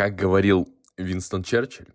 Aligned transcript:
Как 0.00 0.16
говорил 0.16 0.66
Винстон 0.96 1.42
Черчилль. 1.42 1.88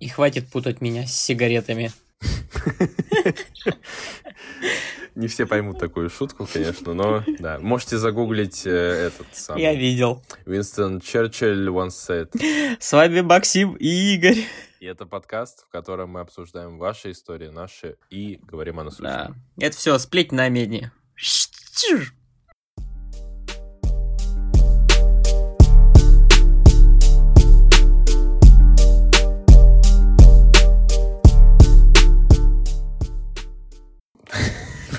И 0.00 0.08
хватит 0.08 0.50
путать 0.50 0.80
меня 0.80 1.06
с 1.06 1.14
сигаретами. 1.14 1.92
Не 5.14 5.28
все 5.28 5.46
поймут 5.46 5.78
такую 5.78 6.10
шутку, 6.10 6.44
конечно, 6.52 6.92
но 6.92 7.22
да. 7.38 7.60
Можете 7.60 7.98
загуглить 7.98 8.66
э, 8.66 8.70
этот 8.70 9.28
самый. 9.30 9.62
Я 9.62 9.76
видел. 9.76 10.24
Винстон 10.44 11.00
Черчилль 11.00 11.68
once 11.68 11.94
said. 12.08 12.76
С 12.80 12.92
вами 12.92 13.20
Максим 13.20 13.74
и 13.74 14.16
Игорь. 14.16 14.44
И 14.80 14.86
это 14.86 15.06
подкаст, 15.06 15.66
в 15.68 15.68
котором 15.68 16.10
мы 16.10 16.18
обсуждаем 16.18 16.78
ваши 16.78 17.12
истории, 17.12 17.46
наши, 17.46 17.96
и 18.10 18.40
говорим 18.42 18.80
о 18.80 18.82
насущном. 18.82 19.36
Да. 19.56 19.66
Это 19.66 19.76
все, 19.76 19.96
сплеть 19.98 20.32
на 20.32 20.48
медне. 20.48 20.90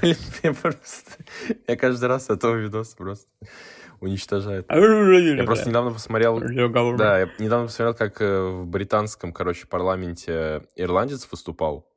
Блин, 0.01 0.17
я 0.43 0.53
просто... 0.53 1.11
Я 1.67 1.75
каждый 1.75 2.05
раз 2.05 2.29
этого 2.29 2.55
видоса 2.55 2.95
просто 2.97 3.29
уничтожает. 3.99 4.65
Я 5.37 5.45
просто 5.45 5.69
недавно 5.69 5.91
посмотрел... 5.91 6.39
Да, 6.97 7.19
я 7.19 7.29
недавно 7.39 7.67
посмотрел, 7.67 7.93
как 7.93 8.21
э, 8.21 8.41
в 8.41 8.65
британском, 8.65 9.31
короче, 9.31 9.67
парламенте 9.67 10.67
ирландец 10.75 11.27
выступал. 11.31 11.87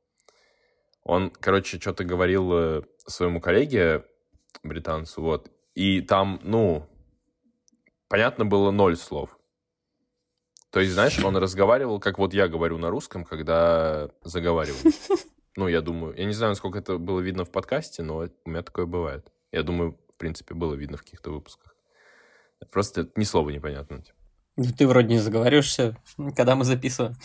Он, 1.02 1.30
короче, 1.30 1.80
что-то 1.80 2.04
говорил 2.04 2.52
э, 2.52 2.82
своему 3.06 3.40
коллеге, 3.40 4.04
британцу, 4.62 5.22
вот. 5.22 5.50
И 5.74 6.02
там, 6.02 6.40
ну, 6.42 6.86
понятно 8.08 8.44
было 8.44 8.70
ноль 8.70 8.96
слов. 8.96 9.38
То 10.70 10.80
есть, 10.80 10.92
знаешь, 10.92 11.18
он 11.22 11.36
разговаривал, 11.36 12.00
как 12.00 12.18
вот 12.18 12.34
я 12.34 12.48
говорю 12.48 12.78
на 12.78 12.90
русском, 12.90 13.24
когда 13.24 14.10
заговариваю. 14.22 14.92
Ну, 15.56 15.68
я 15.68 15.80
думаю, 15.80 16.14
я 16.16 16.24
не 16.24 16.32
знаю, 16.32 16.52
насколько 16.52 16.78
это 16.78 16.98
было 16.98 17.20
видно 17.20 17.44
в 17.44 17.50
подкасте, 17.50 18.02
но 18.02 18.26
у 18.44 18.50
меня 18.50 18.62
такое 18.62 18.86
бывает. 18.86 19.32
Я 19.52 19.62
думаю, 19.62 19.98
в 20.14 20.18
принципе, 20.18 20.54
было 20.54 20.74
видно 20.74 20.96
в 20.96 21.02
каких-то 21.02 21.30
выпусках. 21.30 21.76
Просто 22.70 23.08
ни 23.16 23.24
слова 23.24 23.50
непонятно. 23.50 24.02
Типа. 24.02 24.18
Ну, 24.56 24.64
ты 24.76 24.86
вроде 24.86 25.08
не 25.08 25.18
заговариваешься, 25.18 25.96
когда 26.36 26.56
мы 26.56 26.64
записываем. 26.64 27.16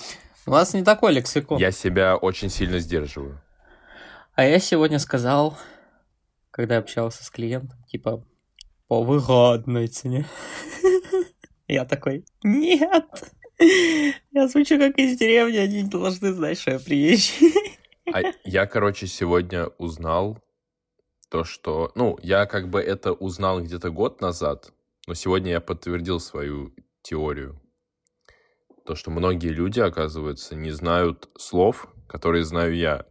У 0.45 0.51
нас 0.51 0.73
не 0.73 0.83
такой 0.83 1.13
лексикон. 1.13 1.59
Я 1.59 1.71
себя 1.71 2.17
очень 2.17 2.49
сильно 2.49 2.79
сдерживаю. 2.79 3.41
А 4.35 4.45
я 4.45 4.59
сегодня 4.59 4.99
сказал, 4.99 5.57
когда 6.51 6.77
общался 6.77 7.23
с 7.23 7.29
клиентом, 7.29 7.77
типа, 7.85 8.25
по 8.87 9.03
выгодной 9.03 9.87
цене. 9.87 10.25
Я 11.67 11.85
такой, 11.85 12.25
нет. 12.43 13.05
Я 14.31 14.47
звучу 14.47 14.79
как 14.79 14.97
из 14.97 15.17
деревни, 15.17 15.57
они 15.57 15.83
не 15.83 15.89
должны 15.89 16.33
знать, 16.33 16.59
что 16.59 16.71
я 16.71 16.79
приезжий. 16.79 17.53
А 18.13 18.21
я, 18.43 18.65
короче, 18.65 19.07
сегодня 19.07 19.67
узнал 19.77 20.39
то, 21.29 21.43
что... 21.43 21.91
Ну, 21.95 22.17
я 22.21 22.45
как 22.45 22.69
бы 22.69 22.81
это 22.81 23.13
узнал 23.13 23.61
где-то 23.61 23.89
год 23.91 24.21
назад, 24.21 24.71
но 25.07 25.13
сегодня 25.13 25.51
я 25.51 25.61
подтвердил 25.61 26.19
свою 26.19 26.73
теорию. 27.01 27.59
То, 28.85 28.95
что 28.95 29.11
многие 29.11 29.49
люди, 29.49 29.79
оказывается, 29.79 30.55
не 30.55 30.71
знают 30.71 31.29
слов, 31.37 31.87
которые 32.07 32.43
знаю 32.43 32.75
я. 32.75 33.05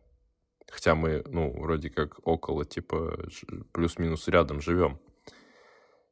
Хотя 0.70 0.94
мы, 0.94 1.22
ну, 1.26 1.50
вроде 1.60 1.88
как 1.88 2.18
около, 2.26 2.64
типа, 2.64 3.18
плюс-минус 3.72 4.28
рядом 4.28 4.60
живем. 4.60 5.00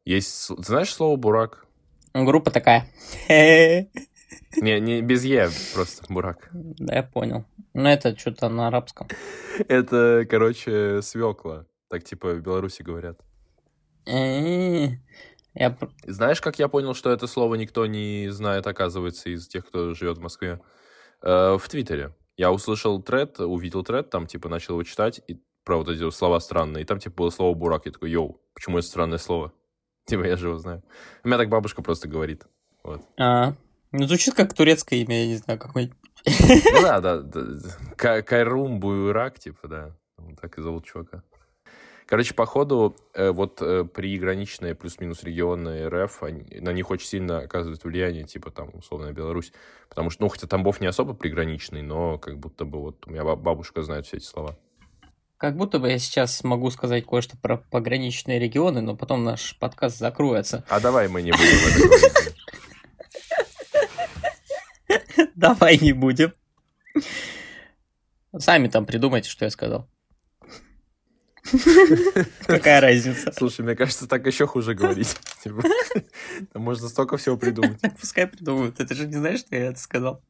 Есть... 0.05 0.49
Знаешь 0.65 0.95
слово 0.95 1.17
«бурак»? 1.17 1.67
Группа 2.15 2.51
такая. 2.51 2.89
Не, 4.57 4.81
не 4.81 5.03
без 5.03 5.25
Е, 5.25 5.49
просто 5.75 6.05
бурак. 6.13 6.49
Да, 6.53 6.95
я 6.95 7.03
понял. 7.03 7.45
Ну, 7.75 7.89
это 7.89 8.19
что-то 8.19 8.49
на 8.49 8.69
арабском. 8.69 9.09
Это, 9.69 10.27
короче, 10.29 11.03
свекла. 11.03 11.67
Так, 11.89 12.05
типа, 12.05 12.35
в 12.35 12.41
Беларуси 12.41 12.83
говорят. 12.83 13.21
Я... 14.07 15.79
Знаешь, 16.05 16.41
как 16.41 16.59
я 16.59 16.69
понял, 16.69 16.95
что 16.95 17.11
это 17.11 17.27
слово 17.27 17.55
никто 17.55 17.87
не 17.87 18.29
знает, 18.31 18.67
оказывается, 18.67 19.31
из 19.31 19.49
тех, 19.49 19.67
кто 19.67 19.95
живет 19.95 20.19
в 20.19 20.23
Москве? 20.23 20.61
Э, 21.23 21.57
в 21.59 21.69
Твиттере. 21.69 22.15
Я 22.37 22.53
услышал 22.53 23.03
тред, 23.03 23.41
увидел 23.41 23.83
тред, 23.83 24.11
там, 24.11 24.27
типа, 24.27 24.49
начал 24.49 24.75
его 24.75 24.83
читать, 24.83 25.23
и 25.27 25.41
про 25.65 25.79
вот 25.79 25.89
эти 25.89 26.09
слова 26.11 26.41
странные. 26.41 26.83
И 26.83 26.85
там, 26.85 26.99
типа, 26.99 27.17
было 27.17 27.31
слово 27.31 27.55
«бурак». 27.55 27.87
Я 27.87 27.93
такой, 27.93 28.11
йоу, 28.11 28.41
почему 28.55 28.79
это 28.79 28.87
странное 28.87 29.19
слово? 29.19 29.53
Типа, 30.07 30.23
я 30.23 30.37
же 30.37 30.49
его 30.49 30.59
знаю. 30.59 30.83
У 31.25 31.29
меня 31.29 31.39
так 31.39 31.49
бабушка 31.49 31.83
просто 31.83 32.07
говорит. 32.07 32.47
Вот. 32.85 33.03
А, 33.19 33.55
ну, 33.93 34.07
звучит 34.07 34.35
как 34.35 34.55
турецкое 34.55 35.01
имя, 35.01 35.23
я 35.23 35.27
не 35.27 35.37
знаю, 35.37 35.59
какой 35.59 35.93
Ну 36.27 36.83
да, 36.83 37.01
да. 37.01 37.19
да. 37.19 38.23
Кайрум 38.23 38.81
Буйрак, 38.81 39.39
типа, 39.39 39.69
да. 39.69 39.97
Так 40.41 40.59
и 40.59 40.63
зовут 40.63 40.85
чувака. 40.85 41.23
Короче, 42.07 42.35
походу, 42.35 42.97
э, 43.15 43.31
вот 43.31 43.61
э, 43.61 43.85
приграничные 43.85 44.77
плюс-минус 44.77 45.25
регионы 45.25 45.89
РФ, 45.89 46.23
они, 46.23 46.45
на 46.61 46.73
них 46.73 46.91
очень 46.91 47.09
сильно 47.09 47.39
оказывает 47.41 47.83
влияние, 47.83 48.23
типа 48.23 48.53
там, 48.53 48.71
условно, 48.75 49.13
Беларусь. 49.13 49.53
Потому 49.89 50.11
что, 50.11 50.23
ну, 50.23 50.29
хотя 50.29 50.47
Тамбов 50.47 50.81
не 50.81 50.87
особо 50.87 51.15
приграничный, 51.15 51.83
но 51.83 52.17
как 52.19 52.39
будто 52.39 52.65
бы 52.65 52.81
вот 52.81 53.05
у 53.09 53.11
меня 53.11 53.25
бабушка 53.25 53.83
знает 53.83 54.07
все 54.07 54.19
эти 54.19 54.25
слова. 54.25 54.57
Как 55.37 55.57
будто 55.57 55.81
бы 55.81 55.91
я 55.91 55.99
сейчас 55.99 56.45
могу 56.45 56.71
сказать 56.71 57.05
кое-что 57.05 57.37
про 57.37 57.57
пограничные 57.57 58.39
регионы, 58.39 58.81
но 58.81 58.97
потом 58.97 59.25
наш 59.25 59.59
подкаст 59.59 59.99
закроется. 59.99 60.65
А 60.69 60.79
давай 60.79 61.09
мы 61.09 61.23
не 61.23 61.33
будем 61.33 61.45
это 61.69 61.89
говорить. 61.89 62.37
Давай 65.41 65.79
не 65.79 65.93
будем. 65.93 66.33
Сами 68.39 68.69
там 68.69 68.87
придумайте, 68.87 69.29
что 69.29 69.45
я 69.45 69.51
сказал. 69.51 69.87
Какая 72.47 72.81
разница? 72.81 73.33
Слушай, 73.37 73.61
мне 73.61 73.77
кажется, 73.77 74.09
так 74.09 74.27
еще 74.27 74.47
хуже 74.47 74.75
говорить. 74.75 75.15
Типа, 75.45 75.63
можно 76.55 76.89
столько 76.89 77.19
всего 77.19 77.37
придумать. 77.37 77.79
Пускай 78.01 78.27
придумают. 78.27 78.81
Это 78.81 78.95
же 78.95 79.07
не 79.07 79.13
знаешь, 79.13 79.41
что 79.41 79.55
я 79.55 79.67
это 79.67 79.79
сказал. 79.79 80.23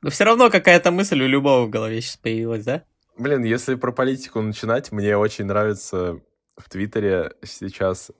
Но 0.00 0.08
все 0.08 0.24
равно 0.24 0.48
какая-то 0.50 0.90
мысль 0.90 1.20
у 1.20 1.26
любого 1.26 1.66
в 1.66 1.70
голове 1.70 2.00
сейчас 2.00 2.16
появилась, 2.16 2.64
да? 2.64 2.84
Блин, 3.18 3.44
если 3.44 3.74
про 3.74 3.92
политику 3.92 4.40
начинать, 4.40 4.92
мне 4.92 5.14
очень 5.14 5.44
нравится 5.44 6.20
в 6.56 6.70
Твиттере 6.70 7.34
сейчас 7.42 8.10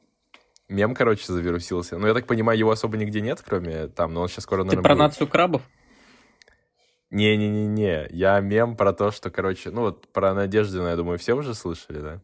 мем, 0.71 0.95
короче, 0.95 1.25
завирусился. 1.27 1.99
Ну, 1.99 2.07
я 2.07 2.15
так 2.15 2.27
понимаю, 2.27 2.59
его 2.59 2.71
особо 2.71 2.97
нигде 2.97 3.21
нет, 3.21 3.43
кроме 3.45 3.89
там, 3.89 4.15
но 4.15 4.23
он 4.23 4.29
сейчас 4.29 4.45
скоро, 4.45 4.65
наверное, 4.65 4.83
Ты 4.83 4.83
про 4.83 4.95
будет. 4.95 5.01
нацию 5.01 5.27
крабов? 5.29 5.63
Не-не-не-не, 7.11 8.07
я 8.11 8.39
мем 8.41 8.77
про 8.77 8.93
то, 8.93 9.11
что, 9.11 9.31
короче, 9.31 9.71
ну 9.71 9.83
вот 9.83 10.07
про 10.13 10.33
Надеждина, 10.33 10.89
я 10.89 10.97
думаю, 10.97 11.19
все 11.19 11.35
уже 11.35 11.55
слышали, 11.55 12.01
да? 12.01 12.21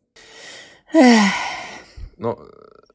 ну, 2.17 2.39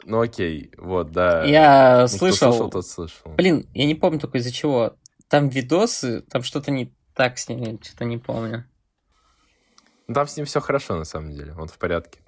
ну 0.05 0.21
окей, 0.21 0.71
вот, 0.77 1.11
да. 1.11 1.43
Я 1.43 2.01
ну, 2.03 2.07
слышал. 2.07 2.53
слышал, 2.53 2.69
тот 2.69 2.87
слышал. 2.87 3.33
Блин, 3.35 3.67
я 3.73 3.85
не 3.85 3.95
помню 3.95 4.19
только 4.19 4.37
из-за 4.37 4.53
чего. 4.53 4.95
Там 5.27 5.49
видосы, 5.49 6.21
там 6.21 6.43
что-то 6.43 6.71
не 6.71 6.95
так 7.13 7.37
с 7.37 7.49
ним, 7.49 7.81
что-то 7.83 8.05
не 8.05 8.17
помню. 8.17 8.65
Ну, 10.07 10.13
там 10.13 10.27
с 10.27 10.37
ним 10.37 10.45
все 10.45 10.61
хорошо, 10.61 10.95
на 10.95 11.05
самом 11.05 11.33
деле, 11.33 11.53
он 11.57 11.67
в 11.67 11.77
порядке. 11.77 12.20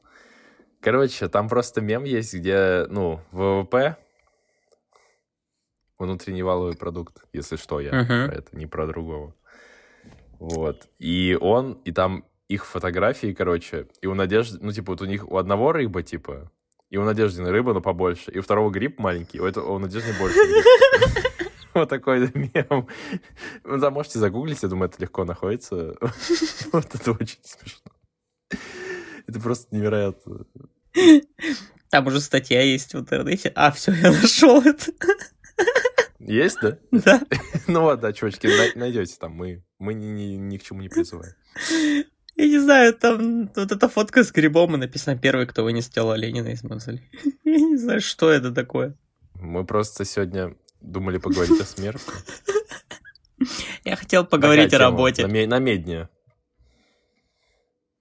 Короче, 0.83 1.29
там 1.29 1.47
просто 1.47 1.79
мем 1.79 2.03
есть, 2.03 2.33
где, 2.33 2.85
ну, 2.89 3.21
ВВП, 3.31 3.95
внутренний 5.97 6.43
валовый 6.43 6.75
продукт, 6.75 7.23
если 7.31 7.55
что, 7.55 7.79
я 7.79 7.91
uh-huh. 7.91 8.27
про 8.27 8.35
это, 8.35 8.57
не 8.57 8.65
про 8.65 8.85
другого. 8.85 9.33
Вот. 10.39 10.89
И 10.99 11.37
он, 11.39 11.79
и 11.85 11.93
там 11.93 12.25
их 12.49 12.65
фотографии, 12.65 13.31
короче, 13.31 13.87
и 14.01 14.07
у 14.07 14.13
Надежды, 14.13 14.59
ну, 14.61 14.73
типа, 14.73 14.91
вот 14.91 15.01
у 15.01 15.05
них 15.05 15.31
у 15.31 15.37
одного 15.37 15.71
рыба, 15.71 16.03
типа, 16.03 16.51
и 16.89 16.97
у 16.97 17.05
Надеждины 17.05 17.49
рыба, 17.49 17.73
но 17.73 17.79
побольше, 17.79 18.31
и 18.31 18.39
у 18.39 18.41
второго 18.41 18.69
гриб 18.69 18.99
маленький, 18.99 19.39
у, 19.39 19.45
этого, 19.45 19.71
у 19.71 19.79
Надежды 19.79 20.11
больше 20.19 20.37
Вот 21.73 21.87
такой 21.87 22.29
мем. 22.33 22.87
Вы 23.63 23.79
там 23.79 23.93
можете 23.93 24.19
загуглить, 24.19 24.61
я 24.61 24.69
думаю, 24.69 24.89
это 24.89 25.01
легко 25.01 25.23
находится. 25.23 25.95
Вот 26.73 26.93
это 26.93 27.11
очень 27.13 27.39
смешно. 27.41 27.92
Это 29.33 29.41
просто 29.41 29.75
невероятно. 29.75 30.45
Там 31.89 32.05
уже 32.05 32.21
статья 32.21 32.61
есть 32.61 32.93
в 32.93 32.99
интернете. 32.99 33.51
А, 33.55 33.71
все, 33.71 33.91
я 33.93 34.11
нашел 34.11 34.61
это. 34.61 34.91
Есть, 36.19 36.59
да? 36.61 36.77
Да. 36.91 37.21
Ну 37.67 37.97
да, 37.97 38.13
чувачки, 38.13 38.47
найдете 38.77 39.15
там. 39.19 39.31
Мы, 39.33 39.63
мы 39.79 39.95
ни, 39.95 40.05
ни, 40.05 40.35
ни 40.35 40.57
к 40.57 40.63
чему 40.63 40.81
не 40.81 40.89
призываем. 40.89 41.33
Я 42.35 42.47
не 42.47 42.59
знаю, 42.59 42.93
там 42.93 43.49
вот 43.55 43.71
эта 43.71 43.89
фотка 43.89 44.23
с 44.23 44.31
грибом 44.31 44.75
и 44.75 44.77
написано 44.77 45.17
«Первый, 45.17 45.47
кто 45.47 45.63
вынес 45.63 45.89
тело 45.89 46.13
Ленина 46.13 46.49
из 46.49 46.63
мавзолея». 46.63 47.09
Я 47.43 47.57
не 47.57 47.77
знаю, 47.77 48.01
что 48.01 48.29
это 48.29 48.51
такое. 48.51 48.95
Мы 49.33 49.65
просто 49.65 50.05
сегодня 50.05 50.55
думали 50.79 51.17
поговорить 51.17 51.59
о 51.59 51.65
смерти. 51.65 52.03
Я 53.83 53.95
хотел 53.95 54.25
поговорить 54.25 54.73
о 54.75 54.77
работе. 54.77 55.25
На, 55.25 55.47
на 55.47 55.59
медне. 55.59 56.07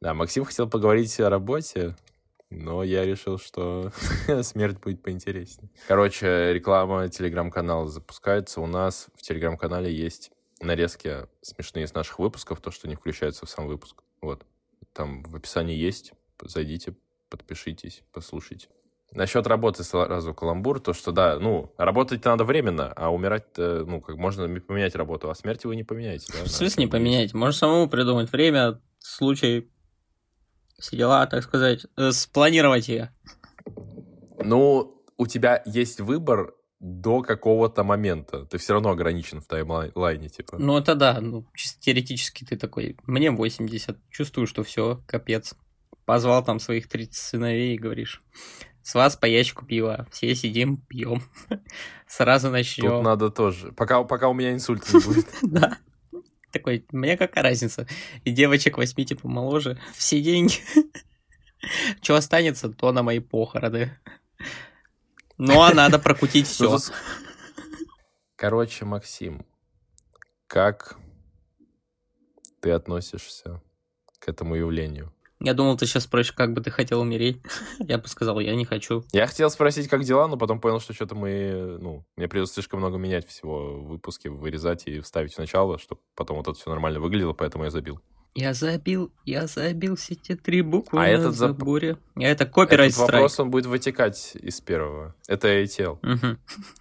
Да, 0.03 0.15
Максим 0.15 0.45
хотел 0.45 0.69
поговорить 0.69 1.21
о 1.21 1.31
работе, 1.31 1.95
но 2.51 2.83
я 2.83 3.07
решил, 3.07 3.39
что 3.39 3.93
смерть 4.43 4.81
будет 4.81 5.01
поинтереснее. 5.01 5.71
Короче, 5.87 6.53
реклама 6.53 7.09
телеграм-канала 7.09 7.87
запускается. 7.87 8.61
У 8.61 8.67
нас 8.67 9.07
в 9.15 9.23
телеграм-канале 9.23 9.95
есть 9.95 10.33
нарезки 10.61 11.29
смешные 11.41 11.85
из 11.85 11.95
наших 11.95 12.19
выпусков, 12.19 12.61
то, 12.61 12.73
что 12.73 12.89
не 12.89 12.97
включается 12.97 13.47
в 13.47 13.49
сам 13.49 13.69
выпуск. 13.69 14.03
Вот. 14.21 14.45
Там 14.93 15.23
в 15.23 15.37
описании 15.37 15.77
есть. 15.77 16.15
Зайдите, 16.43 16.97
подпишитесь, 17.31 18.03
послушайте. 18.13 18.67
Насчет 19.13 19.47
работы 19.47 19.85
сразу 19.85 20.35
каламбур, 20.35 20.81
то, 20.81 20.95
что, 20.95 21.13
да, 21.13 21.39
ну, 21.39 21.73
работать 21.77 22.25
надо 22.25 22.43
временно, 22.43 22.93
а 22.97 23.15
умирать, 23.15 23.57
ну, 23.57 24.01
как 24.01 24.17
можно 24.17 24.49
поменять 24.59 24.97
работу, 24.97 25.31
а 25.31 25.35
смерти 25.37 25.69
вы 25.69 25.77
не 25.77 25.85
поменяете. 25.85 26.33
Да, 26.33 26.45
в 26.45 26.49
смысле 26.49 26.87
не 26.87 26.91
поменять? 26.91 27.35
Можно 27.35 27.53
самому 27.53 27.89
придумать 27.89 28.33
время, 28.33 28.81
случай, 28.99 29.71
все 30.83 30.97
дела, 30.97 31.27
так 31.27 31.45
сказать, 31.45 31.87
э, 31.97 32.11
спланировать 32.11 32.89
ее. 32.89 33.15
Ну, 34.45 35.03
у 35.17 35.27
тебя 35.27 35.63
есть 35.65 36.01
выбор 36.01 36.55
до 36.81 37.23
какого-то 37.23 37.85
момента. 37.85 38.45
Ты 38.47 38.59
все 38.59 38.73
равно 38.73 38.91
ограничен 38.91 39.41
в 39.41 39.47
таймлайне, 39.47 40.29
типа. 40.29 40.59
Ну, 40.59 40.77
это 40.77 40.97
да. 40.97 41.21
Ну, 41.21 41.47
чисто 41.55 41.81
теоретически 41.81 42.45
ты 42.45 42.57
такой, 42.57 42.97
мне 43.07 43.31
80, 43.31 43.97
чувствую, 44.11 44.49
что 44.49 44.65
все, 44.65 45.01
капец. 45.07 45.55
Позвал 46.05 46.45
там 46.45 46.59
своих 46.59 46.89
30 46.89 47.15
сыновей 47.15 47.77
и 47.77 47.79
говоришь, 47.79 48.21
с 48.83 48.95
вас 48.97 49.17
по 49.17 49.27
ящику 49.27 49.65
пива, 49.65 50.09
все 50.11 50.35
сидим, 50.35 50.77
пьем. 50.77 51.23
Сразу 52.09 52.51
начнем. 52.51 52.91
Тут 52.91 53.05
надо 53.05 53.31
тоже, 53.31 53.71
пока, 53.71 54.03
пока 54.03 54.29
у 54.29 54.35
меня 54.35 54.53
инсульт 54.53 54.83
не 54.93 55.01
будет. 55.01 55.27
Да. 55.43 55.79
Такой, 56.53 56.85
мне 56.93 57.17
какая 57.17 57.43
разница? 57.43 57.87
И 58.25 58.31
девочек 58.31 58.77
восьми, 58.77 59.07
типа, 59.07 59.27
моложе, 59.27 59.81
все 59.95 60.21
деньги. 60.21 60.57
Что 62.03 62.17
останется, 62.17 62.69
то 62.69 62.93
на 62.93 63.03
мои 63.03 63.21
похороны. 63.21 63.97
Ну, 65.39 65.63
а 65.63 65.73
надо 65.73 65.99
прокутить 65.99 66.47
все. 66.47 66.79
Короче, 68.37 68.85
Максим, 68.85 69.47
как 70.47 70.99
ты 72.61 72.71
относишься 72.71 73.63
к 74.19 74.29
этому 74.29 74.55
явлению? 74.57 75.13
Я 75.45 75.55
думал, 75.55 75.77
ты 75.77 75.87
сейчас 75.87 76.05
спросишь, 76.05 76.33
как 76.33 76.53
бы 76.53 76.61
ты 76.61 76.71
хотел 76.71 77.01
умереть. 77.01 77.41
Я 77.81 77.99
бы 77.99 78.07
сказал, 78.07 78.39
я 78.39 78.55
не 78.55 78.65
хочу. 78.65 79.05
Я 79.13 79.27
хотел 79.27 79.51
спросить, 79.51 79.89
как 79.89 80.05
дела, 80.05 80.29
но 80.29 80.37
потом 80.37 80.61
понял, 80.61 80.79
что 80.79 80.93
что-то 80.93 81.17
мы... 81.17 81.79
Ну, 81.81 82.07
мне 82.17 82.29
придется 82.29 82.55
слишком 82.55 82.79
много 82.79 82.97
менять 82.97 83.27
всего 83.27 83.81
в 83.81 83.89
выпуске, 83.89 84.31
вырезать 84.31 84.87
и 84.87 85.01
вставить 85.01 85.35
сначала, 85.35 85.79
чтобы 85.79 86.01
потом 86.15 86.37
вот 86.37 86.47
это 86.47 86.57
все 86.57 86.71
нормально 86.71 87.01
выглядело, 87.01 87.33
поэтому 87.33 87.65
я 87.65 87.71
забил. 87.71 88.01
Я 88.35 88.55
забил, 88.55 89.13
я 89.25 89.47
забил 89.47 89.97
все 89.97 90.15
те 90.15 90.37
три 90.37 90.63
буквы 90.63 90.99
а 90.99 91.03
на 91.03 91.09
этот 91.09 91.35
заборе. 91.35 91.99
А 92.15 92.23
это 92.23 92.47
копирайт 92.47 92.93
Этот 92.93 93.11
вопрос, 93.11 93.41
он 93.41 93.51
будет 93.51 93.67
вытекать 93.67 94.37
из 94.37 94.61
первого. 94.61 95.17
Это 95.27 95.49
ATL. 95.49 95.99
Угу. 96.03 96.39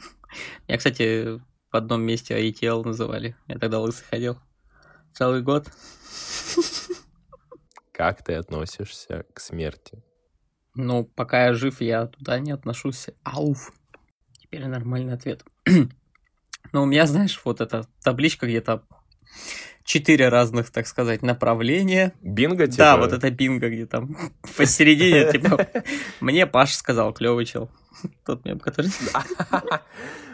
Я, 0.67 0.77
кстати, 0.77 1.41
в 1.71 1.75
одном 1.75 2.03
месте 2.03 2.39
ATL 2.39 2.85
называли. 2.85 3.35
Я 3.47 3.57
тогда 3.57 3.79
лысый 3.79 4.05
ходил. 4.09 4.37
Целый 5.13 5.41
год. 5.41 5.67
Как 8.01 8.23
ты 8.23 8.33
относишься 8.33 9.27
к 9.31 9.39
смерти? 9.39 10.03
Ну, 10.73 11.03
пока 11.03 11.45
я 11.45 11.53
жив, 11.53 11.81
я 11.81 12.07
туда 12.07 12.39
не 12.39 12.49
отношусь. 12.49 13.09
Ауф. 13.21 13.71
Теперь 14.39 14.65
нормальный 14.65 15.13
ответ. 15.13 15.45
ну, 15.67 16.81
у 16.81 16.85
меня, 16.87 17.05
знаешь, 17.05 17.39
вот 17.45 17.61
эта 17.61 17.85
табличка 18.03 18.47
где-то 18.47 18.83
четыре 19.83 20.29
разных, 20.29 20.71
так 20.71 20.87
сказать, 20.87 21.21
направления. 21.21 22.15
Бинго, 22.23 22.65
типа? 22.65 22.77
Да, 22.77 22.97
вот 22.97 23.13
это 23.13 23.29
бинго, 23.29 23.69
где 23.69 23.85
там 23.85 24.17
посередине, 24.57 25.31
типа, 25.31 25.67
мне 26.21 26.47
Паш 26.47 26.73
сказал, 26.73 27.13
клевый 27.13 27.45
чел. 27.45 27.69
Тот 28.25 28.43
мем, 28.45 28.59
который... 28.59 28.89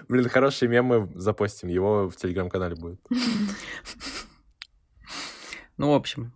Блин, 0.07 0.29
хороший 0.29 0.69
мем 0.69 0.85
мы 0.85 1.11
запостим, 1.15 1.67
его 1.67 2.09
в 2.09 2.15
телеграм-канале 2.15 2.77
будет. 2.77 3.01
Ну, 5.75 5.91
в 5.91 5.95
общем, 5.95 6.31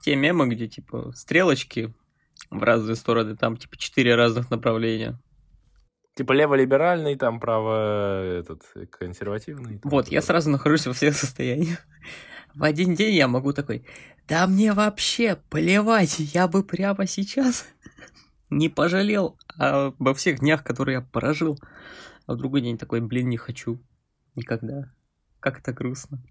те 0.00 0.16
мемы, 0.16 0.48
где, 0.48 0.68
типа, 0.68 1.12
стрелочки 1.14 1.94
в 2.50 2.62
разные 2.62 2.96
стороны, 2.96 3.36
там, 3.36 3.56
типа, 3.56 3.76
четыре 3.76 4.14
разных 4.14 4.50
направления. 4.50 5.18
Типа 6.14 6.32
лево-либеральный, 6.32 7.16
там 7.16 7.40
право 7.40 8.22
этот 8.22 8.62
консервативный. 8.90 9.78
Там, 9.78 9.90
вот, 9.90 10.08
я 10.08 10.20
сразу 10.20 10.50
нахожусь 10.50 10.86
во 10.86 10.92
всех 10.92 11.16
состояниях. 11.16 11.78
В 12.54 12.64
один 12.64 12.94
день 12.94 13.14
я 13.14 13.28
могу 13.28 13.54
такой, 13.54 13.86
да 14.28 14.46
мне 14.46 14.74
вообще 14.74 15.38
плевать, 15.48 16.18
я 16.18 16.48
бы 16.48 16.62
прямо 16.62 17.06
сейчас 17.06 17.66
не 18.50 18.68
пожалел 18.68 19.38
обо 19.56 20.12
всех 20.12 20.40
днях, 20.40 20.62
которые 20.62 20.96
я 20.96 21.00
прожил. 21.00 21.58
А 22.26 22.34
в 22.34 22.36
другой 22.36 22.60
день 22.60 22.78
такой, 22.78 23.00
блин, 23.00 23.28
не 23.28 23.36
хочу. 23.36 23.82
Никогда. 24.34 24.92
Как 25.40 25.58
это 25.58 25.72
грустно. 25.72 26.22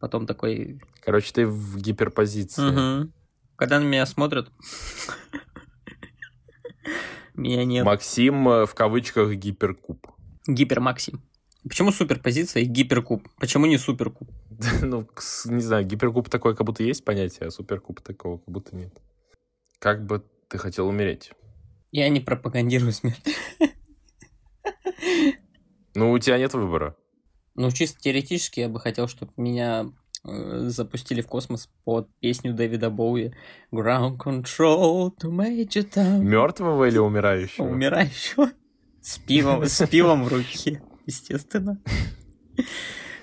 Потом 0.00 0.26
такой... 0.26 0.80
Короче, 1.02 1.32
ты 1.32 1.46
в 1.46 1.78
гиперпозиции. 1.78 3.02
Угу. 3.02 3.12
Когда 3.56 3.80
на 3.80 3.84
меня 3.84 4.06
смотрят, 4.06 4.50
меня 7.34 7.64
нет. 7.64 7.84
Максим 7.84 8.48
э, 8.48 8.66
в 8.66 8.74
кавычках 8.74 9.34
гиперкуб. 9.34 10.06
Гипермаксим. 10.46 11.22
Почему 11.64 11.90
суперпозиция 11.90 12.62
и 12.62 12.66
гиперкуб? 12.66 13.28
Почему 13.38 13.66
не 13.66 13.78
суперкуб? 13.78 14.30
ну, 14.82 15.08
не 15.46 15.60
знаю, 15.60 15.84
гиперкуб 15.84 16.28
такое 16.28 16.54
как 16.54 16.66
будто 16.66 16.82
есть 16.82 17.04
понятие, 17.04 17.48
а 17.48 17.50
суперкуб 17.50 18.00
такого 18.00 18.38
как 18.38 18.48
будто 18.48 18.76
нет. 18.76 18.94
Как 19.78 20.06
бы 20.06 20.24
ты 20.48 20.58
хотел 20.58 20.88
умереть? 20.88 21.32
Я 21.90 22.08
не 22.08 22.20
пропагандирую 22.20 22.92
смерть. 22.92 23.36
ну, 25.94 26.12
у 26.12 26.18
тебя 26.18 26.38
нет 26.38 26.54
выбора. 26.54 26.96
Ну, 27.58 27.72
чисто 27.72 28.00
теоретически 28.00 28.60
я 28.60 28.68
бы 28.68 28.78
хотел, 28.78 29.08
чтобы 29.08 29.32
меня 29.36 29.90
э, 30.24 30.68
запустили 30.68 31.22
в 31.22 31.26
космос 31.26 31.68
под 31.82 32.08
песню 32.20 32.54
Дэвида 32.54 32.88
Боуи 32.88 33.32
Ground 33.72 34.16
Control 34.16 35.10
to 35.20 35.28
Major 35.32 35.84
Tom. 35.92 36.20
Мертвого 36.20 36.84
или 36.84 36.98
умирающего? 36.98 37.64
Умирающего. 37.64 38.52
С 39.02 39.18
пивом, 39.18 39.64
с 39.64 39.84
пивом 39.88 40.22
в 40.22 40.28
руке, 40.28 40.80
естественно. 41.06 41.82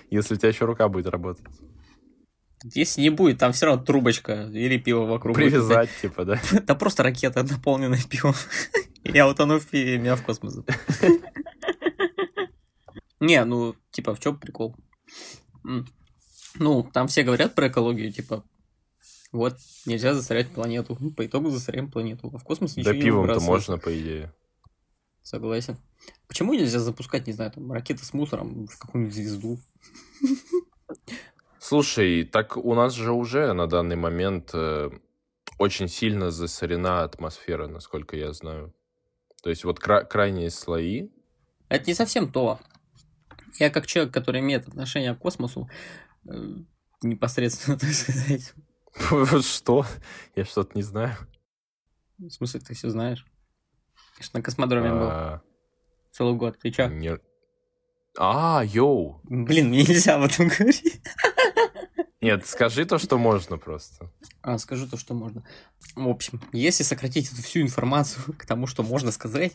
Если 0.09 0.33
у 0.33 0.37
тебя 0.37 0.49
еще 0.49 0.65
рука 0.65 0.89
будет 0.89 1.07
работать. 1.07 1.45
Если 2.73 3.03
не 3.03 3.11
будет, 3.11 3.37
там 3.37 3.53
все 3.53 3.67
равно 3.67 3.85
трубочка 3.85 4.49
или 4.51 4.77
пиво 4.77 5.05
вокруг. 5.05 5.37
Привязать, 5.37 5.87
будет. 5.87 6.01
типа, 6.01 6.25
да? 6.25 6.41
Да 6.67 6.75
просто 6.75 7.03
ракета, 7.03 7.41
наполненная 7.43 8.01
пивом. 8.09 8.33
Я 9.05 9.29
утону 9.29 9.59
в 9.59 9.65
пиве, 9.67 9.97
меня 9.97 10.17
в 10.17 10.23
космос. 10.23 10.57
Не, 13.25 13.43
ну, 13.43 13.75
типа, 13.89 14.13
в 14.13 14.19
чем 14.19 14.39
прикол? 14.39 14.75
Ну, 15.63 16.83
там 16.93 17.07
все 17.07 17.23
говорят 17.23 17.55
про 17.55 17.69
экологию, 17.69 18.11
типа, 18.11 18.43
вот, 19.31 19.57
нельзя 19.87 20.13
засорять 20.13 20.49
планету. 20.49 20.95
Ну, 20.99 21.11
по 21.11 21.25
итогу 21.25 21.49
засоряем 21.49 21.91
планету. 21.91 22.31
А 22.33 22.37
в 22.37 22.43
космос 22.43 22.77
ничего 22.77 22.91
да, 22.91 22.97
не 22.97 23.03
пивом-то 23.03 23.39
можно, 23.39 23.77
по 23.79 23.99
идее. 23.99 24.31
Согласен. 25.23 25.77
Почему 26.27 26.53
нельзя 26.53 26.79
запускать, 26.79 27.25
не 27.25 27.33
знаю, 27.33 27.51
там, 27.51 27.71
ракеты 27.71 28.05
с 28.05 28.13
мусором 28.13 28.67
в 28.67 28.77
какую-нибудь 28.77 29.15
звезду? 29.15 29.59
Слушай, 31.59 32.25
так 32.25 32.57
у 32.57 32.75
нас 32.75 32.93
же 32.93 33.11
уже 33.11 33.51
на 33.53 33.65
данный 33.65 33.95
момент 33.95 34.51
э, 34.53 34.91
очень 35.57 35.87
сильно 35.87 36.29
засорена 36.29 37.03
атмосфера, 37.03 37.67
насколько 37.67 38.15
я 38.15 38.33
знаю. 38.33 38.71
То 39.41 39.49
есть 39.49 39.63
вот 39.63 39.79
кра- 39.79 40.03
крайние 40.03 40.51
слои. 40.51 41.09
Это 41.69 41.87
не 41.87 41.95
совсем 41.95 42.31
то. 42.31 42.59
Я 43.57 43.69
как 43.69 43.87
человек, 43.87 44.13
который 44.13 44.41
имеет 44.41 44.67
отношение 44.67 45.15
к 45.15 45.19
космосу, 45.19 45.69
э, 46.27 46.55
непосредственно, 47.01 47.77
так 47.79 47.91
сказать. 47.91 48.53
Что? 49.45 49.85
Я 50.35 50.45
что-то 50.45 50.71
не 50.75 50.83
знаю. 50.83 51.15
В 52.17 52.29
смысле, 52.29 52.61
ты 52.61 52.73
все 52.73 52.89
знаешь? 52.89 53.25
Конечно, 54.15 54.39
на 54.39 54.43
космодроме 54.43 54.91
был. 54.91 55.07
А. 55.09 55.41
Целый 56.11 56.35
год. 56.35 56.57
Ты 56.59 56.71
чё? 56.71 56.89
А, 58.17 58.63
йоу. 58.63 59.19
Блин, 59.23 59.67
мне 59.69 59.83
нельзя 59.83 60.15
об 60.15 60.23
этом 60.23 60.47
говорить. 60.57 61.01
Нет, 62.21 62.47
скажи 62.47 62.85
то, 62.85 62.97
что 62.97 63.17
можно 63.17 63.57
просто. 63.57 64.09
А, 64.41 64.57
скажу 64.57 64.87
то, 64.87 64.97
что 64.97 65.13
можно. 65.13 65.43
В 65.95 66.07
общем, 66.07 66.41
если 66.53 66.83
сократить 66.83 67.31
эту 67.31 67.41
всю 67.43 67.61
информацию 67.61 68.33
к 68.37 68.45
тому, 68.45 68.67
что 68.67 68.83
можно 68.83 69.11
сказать, 69.11 69.53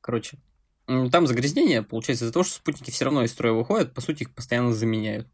короче, 0.00 0.38
там 0.86 1.26
загрязнение, 1.26 1.82
получается, 1.82 2.24
из-за 2.24 2.32
того, 2.32 2.44
что 2.44 2.54
спутники 2.54 2.90
все 2.90 3.04
равно 3.04 3.22
из 3.22 3.32
строя 3.32 3.52
выходят, 3.52 3.94
по 3.94 4.00
сути, 4.00 4.22
их 4.22 4.34
постоянно 4.34 4.72
заменяют. 4.72 5.28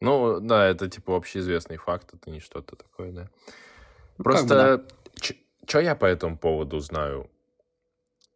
Ну, 0.00 0.40
да, 0.40 0.66
это, 0.66 0.88
типа, 0.88 1.16
общеизвестный 1.16 1.76
факт, 1.76 2.12
это 2.12 2.30
не 2.30 2.40
что-то 2.40 2.76
такое, 2.76 3.12
да. 3.12 3.30
Ну, 4.18 4.24
Просто, 4.24 4.78
да. 4.78 5.34
что 5.66 5.80
я 5.80 5.94
по 5.94 6.06
этому 6.06 6.36
поводу 6.36 6.80
знаю? 6.80 7.30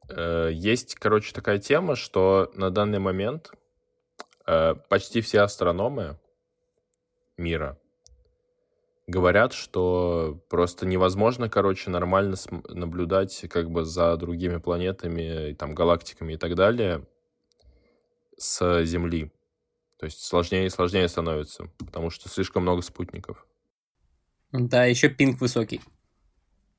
Э, 0.09 0.51
есть, 0.53 0.95
короче, 0.95 1.33
такая 1.33 1.59
тема, 1.59 1.97
что 1.97 2.51
на 2.55 2.71
данный 2.71 3.01
момент 3.01 3.51
э, 4.47 4.75
почти 4.89 5.21
все 5.21 5.41
астрономы 5.41 6.19
мира 7.37 7.79
говорят, 9.07 9.53
что 9.53 10.43
просто 10.49 10.87
невозможно, 10.87 11.49
короче, 11.49 11.91
нормально 11.91 12.37
наблюдать 12.69 13.47
как 13.49 13.71
бы 13.71 13.85
за 13.85 14.17
другими 14.17 14.59
планетами, 14.59 15.55
там, 15.55 15.75
галактиками 15.75 16.35
и 16.35 16.37
так 16.37 16.55
далее 16.55 17.07
с 18.37 18.85
Земли. 18.85 19.31
То 19.99 20.07
есть 20.07 20.23
сложнее 20.25 20.67
и 20.67 20.71
сложнее 20.71 21.09
становится, 21.09 21.71
потому 21.79 22.11
что 22.11 22.29
слишком 22.29 22.63
много 22.63 22.83
спутников. 22.83 23.47
Да, 24.53 24.85
еще 24.85 25.09
пинг 25.09 25.41
высокий. 25.41 25.81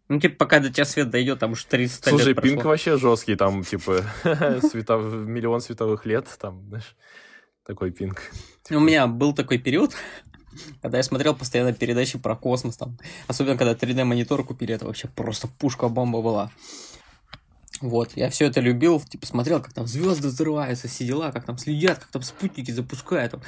Ну, 0.10 0.20
типа, 0.20 0.36
пока 0.38 0.60
до 0.60 0.72
тебя 0.72 0.86
свет 0.86 1.10
дойдет, 1.10 1.40
там 1.40 1.52
уж 1.52 1.66
300 1.66 2.10
Слушай, 2.10 2.28
лет 2.30 2.42
пинг 2.42 2.64
вообще 2.64 2.98
жесткий, 2.98 3.36
там, 3.36 3.64
типа, 3.64 4.04
миллион 4.24 5.60
световых 5.62 6.06
лет, 6.06 6.28
там, 6.40 6.66
знаешь, 6.70 6.96
такой 7.66 7.92
пинг. 7.92 8.22
У 8.70 8.80
меня 8.80 9.08
был 9.08 9.34
такой 9.34 9.58
период, 9.58 9.94
когда 10.82 10.98
я 10.98 11.04
смотрел 11.04 11.36
постоянно 11.36 11.74
передачи 11.74 12.18
про 12.18 12.36
космос, 12.36 12.78
там, 12.78 12.98
особенно 13.28 13.58
когда 13.58 13.74
3D-монитор 13.74 14.44
купили, 14.44 14.74
это 14.74 14.86
вообще 14.86 15.08
просто 15.08 15.48
пушка-бомба 15.60 16.22
была. 16.22 16.52
Вот, 17.80 18.14
я 18.16 18.30
все 18.30 18.46
это 18.46 18.60
любил, 18.60 19.00
типа 19.00 19.28
смотрел, 19.28 19.62
как 19.62 19.74
там 19.74 19.86
звезды 19.86 20.30
взрываются, 20.30 20.88
все 20.88 21.06
дела, 21.06 21.32
как 21.32 21.46
там 21.46 21.58
следят, 21.58 22.00
как 22.00 22.08
там 22.08 22.22
спутники 22.24 22.72
запускают. 22.72 23.34
Там. 23.34 23.42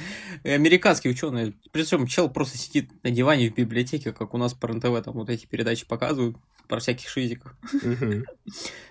И 0.44 0.50
американские 0.50 1.12
ученые, 1.12 1.54
причем 1.72 2.06
чел 2.06 2.30
просто 2.30 2.56
сидит 2.56 2.90
на 3.02 3.10
диване 3.10 3.50
в 3.50 3.54
библиотеке, 3.54 4.12
как 4.12 4.32
у 4.34 4.38
нас 4.38 4.54
по 4.54 4.68
РНТВ, 4.68 5.02
там 5.04 5.14
вот 5.14 5.30
эти 5.30 5.46
передачи 5.46 5.84
показывают 5.84 6.36
про 6.68 6.78
всяких 6.78 7.08
шизиков. 7.08 7.54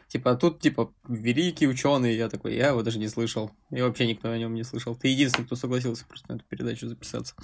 Типа, 0.10 0.36
тут, 0.36 0.60
типа, 0.60 0.92
великий 1.08 1.68
ученый, 1.68 2.16
я 2.16 2.30
такой, 2.30 2.56
я 2.56 2.70
его 2.70 2.82
даже 2.82 2.98
не 2.98 3.08
слышал. 3.08 3.52
И 3.70 3.80
вообще 3.80 4.08
никто 4.08 4.32
о 4.32 4.38
нем 4.40 4.56
не 4.56 4.64
слышал. 4.64 4.96
Ты 4.96 5.10
единственный, 5.10 5.46
кто 5.46 5.56
согласился 5.56 6.04
просто 6.08 6.32
на 6.32 6.38
эту 6.38 6.46
передачу 6.46 6.88
записаться. 6.88 7.36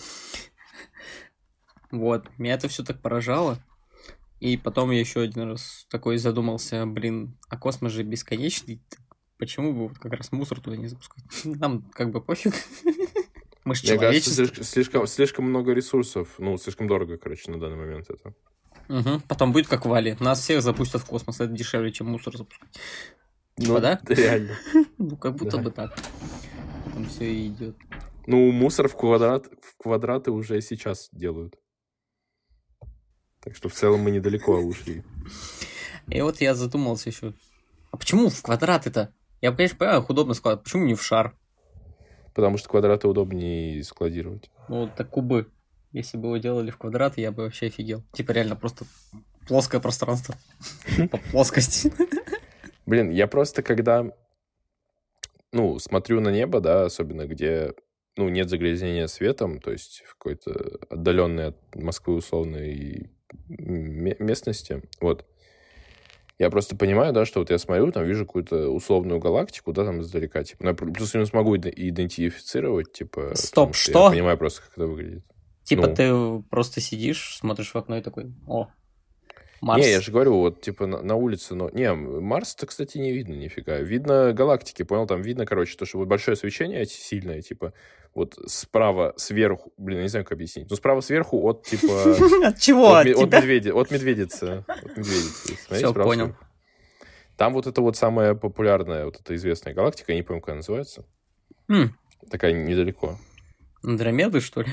Вот, 1.91 2.27
меня 2.37 2.55
это 2.55 2.67
все 2.67 2.83
так 2.83 3.01
поражало. 3.01 3.57
И 4.39 4.57
потом 4.57 4.91
я 4.91 4.99
еще 4.99 5.21
один 5.21 5.49
раз 5.49 5.85
такой 5.89 6.17
задумался, 6.17 6.85
блин, 6.85 7.37
а 7.49 7.57
космос 7.57 7.93
же 7.93 8.03
бесконечный, 8.03 8.81
почему 9.37 9.73
бы 9.73 9.87
вот 9.87 9.97
как 9.97 10.13
раз 10.13 10.31
мусор 10.31 10.59
туда 10.59 10.77
не 10.77 10.87
запускать? 10.87 11.23
Нам 11.45 11.83
как 11.93 12.11
бы 12.11 12.21
пофиг. 12.21 12.53
Мы 13.63 13.73
же 13.73 13.81
человечество. 13.81 14.43
Кажется, 14.43 14.63
слишком, 14.63 15.07
слишком 15.07 15.45
много 15.45 15.73
ресурсов, 15.73 16.35
ну, 16.37 16.55
слишком 16.57 16.87
дорого, 16.87 17.17
короче, 17.17 17.49
на 17.49 17.59
данный 17.59 17.77
момент 17.77 18.07
это. 18.09 18.33
Угу. 18.89 19.21
Потом 19.27 19.51
будет 19.51 19.67
как 19.67 19.85
Вали. 19.85 20.15
Нас 20.19 20.41
всех 20.41 20.61
запустят 20.61 21.01
в 21.01 21.05
космос, 21.05 21.39
это 21.39 21.51
дешевле, 21.51 21.91
чем 21.91 22.07
мусор 22.07 22.37
запускать. 22.37 22.69
Типа, 23.57 23.73
ну, 23.73 23.79
да? 23.79 23.99
Реально. 24.07 24.55
ну, 24.97 25.17
как 25.17 25.35
будто 25.35 25.57
бы 25.57 25.71
так. 25.71 25.97
Там 26.93 27.05
все 27.07 27.47
идет. 27.47 27.75
Ну, 28.27 28.51
мусор 28.51 28.87
в 28.87 28.95
квадрат, 28.95 29.47
в 29.61 29.77
квадраты 29.77 30.31
уже 30.31 30.61
сейчас 30.61 31.09
делают. 31.11 31.55
Так 33.41 33.55
что 33.55 33.69
в 33.69 33.73
целом 33.73 34.01
мы 34.01 34.11
недалеко 34.11 34.57
ушли. 34.57 35.03
И 36.07 36.21
вот 36.21 36.41
я 36.41 36.55
задумался 36.55 37.09
еще. 37.09 37.33
А 37.91 37.97
почему 37.97 38.29
в 38.29 38.41
квадраты-то? 38.41 39.13
Я, 39.41 39.51
конечно, 39.51 39.77
понимаю, 39.77 40.01
их 40.01 40.09
удобно 40.09 40.33
складывать. 40.33 40.63
Почему 40.63 40.85
не 40.85 40.95
в 40.95 41.03
шар? 41.03 41.35
Потому 42.33 42.57
что 42.57 42.69
квадраты 42.69 43.07
удобнее 43.07 43.83
складировать. 43.83 44.49
Ну, 44.67 44.89
так 44.89 45.09
кубы. 45.09 45.51
Если 45.91 46.17
бы 46.17 46.27
его 46.27 46.37
делали 46.37 46.71
в 46.71 46.77
квадраты, 46.77 47.21
я 47.21 47.31
бы 47.31 47.43
вообще 47.43 47.67
офигел. 47.67 48.03
Типа 48.11 48.31
реально 48.31 48.55
просто 48.55 48.85
плоское 49.47 49.79
пространство. 49.79 50.35
По 51.11 51.17
плоскости. 51.17 51.93
Блин, 52.85 53.11
я 53.11 53.27
просто 53.27 53.63
когда, 53.63 54.05
ну, 55.51 55.79
смотрю 55.79 56.19
на 56.19 56.29
небо, 56.29 56.59
да, 56.59 56.85
особенно 56.85 57.25
где, 57.25 57.73
ну, 58.17 58.29
нет 58.29 58.49
загрязнения 58.49 59.07
светом, 59.07 59.59
то 59.59 59.71
есть 59.71 60.03
в 60.05 60.15
какой-то 60.15 60.79
отдаленной 60.89 61.47
от 61.47 61.75
Москвы 61.75 62.15
условной 62.15 63.11
местности, 63.47 64.83
вот, 65.01 65.25
я 66.37 66.49
просто 66.49 66.75
понимаю, 66.75 67.13
да, 67.13 67.25
что 67.25 67.39
вот 67.39 67.49
я 67.49 67.57
смотрю, 67.57 67.91
там 67.91 68.03
вижу 68.03 68.25
какую-то 68.25 68.69
условную 68.69 69.19
галактику, 69.19 69.71
да, 69.71 69.85
там 69.85 70.01
издалека, 70.01 70.43
типа, 70.43 70.63
ну, 70.63 70.69
я 70.69 70.75
плюс-минус 70.75 71.33
могу 71.33 71.55
идентифицировать, 71.55 72.91
типа... 72.91 73.31
Стоп, 73.35 73.75
что? 73.75 74.05
Я 74.05 74.11
понимаю 74.11 74.37
просто, 74.37 74.61
как 74.63 74.71
это 74.77 74.87
выглядит. 74.87 75.25
Типа 75.63 75.87
ну. 75.87 75.95
ты 75.95 76.43
просто 76.49 76.81
сидишь, 76.81 77.37
смотришь 77.37 77.73
в 77.73 77.75
окно 77.75 77.97
и 77.97 78.01
такой, 78.01 78.31
о, 78.47 78.67
Марс. 79.65 79.83
Не, 79.83 79.89
я 79.89 79.99
же 79.99 80.11
говорю, 80.11 80.35
вот, 80.35 80.61
типа, 80.61 80.85
на, 80.85 81.01
на 81.01 81.15
улице, 81.15 81.55
но... 81.55 81.71
Не, 81.71 81.91
Марс-то, 81.91 82.67
кстати, 82.67 82.99
не 82.99 83.11
видно 83.11 83.33
нифига. 83.33 83.79
Видно 83.79 84.31
галактики, 84.31 84.83
понял? 84.83 85.07
Там 85.07 85.23
видно, 85.23 85.47
короче, 85.47 85.75
то, 85.75 85.87
что 85.87 85.97
вот 85.97 86.07
большое 86.07 86.37
свечение 86.37 86.85
сильное, 86.85 87.41
типа, 87.41 87.73
вот 88.13 88.37
справа 88.45 89.15
сверху... 89.17 89.73
Блин, 89.77 89.97
я 89.97 90.03
не 90.03 90.09
знаю, 90.09 90.23
как 90.23 90.33
объяснить. 90.33 90.69
Ну, 90.69 90.75
справа 90.75 91.01
сверху 91.01 91.49
от, 91.49 91.63
типа... 91.63 91.87
От 92.47 92.59
чего? 92.59 92.93
От, 92.93 93.07
медведи, 93.07 93.69
от 93.69 93.89
медведицы. 93.89 94.63
От 94.67 94.97
медведицы. 94.97 95.57
Все, 95.71 95.91
понял. 95.95 96.35
Там 97.35 97.53
вот 97.53 97.65
это 97.65 97.81
вот 97.81 97.97
самая 97.97 98.35
популярная, 98.35 99.05
вот 99.05 99.19
эта 99.19 99.33
известная 99.33 99.73
галактика, 99.73 100.11
я 100.11 100.19
не 100.19 100.21
помню, 100.21 100.41
как 100.41 100.49
она 100.49 100.57
называется. 100.57 101.05
Хм. 101.69 101.89
Такая 102.29 102.53
недалеко. 102.53 103.17
Андромеды, 103.81 104.41
что 104.41 104.61
ли? 104.61 104.67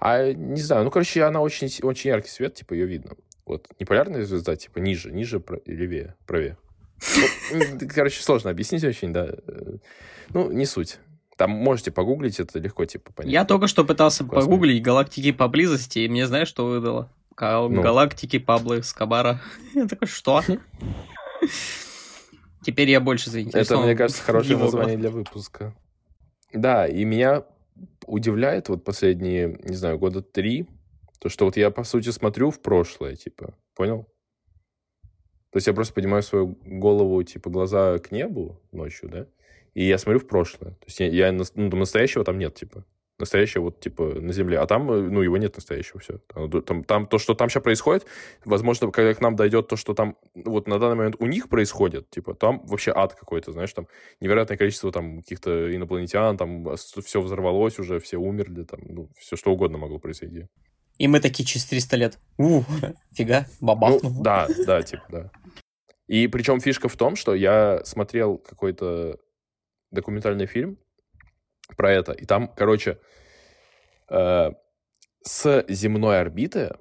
А, 0.00 0.32
не 0.32 0.62
знаю, 0.62 0.84
ну, 0.84 0.90
короче, 0.90 1.22
она 1.22 1.42
очень, 1.42 1.68
очень 1.82 2.08
яркий 2.08 2.30
свет, 2.30 2.54
типа, 2.54 2.72
ее 2.72 2.86
видно. 2.86 3.12
Вот, 3.46 3.68
не 3.78 3.84
полярная 3.84 4.24
звезда, 4.24 4.56
типа, 4.56 4.78
ниже, 4.78 5.12
ниже, 5.12 5.42
левее, 5.66 6.16
правее. 6.26 6.56
Вот, 7.52 7.90
короче, 7.92 8.22
сложно 8.22 8.50
объяснить 8.50 8.84
очень, 8.84 9.12
да. 9.12 9.34
Ну, 10.30 10.50
не 10.50 10.64
суть. 10.64 10.98
Там 11.36 11.50
можете 11.50 11.90
погуглить, 11.90 12.38
это 12.40 12.58
легко, 12.58 12.84
типа, 12.84 13.12
понять. 13.12 13.32
Я 13.32 13.44
только 13.44 13.66
что 13.66 13.84
пытался 13.84 14.24
Классно. 14.24 14.50
погуглить 14.50 14.82
галактики 14.82 15.32
поблизости, 15.32 16.00
и 16.00 16.08
мне 16.08 16.26
знаешь, 16.26 16.48
что 16.48 16.66
выдало? 16.66 17.10
Ну. 17.40 17.82
Галактики 17.82 18.38
Пабло 18.38 18.80
Скобара. 18.82 19.40
Я 19.74 19.88
такой, 19.88 20.06
что? 20.06 20.42
Теперь 22.62 22.88
я 22.88 23.00
больше 23.00 23.28
заинтересован. 23.28 23.82
Это, 23.82 23.86
мне 23.88 23.96
кажется, 23.96 24.22
хорошее 24.22 24.56
название 24.56 24.96
для 24.96 25.10
выпуска. 25.10 25.74
Да, 26.52 26.86
и 26.86 27.04
меня 27.04 27.44
удивляет 28.06 28.68
вот 28.68 28.84
последние, 28.84 29.58
не 29.64 29.74
знаю, 29.74 29.98
года 29.98 30.22
три, 30.22 30.66
то, 31.24 31.30
что 31.30 31.46
вот 31.46 31.56
я, 31.56 31.70
по 31.70 31.84
сути, 31.84 32.10
смотрю 32.10 32.50
в 32.50 32.60
прошлое, 32.60 33.16
типа, 33.16 33.56
понял? 33.74 34.04
То 35.50 35.56
есть 35.56 35.66
я 35.66 35.72
просто 35.72 35.94
поднимаю 35.94 36.22
свою 36.22 36.58
голову, 36.66 37.22
типа, 37.22 37.48
глаза 37.48 37.98
к 37.98 38.12
небу 38.12 38.60
ночью, 38.72 39.08
да, 39.08 39.26
и 39.72 39.86
я 39.86 39.96
смотрю 39.96 40.20
в 40.20 40.26
прошлое. 40.26 40.72
То 40.72 40.86
есть 40.86 41.00
я, 41.00 41.06
я 41.06 41.32
ну, 41.32 41.44
настоящего 41.54 42.24
там 42.24 42.38
нет, 42.38 42.54
типа 42.54 42.84
настоящее 43.18 43.62
вот, 43.62 43.80
типа, 43.80 44.20
на 44.20 44.32
Земле. 44.32 44.58
А 44.58 44.66
там, 44.66 44.90
э, 44.90 45.00
ну, 45.00 45.22
его 45.22 45.36
нет 45.36 45.54
настоящего, 45.54 46.00
все. 46.00 46.18
Там, 46.66 46.84
там, 46.84 47.06
то, 47.06 47.18
что 47.18 47.34
там 47.34 47.48
сейчас 47.48 47.62
происходит, 47.62 48.06
возможно, 48.44 48.90
когда 48.90 49.14
к 49.14 49.20
нам 49.20 49.36
дойдет 49.36 49.68
то, 49.68 49.76
что 49.76 49.94
там 49.94 50.16
вот 50.34 50.66
на 50.66 50.78
данный 50.78 50.96
момент 50.96 51.16
у 51.20 51.26
них 51.26 51.48
происходит, 51.48 52.10
типа, 52.10 52.34
там 52.34 52.66
вообще 52.66 52.92
ад 52.94 53.14
какой-то, 53.14 53.52
знаешь, 53.52 53.72
там 53.72 53.86
невероятное 54.20 54.56
количество 54.56 54.90
там 54.90 55.18
каких-то 55.18 55.74
инопланетян, 55.74 56.36
там 56.36 56.76
все 56.76 57.20
взорвалось 57.20 57.78
уже, 57.78 58.00
все 58.00 58.16
умерли, 58.16 58.64
там, 58.64 58.80
ну, 58.84 59.08
все 59.16 59.36
что 59.36 59.52
угодно 59.52 59.78
могло 59.78 59.98
произойти. 59.98 60.48
И 60.98 61.08
мы 61.08 61.20
такие 61.20 61.44
через 61.44 61.64
300 61.66 61.96
лет. 61.96 62.18
У, 62.38 62.62
фига, 63.12 63.46
бабах. 63.60 64.02
Ну, 64.02 64.22
да, 64.22 64.46
да, 64.66 64.82
типа, 64.82 65.04
да. 65.08 65.30
И 66.06 66.26
причем 66.28 66.60
фишка 66.60 66.88
в 66.88 66.96
том, 66.96 67.16
что 67.16 67.34
я 67.34 67.84
смотрел 67.84 68.38
какой-то 68.38 69.18
документальный 69.90 70.46
фильм 70.46 70.78
про 71.76 71.92
это. 71.92 72.12
И 72.12 72.26
там, 72.26 72.48
короче, 72.48 72.98
э, 74.10 74.50
с 75.22 75.64
земной 75.68 76.20
орбиты, 76.20 76.76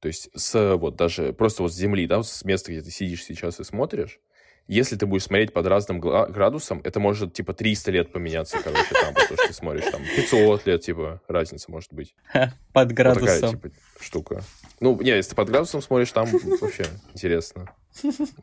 то 0.00 0.08
есть 0.08 0.28
с 0.34 0.76
вот 0.76 0.96
даже 0.96 1.32
просто 1.32 1.62
вот 1.62 1.72
с 1.72 1.76
Земли, 1.76 2.06
да, 2.06 2.22
с 2.22 2.44
места, 2.44 2.72
где 2.72 2.82
ты 2.82 2.90
сидишь 2.90 3.24
сейчас 3.24 3.60
и 3.60 3.64
смотришь, 3.64 4.20
если 4.68 4.96
ты 4.96 5.06
будешь 5.06 5.24
смотреть 5.24 5.52
под 5.52 5.66
разным 5.66 6.00
градусом, 6.00 6.80
это 6.84 6.98
может, 6.98 7.32
типа, 7.32 7.54
300 7.54 7.90
лет 7.92 8.12
поменяться, 8.12 8.58
короче, 8.62 8.94
там, 9.00 9.14
потому 9.14 9.36
что 9.36 9.46
ты 9.46 9.52
смотришь, 9.52 9.84
там, 9.90 10.02
500 10.16 10.66
лет, 10.66 10.80
типа, 10.80 11.20
разница 11.28 11.70
может 11.70 11.92
быть. 11.92 12.14
Под 12.72 12.92
градусом. 12.92 13.50
Вот 13.50 13.60
такая, 13.62 13.70
типа, 13.70 13.70
штука. 14.00 14.42
Ну, 14.80 15.00
не, 15.00 15.10
если 15.10 15.30
ты 15.30 15.36
под 15.36 15.48
градусом 15.48 15.80
смотришь, 15.80 16.12
там 16.12 16.28
вообще 16.60 16.84
интересно. 17.14 17.72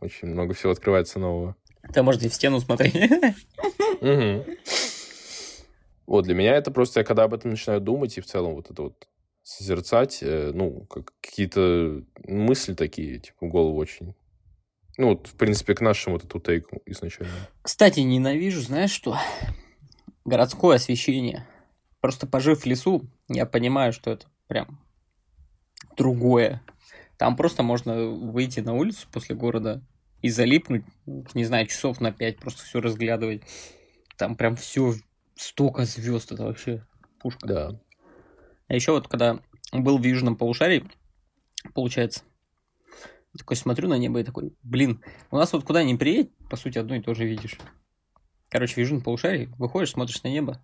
Очень 0.02 0.30
много 0.30 0.54
всего 0.54 0.72
открывается 0.72 1.20
нового. 1.20 1.56
Ты, 1.94 2.02
может, 2.02 2.24
и 2.24 2.30
в 2.30 2.34
стену 2.34 2.60
смотреть. 2.60 2.96
Угу. 4.02 4.46
Вот, 6.08 6.26
для 6.26 6.36
меня 6.36 6.56
это 6.56 6.72
просто, 6.72 7.00
я 7.00 7.04
когда 7.06 7.24
об 7.24 7.34
этом 7.34 7.52
начинаю 7.52 7.80
думать 7.80 8.18
и 8.18 8.22
в 8.22 8.26
целом 8.26 8.56
вот 8.56 8.70
это 8.70 8.82
вот 8.82 9.08
созерцать, 9.44 10.20
э, 10.22 10.52
ну, 10.54 10.82
как 10.90 11.14
какие-то 11.22 12.02
мысли 12.26 12.74
такие, 12.74 13.20
типа, 13.20 13.46
в 13.46 13.50
голову 13.50 13.78
очень. 13.78 14.14
Ну, 14.98 15.10
вот, 15.10 15.28
в 15.28 15.36
принципе, 15.36 15.74
к 15.74 15.82
нашему 15.82 16.16
вот 16.16 16.26
эту 16.26 16.40
тейку 16.40 16.82
изначально. 16.86 17.34
Кстати, 17.62 18.02
ненавижу, 18.02 18.62
знаешь 18.62 18.92
что? 18.92 19.18
Городское 20.26 20.76
освещение. 20.76 21.48
Просто 22.00 22.28
пожив 22.28 22.62
в 22.62 22.66
лесу, 22.66 23.10
я 23.28 23.46
понимаю, 23.46 23.94
что 23.94 24.12
это 24.12 24.28
прям 24.48 24.80
другое. 25.98 26.62
Там 27.18 27.36
просто 27.36 27.64
можно 27.64 28.06
выйти 28.06 28.60
на 28.60 28.74
улицу 28.74 29.08
после 29.12 29.36
города 29.36 29.82
и 30.22 30.30
залипнуть, 30.30 30.84
не 31.34 31.46
знаю, 31.46 31.68
часов 31.68 32.02
на 32.02 32.12
пять, 32.12 32.38
просто 32.40 32.64
все 32.64 32.82
разглядывать. 32.82 33.44
Там 34.18 34.36
прям 34.36 34.56
все 34.56 34.94
столько 35.36 35.86
звезд, 35.86 36.32
это 36.32 36.44
вообще 36.44 36.86
пушка. 37.20 37.48
Да. 37.48 37.80
А 38.68 38.74
еще 38.74 38.92
вот 38.92 39.08
когда 39.08 39.40
был 39.72 39.98
в 39.98 40.04
южном 40.04 40.36
полушарии, 40.36 40.90
получается. 41.74 42.24
Такой 43.38 43.58
смотрю 43.58 43.88
на 43.90 43.98
небо 43.98 44.20
и 44.20 44.24
такой, 44.24 44.54
блин, 44.62 45.02
у 45.32 45.38
нас 45.38 45.52
вот 45.54 45.64
куда 45.64 45.84
ни 45.84 45.96
приедь, 45.96 46.30
по 46.50 46.56
сути, 46.56 46.78
одно 46.78 46.96
и 46.96 47.02
то 47.02 47.14
же 47.14 47.26
видишь. 47.26 47.58
Короче, 48.50 48.76
в 48.76 48.78
южном 48.78 49.02
полушарии 49.02 49.52
выходишь, 49.58 49.92
смотришь 49.92 50.22
на 50.22 50.28
небо 50.28 50.64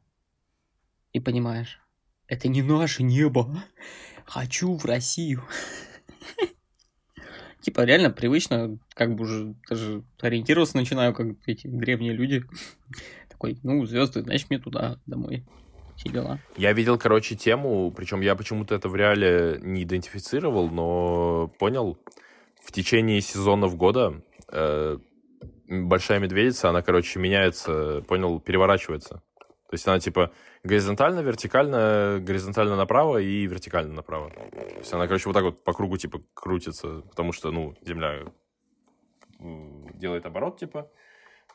и 1.12 1.20
понимаешь, 1.20 1.82
это 2.28 2.48
не 2.48 2.62
наше 2.62 3.02
небо. 3.04 3.64
Хочу 4.26 4.78
в 4.78 4.86
Россию. 4.86 5.44
Типа 7.62 7.82
реально 7.82 8.12
привычно, 8.12 8.78
как 8.94 9.16
бы 9.16 9.24
уже 9.24 9.56
даже 9.68 10.04
ориентироваться 10.22 10.78
начинаю, 10.78 11.16
как 11.16 11.28
эти 11.48 11.68
древние 11.68 12.14
люди. 12.14 12.44
Такой, 13.30 13.58
ну, 13.64 13.84
звезды, 13.86 14.22
значит, 14.22 14.50
мне 14.50 14.60
туда, 14.60 15.00
домой. 15.08 15.46
Все 15.96 16.10
дела. 16.10 16.40
Я 16.56 16.72
видел, 16.72 16.98
короче, 16.98 17.36
тему, 17.36 17.92
причем 17.92 18.22
я 18.22 18.36
почему-то 18.36 18.76
это 18.76 18.88
в 18.88 18.96
реале 18.96 19.60
не 19.62 19.84
идентифицировал, 19.84 20.70
но 20.70 21.52
понял, 21.60 21.98
в 22.70 22.72
течение 22.72 23.20
сезонов 23.20 23.76
года 23.76 24.22
э, 24.48 25.00
большая 25.68 26.20
медведица, 26.20 26.70
она, 26.70 26.84
короче, 26.84 27.20
меняется, 27.20 28.04
понял, 28.08 28.40
переворачивается. 28.40 29.24
То 29.70 29.74
есть 29.74 29.88
она 29.88 30.00
типа 30.00 30.32
горизонтально, 30.64 31.22
вертикально, 31.22 32.20
горизонтально 32.22 32.76
направо 32.76 33.18
и 33.18 33.48
вертикально 33.48 33.94
направо. 33.94 34.30
То 34.30 34.78
есть 34.78 34.94
она, 34.94 35.08
короче, 35.08 35.30
вот 35.30 35.34
так 35.34 35.44
вот 35.44 35.64
по 35.64 35.74
кругу 35.74 35.98
типа 35.98 36.22
крутится, 36.36 37.02
потому 37.10 37.32
что, 37.32 37.50
ну, 37.50 37.74
Земля 37.82 38.32
делает 39.40 40.28
оборот, 40.28 40.60
типа, 40.60 40.92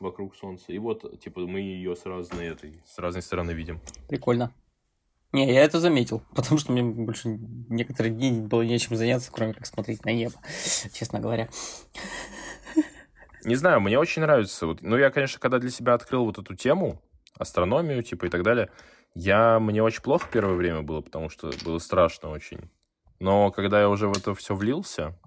вокруг 0.01 0.35
Солнца. 0.35 0.73
И 0.73 0.79
вот, 0.79 1.17
типа, 1.21 1.47
мы 1.47 1.61
ее 1.61 1.95
с 1.95 2.05
разной, 2.05 2.47
этой, 2.47 2.83
с 2.85 2.99
разной 2.99 3.21
стороны 3.21 3.51
видим. 3.51 3.79
Прикольно. 4.09 4.53
Не, 5.35 5.53
я 5.53 5.65
это 5.65 5.81
заметил, 5.81 6.23
потому 6.33 6.57
что 6.57 6.71
мне 6.71 6.81
больше 6.81 7.27
некоторые 7.27 8.13
дни 8.13 8.31
было 8.31 8.61
нечем 8.61 8.95
заняться, 8.95 9.29
кроме 9.33 9.53
как 9.53 9.65
смотреть 9.65 10.05
на 10.05 10.13
небо, 10.13 10.35
честно 10.93 11.19
говоря. 11.19 11.49
Не 13.43 13.55
знаю, 13.55 13.81
мне 13.81 13.99
очень 13.99 14.21
нравится. 14.21 14.65
Вот, 14.65 14.81
ну, 14.81 14.97
я, 14.97 15.11
конечно, 15.11 15.37
когда 15.39 15.59
для 15.59 15.69
себя 15.69 15.93
открыл 15.93 16.23
вот 16.23 16.37
эту 16.37 16.55
тему, 16.55 17.01
астрономию, 17.37 18.01
типа, 18.01 18.27
и 18.27 18.29
так 18.29 18.43
далее, 18.43 18.71
я, 19.13 19.59
мне 19.59 19.83
очень 19.83 20.01
плохо 20.01 20.25
первое 20.31 20.55
время 20.55 20.83
было, 20.83 21.01
потому 21.01 21.29
что 21.29 21.51
было 21.65 21.79
страшно 21.79 22.29
очень. 22.29 22.71
Но 23.19 23.51
когда 23.51 23.81
я 23.81 23.89
уже 23.89 24.07
в 24.07 24.17
это 24.17 24.33
все 24.35 24.55
влился, 24.55 25.19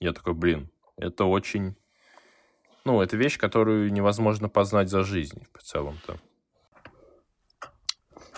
я 0.00 0.12
такой, 0.12 0.34
блин, 0.34 0.68
это 0.96 1.26
очень... 1.26 1.76
Ну, 2.84 3.00
это 3.00 3.16
вещь, 3.16 3.38
которую 3.38 3.92
невозможно 3.92 4.48
познать 4.48 4.88
за 4.88 5.04
жизнь 5.04 5.46
в 5.54 5.62
целом-то. 5.62 6.18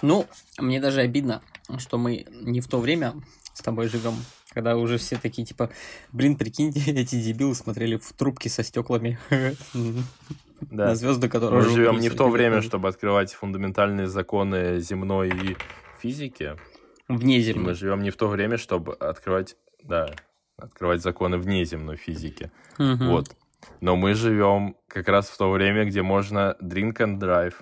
Ну, 0.03 0.27
мне 0.59 0.81
даже 0.81 1.01
обидно, 1.01 1.43
что 1.79 1.99
мы 1.99 2.27
не 2.31 2.61
в 2.61 2.69
то 2.69 2.79
время 2.79 3.15
с 3.55 3.61
тобой 3.61 3.89
живем, 3.89 4.15
когда 4.53 4.77
уже 4.77 4.99
все 4.99 5.17
такие, 5.17 5.47
типа, 5.47 5.71
блин, 6.13 6.37
прикиньте, 6.37 6.81
эти 6.93 7.21
дебилы 7.21 7.55
смотрели 7.55 7.97
в 7.97 8.13
трубки 8.13 8.49
со 8.49 8.63
стеклами 8.63 9.19
да. 10.61 10.87
на 10.87 10.95
звезды, 10.95 11.29
которые... 11.29 11.63
Мы 11.63 11.69
живем 11.69 12.01
не 12.01 12.09
в 12.09 12.17
то 12.17 12.29
время, 12.29 12.63
чтобы 12.63 12.89
открывать 12.89 13.33
фундаментальные 13.33 14.07
законы 14.07 14.81
земной 14.81 15.31
и 15.31 15.57
физики. 16.01 16.57
Внеземной. 17.09 17.65
Мы 17.65 17.75
живем 17.75 18.03
не 18.03 18.11
в 18.11 18.17
то 18.17 18.29
время, 18.29 18.57
чтобы 18.57 18.95
открывать, 18.95 19.57
да, 19.83 20.15
открывать 20.57 21.03
законы 21.03 21.39
внеземной 21.39 21.97
физики. 21.97 22.51
Угу. 22.79 23.05
Вот. 23.05 23.37
Но 23.81 23.97
мы 23.97 24.15
живем 24.15 24.77
как 24.89 25.09
раз 25.09 25.29
в 25.29 25.37
то 25.37 25.51
время, 25.51 25.85
где 25.85 26.03
можно 26.03 26.57
drink 26.63 26.97
and 26.99 27.19
drive. 27.19 27.55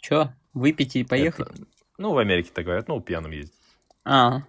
Чё? 0.00 0.32
Выпить 0.58 0.96
и 0.96 1.04
поехать? 1.04 1.48
Это, 1.48 1.66
ну, 1.98 2.12
в 2.12 2.18
Америке 2.18 2.50
так 2.52 2.64
говорят, 2.64 2.88
ну, 2.88 3.00
пьяным 3.00 3.30
ездить. 3.30 3.54
А. 4.04 4.42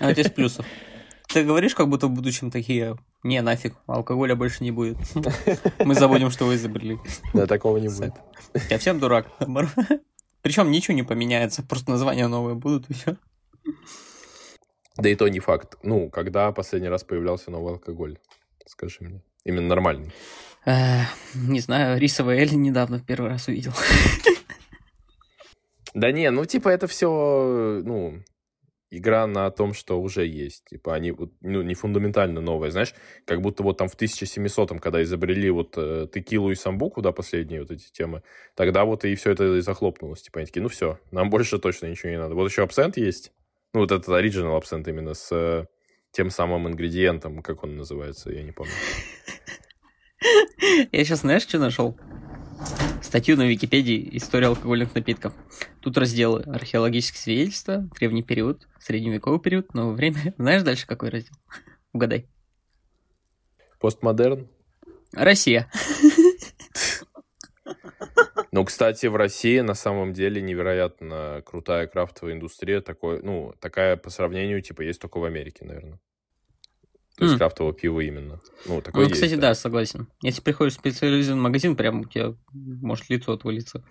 А 0.00 0.10
это 0.10 0.20
из 0.20 0.30
плюсов. 0.30 0.66
Ты 1.28 1.44
говоришь, 1.44 1.74
как 1.74 1.88
будто 1.88 2.06
в 2.08 2.10
будущем 2.10 2.50
такие, 2.50 2.96
не, 3.22 3.40
нафиг, 3.42 3.74
алкоголя 3.86 4.34
больше 4.34 4.64
не 4.64 4.70
будет. 4.70 4.96
Мы 5.78 5.94
забудем, 5.94 6.30
что 6.30 6.46
вы 6.46 6.54
изобрели. 6.56 6.98
Да, 7.34 7.46
такого 7.46 7.76
не 7.78 7.88
будет. 7.88 8.14
Я 8.70 8.78
всем 8.78 8.98
дурак. 8.98 9.26
Причем 10.42 10.70
ничего 10.70 10.94
не 10.94 11.02
поменяется, 11.02 11.62
просто 11.62 11.90
названия 11.90 12.26
новые 12.28 12.54
будут 12.54 12.90
и 12.90 12.94
все. 12.94 13.16
Да 14.96 15.08
и 15.08 15.14
то 15.14 15.28
не 15.28 15.40
факт. 15.40 15.76
Ну, 15.82 16.10
когда 16.10 16.50
последний 16.52 16.88
раз 16.88 17.04
появлялся 17.04 17.50
новый 17.50 17.74
алкоголь? 17.74 18.18
Скажи 18.66 18.98
мне. 19.00 19.22
Именно 19.44 19.68
нормальный. 19.68 20.12
Не 20.66 21.60
знаю, 21.60 21.98
рисовый 22.00 22.38
эль 22.38 22.54
недавно 22.54 22.98
в 22.98 23.06
первый 23.06 23.30
раз 23.30 23.48
увидел. 23.48 23.72
Да 25.94 26.12
не, 26.12 26.30
ну 26.30 26.44
типа 26.44 26.68
это 26.68 26.86
все, 26.88 27.80
ну, 27.82 28.22
игра 28.90 29.26
на 29.26 29.50
том, 29.50 29.74
что 29.74 30.00
уже 30.00 30.26
есть. 30.26 30.64
Типа 30.66 30.94
они 30.94 31.14
ну, 31.40 31.62
не 31.62 31.74
фундаментально 31.74 32.40
новые, 32.40 32.70
знаешь, 32.70 32.94
как 33.24 33.40
будто 33.40 33.62
вот 33.62 33.78
там 33.78 33.88
в 33.88 33.96
1700-м, 33.96 34.78
когда 34.78 35.02
изобрели 35.02 35.50
вот 35.50 35.74
э, 35.76 36.06
текилу 36.12 36.50
и 36.50 36.54
самбуку, 36.54 37.02
да, 37.02 37.12
последние 37.12 37.60
вот 37.60 37.70
эти 37.70 37.90
темы, 37.90 38.22
тогда 38.54 38.84
вот 38.84 39.04
и 39.04 39.14
все 39.14 39.30
это 39.32 39.56
и 39.56 39.60
захлопнулось. 39.60 40.22
Типа 40.22 40.40
они 40.40 40.46
такие, 40.46 40.62
ну 40.62 40.68
все, 40.68 40.98
нам 41.10 41.30
больше 41.30 41.58
точно 41.58 41.86
ничего 41.86 42.10
не 42.10 42.18
надо. 42.18 42.34
Вот 42.34 42.50
еще 42.50 42.62
абсент 42.62 42.96
есть, 42.96 43.32
ну 43.72 43.80
вот 43.80 43.92
этот 43.92 44.08
оригинал 44.08 44.56
абсент 44.56 44.86
именно 44.88 45.14
с 45.14 45.28
э, 45.32 45.66
тем 46.12 46.30
самым 46.30 46.68
ингредиентом, 46.68 47.42
как 47.42 47.64
он 47.64 47.76
называется, 47.76 48.30
я 48.30 48.42
не 48.42 48.52
помню. 48.52 48.72
Я 50.92 51.04
сейчас, 51.04 51.20
знаешь, 51.20 51.42
что 51.42 51.58
нашел? 51.58 51.96
Статью 53.02 53.36
на 53.36 53.46
Википедии 53.46 54.08
«История 54.12 54.46
алкогольных 54.46 54.94
напитков». 54.94 55.34
Тут 55.80 55.98
разделы 55.98 56.42
археологические 56.42 57.20
свидетельства, 57.20 57.88
древний 57.98 58.22
период, 58.22 58.66
средневековый 58.80 59.38
период, 59.38 59.74
новое 59.74 59.94
время. 59.94 60.34
Знаешь 60.38 60.62
дальше 60.62 60.86
какой 60.86 61.10
раздел? 61.10 61.34
Угадай. 61.92 62.26
Постмодерн? 63.78 64.48
Россия. 65.12 65.70
Ну, 68.52 68.64
кстати, 68.64 69.04
в 69.04 69.16
России 69.16 69.60
на 69.60 69.74
самом 69.74 70.14
деле 70.14 70.40
невероятно 70.40 71.42
крутая 71.44 71.86
крафтовая 71.86 72.32
индустрия. 72.32 72.80
Такой, 72.80 73.20
ну, 73.20 73.52
такая 73.60 73.98
по 73.98 74.08
сравнению, 74.08 74.62
типа, 74.62 74.80
есть 74.80 74.98
только 74.98 75.18
в 75.18 75.24
Америке, 75.24 75.66
наверное. 75.66 76.00
То 77.16 77.24
есть 77.24 77.36
mm. 77.36 77.38
крафтового 77.38 77.72
пива 77.72 78.00
именно. 78.00 78.40
Ну, 78.66 78.82
такое 78.82 79.04
ну, 79.04 79.08
есть, 79.08 79.14
кстати, 79.14 79.34
да. 79.36 79.48
да, 79.48 79.54
согласен. 79.54 80.06
Если 80.22 80.42
приходишь 80.42 80.74
в 80.74 80.80
специализированный 80.80 81.42
магазин, 81.42 81.74
прям 81.74 82.00
у 82.00 82.04
тебя 82.04 82.34
может 82.52 83.08
лицо 83.08 83.32
отвалиться, 83.32 83.82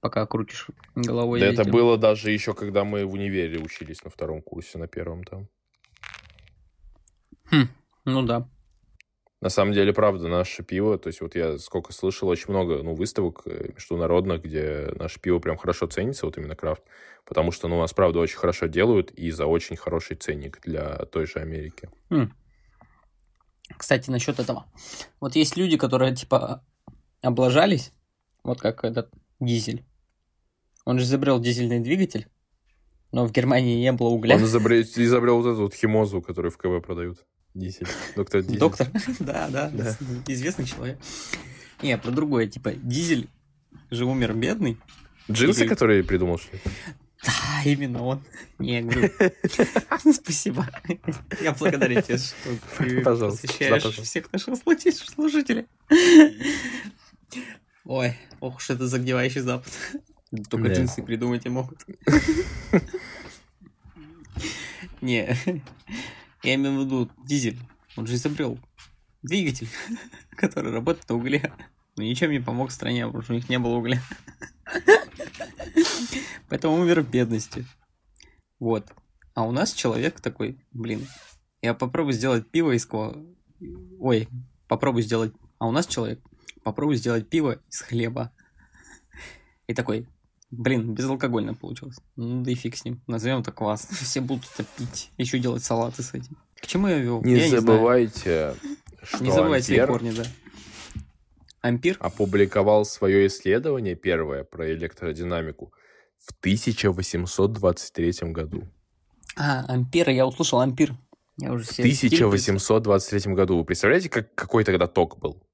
пока 0.00 0.26
крутишь 0.26 0.68
головой. 0.94 1.40
Да 1.40 1.46
это 1.46 1.64
было 1.64 1.98
даже 1.98 2.30
еще, 2.30 2.54
когда 2.54 2.84
мы 2.84 3.04
в 3.04 3.12
универе 3.12 3.58
учились 3.58 4.02
на 4.04 4.10
втором 4.10 4.40
курсе, 4.40 4.78
на 4.78 4.88
первом 4.88 5.24
там. 5.24 5.48
Хм, 7.50 7.68
ну 8.06 8.22
да. 8.22 8.48
На 9.42 9.50
самом 9.50 9.74
деле, 9.74 9.92
правда, 9.92 10.28
наше 10.28 10.62
пиво, 10.62 10.98
то 10.98 11.08
есть 11.08 11.20
вот 11.20 11.34
я 11.36 11.58
сколько 11.58 11.92
слышал, 11.92 12.28
очень 12.28 12.46
много 12.48 12.82
ну, 12.82 12.94
выставок 12.94 13.42
э, 13.44 13.68
международных, 13.74 14.42
где 14.42 14.88
наше 14.96 15.20
пиво 15.20 15.40
прям 15.40 15.58
хорошо 15.58 15.86
ценится, 15.86 16.24
вот 16.24 16.38
именно 16.38 16.56
крафт, 16.56 16.82
потому 17.26 17.52
что 17.52 17.68
ну, 17.68 17.76
у 17.76 17.80
нас, 17.80 17.92
правда, 17.92 18.18
очень 18.18 18.38
хорошо 18.38 18.66
делают 18.66 19.10
и 19.10 19.30
за 19.30 19.44
очень 19.44 19.76
хороший 19.76 20.16
ценник 20.16 20.60
для 20.62 21.04
той 21.04 21.26
же 21.26 21.38
Америки. 21.38 21.90
Хм. 22.08 22.32
Кстати, 23.76 24.10
насчет 24.10 24.38
этого. 24.38 24.66
Вот 25.20 25.36
есть 25.36 25.56
люди, 25.56 25.76
которые, 25.76 26.14
типа, 26.14 26.64
облажались, 27.22 27.92
вот 28.42 28.60
как 28.60 28.84
этот 28.84 29.12
дизель. 29.40 29.84
Он 30.84 30.98
же 30.98 31.04
изобрел 31.04 31.40
дизельный 31.40 31.80
двигатель, 31.80 32.28
но 33.12 33.26
в 33.26 33.32
Германии 33.32 33.80
не 33.80 33.92
было 33.92 34.08
угля. 34.08 34.36
Он 34.36 34.44
изобрел, 34.44 34.82
изобрел 34.82 35.42
вот 35.42 35.50
эту 35.50 35.62
вот 35.62 35.74
химозу, 35.74 36.22
которую 36.22 36.52
в 36.52 36.58
КВ 36.58 36.80
продают. 36.80 37.24
Дизель. 37.54 37.88
Доктор 38.14 38.42
Дизель. 38.42 38.58
Доктор, 38.58 38.88
да, 39.20 39.48
да, 39.48 39.70
да, 39.70 39.96
известный 40.28 40.66
человек. 40.66 40.98
Не, 41.82 41.96
про 41.98 42.10
другое, 42.10 42.46
типа, 42.46 42.72
дизель 42.72 43.28
же 43.90 44.04
умер 44.04 44.34
бедный. 44.34 44.78
Джинсы, 45.30 45.62
Или... 45.62 45.68
которые 45.68 46.04
придумал, 46.04 46.38
что 46.38 46.56
ли? 46.56 46.62
Да, 47.24 47.62
именно 47.64 48.02
он. 48.02 48.24
Не, 48.58 48.82
говорю. 48.82 49.10
Спасибо. 50.12 50.68
Я 51.40 51.52
благодарю 51.52 52.00
тебя, 52.02 52.18
что 52.18 52.34
ты 52.78 53.00
посвящаешь 53.04 53.82
всех 53.82 54.32
наших 54.32 54.56
слушателей. 54.56 55.66
Ой, 57.84 58.16
ох 58.40 58.56
уж 58.56 58.70
это 58.70 58.86
загнивающий 58.86 59.40
запад. 59.40 59.72
Только 60.50 60.68
джинсы 60.68 61.02
придумать 61.02 61.46
и 61.46 61.48
могут. 61.48 61.84
Не, 65.00 65.36
я 66.42 66.54
имею 66.54 66.80
в 66.80 66.84
виду 66.84 67.10
дизель. 67.24 67.58
Он 67.96 68.06
же 68.06 68.16
изобрел 68.16 68.58
двигатель, 69.22 69.68
который 70.30 70.72
работает 70.72 71.08
на 71.08 71.16
угле. 71.16 71.52
Но 71.96 72.02
ничем 72.02 72.30
не 72.30 72.40
помог 72.40 72.70
стране, 72.70 73.06
потому 73.06 73.22
что 73.22 73.32
у 73.32 73.36
них 73.36 73.48
не 73.48 73.58
было 73.58 73.76
угля. 73.76 74.00
Поэтому 76.48 76.76
умер 76.76 77.02
в 77.02 77.10
бедности. 77.10 77.66
Вот. 78.58 78.86
А 79.34 79.46
у 79.46 79.52
нас 79.52 79.72
человек 79.72 80.20
такой, 80.20 80.58
блин, 80.72 81.06
я 81.62 81.74
попробую 81.74 82.12
сделать 82.12 82.48
пиво 82.50 82.72
из 82.72 82.86
кого... 82.86 83.16
Ой, 83.98 84.28
попробую 84.68 85.02
сделать... 85.02 85.32
А 85.58 85.66
у 85.66 85.72
нас 85.72 85.86
человек, 85.86 86.20
попробую 86.62 86.96
сделать 86.96 87.28
пиво 87.28 87.60
из 87.68 87.80
хлеба. 87.80 88.32
И 89.66 89.74
такой, 89.74 90.06
Блин, 90.50 90.94
безалкогольно 90.94 91.54
получилось. 91.54 91.96
Ну 92.14 92.42
да 92.42 92.52
и 92.52 92.54
фиг 92.54 92.76
с 92.76 92.84
ним. 92.84 93.02
Назовем 93.06 93.40
это 93.40 93.50
квас. 93.50 93.86
Все 93.90 94.20
будут 94.20 94.46
это 94.54 94.64
пить. 94.76 95.10
Еще 95.18 95.38
делать 95.38 95.64
салаты 95.64 96.02
с 96.02 96.14
этим. 96.14 96.36
К 96.60 96.66
чему 96.66 96.88
я 96.88 96.98
вел? 96.98 97.22
Не 97.22 97.38
я 97.38 97.60
забывайте, 97.60 98.54
не 98.62 99.06
что 99.06 99.24
Не 99.24 99.30
забывайте 99.32 99.74
Ампер 99.74 99.86
корни, 99.86 100.10
да. 100.12 100.24
Ампир? 101.66 101.96
Опубликовал 102.00 102.84
свое 102.84 103.26
исследование 103.26 103.94
первое 103.94 104.44
про 104.44 104.72
электродинамику 104.72 105.72
в 106.18 106.30
1823 106.40 108.32
году. 108.32 108.68
А, 109.36 109.64
Ампер, 109.68 110.10
я 110.10 110.26
услышал 110.26 110.60
Ампир. 110.60 110.94
Я 111.38 111.52
уже 111.52 111.64
в 111.64 111.78
1823 111.78 113.34
году. 113.34 113.58
Вы 113.58 113.64
представляете, 113.64 114.08
как, 114.08 114.34
какой 114.34 114.64
тогда 114.64 114.86
ток 114.86 115.18
был? 115.18 115.46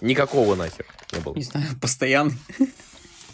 Никакого 0.00 0.54
нахер 0.54 0.86
не 1.12 1.20
было. 1.20 1.34
Не 1.34 1.42
знаю, 1.42 1.66
постоянный. 1.80 2.34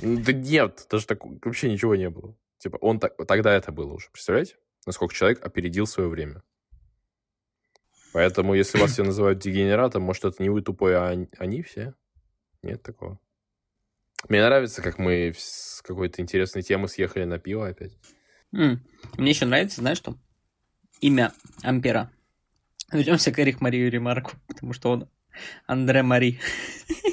Да 0.03 0.33
нет, 0.33 0.87
даже 0.91 1.07
так 1.07 1.25
вообще 1.25 1.71
ничего 1.71 1.97
не 1.97 2.11
было. 2.11 2.37
Типа, 2.59 2.77
он 2.77 3.01
так, 3.01 3.15
тогда 3.27 3.55
это 3.55 3.73
было 3.73 3.95
уже. 3.95 4.11
Представляете? 4.11 4.57
Насколько 4.87 5.15
человек 5.15 5.45
опередил 5.45 5.87
свое 5.87 6.09
время. 6.09 6.43
Поэтому, 8.13 8.55
если 8.55 8.79
вас 8.79 8.93
все 8.93 9.03
называют 9.03 9.41
дегенератом, 9.41 10.03
может, 10.03 10.25
это 10.25 10.43
не 10.43 10.49
вы 10.49 10.63
тупой, 10.63 10.97
а 10.97 11.09
они 11.39 11.63
все? 11.63 11.95
Нет 12.65 12.83
такого. 12.83 13.21
Мне 14.31 14.43
нравится, 14.43 14.81
как 14.81 14.99
мы 14.99 15.35
с 15.37 15.83
какой-то 15.83 16.23
интересной 16.23 16.63
темы 16.63 16.89
съехали 16.89 17.25
на 17.25 17.39
пиво 17.39 17.69
опять. 17.69 17.93
Mm. 18.55 18.79
Мне 19.19 19.31
еще 19.31 19.45
нравится, 19.45 19.83
знаешь 19.83 19.99
что? 19.99 20.17
Имя 21.01 21.35
Ампера. 21.63 22.11
Вернемся 22.91 23.33
к 23.33 23.39
Эрих 23.39 23.61
Марию 23.61 23.91
Ремарку, 23.91 24.33
потому 24.49 24.73
что 24.73 24.93
он 24.93 25.11
Андре 25.67 26.03
Мари. 26.03 26.41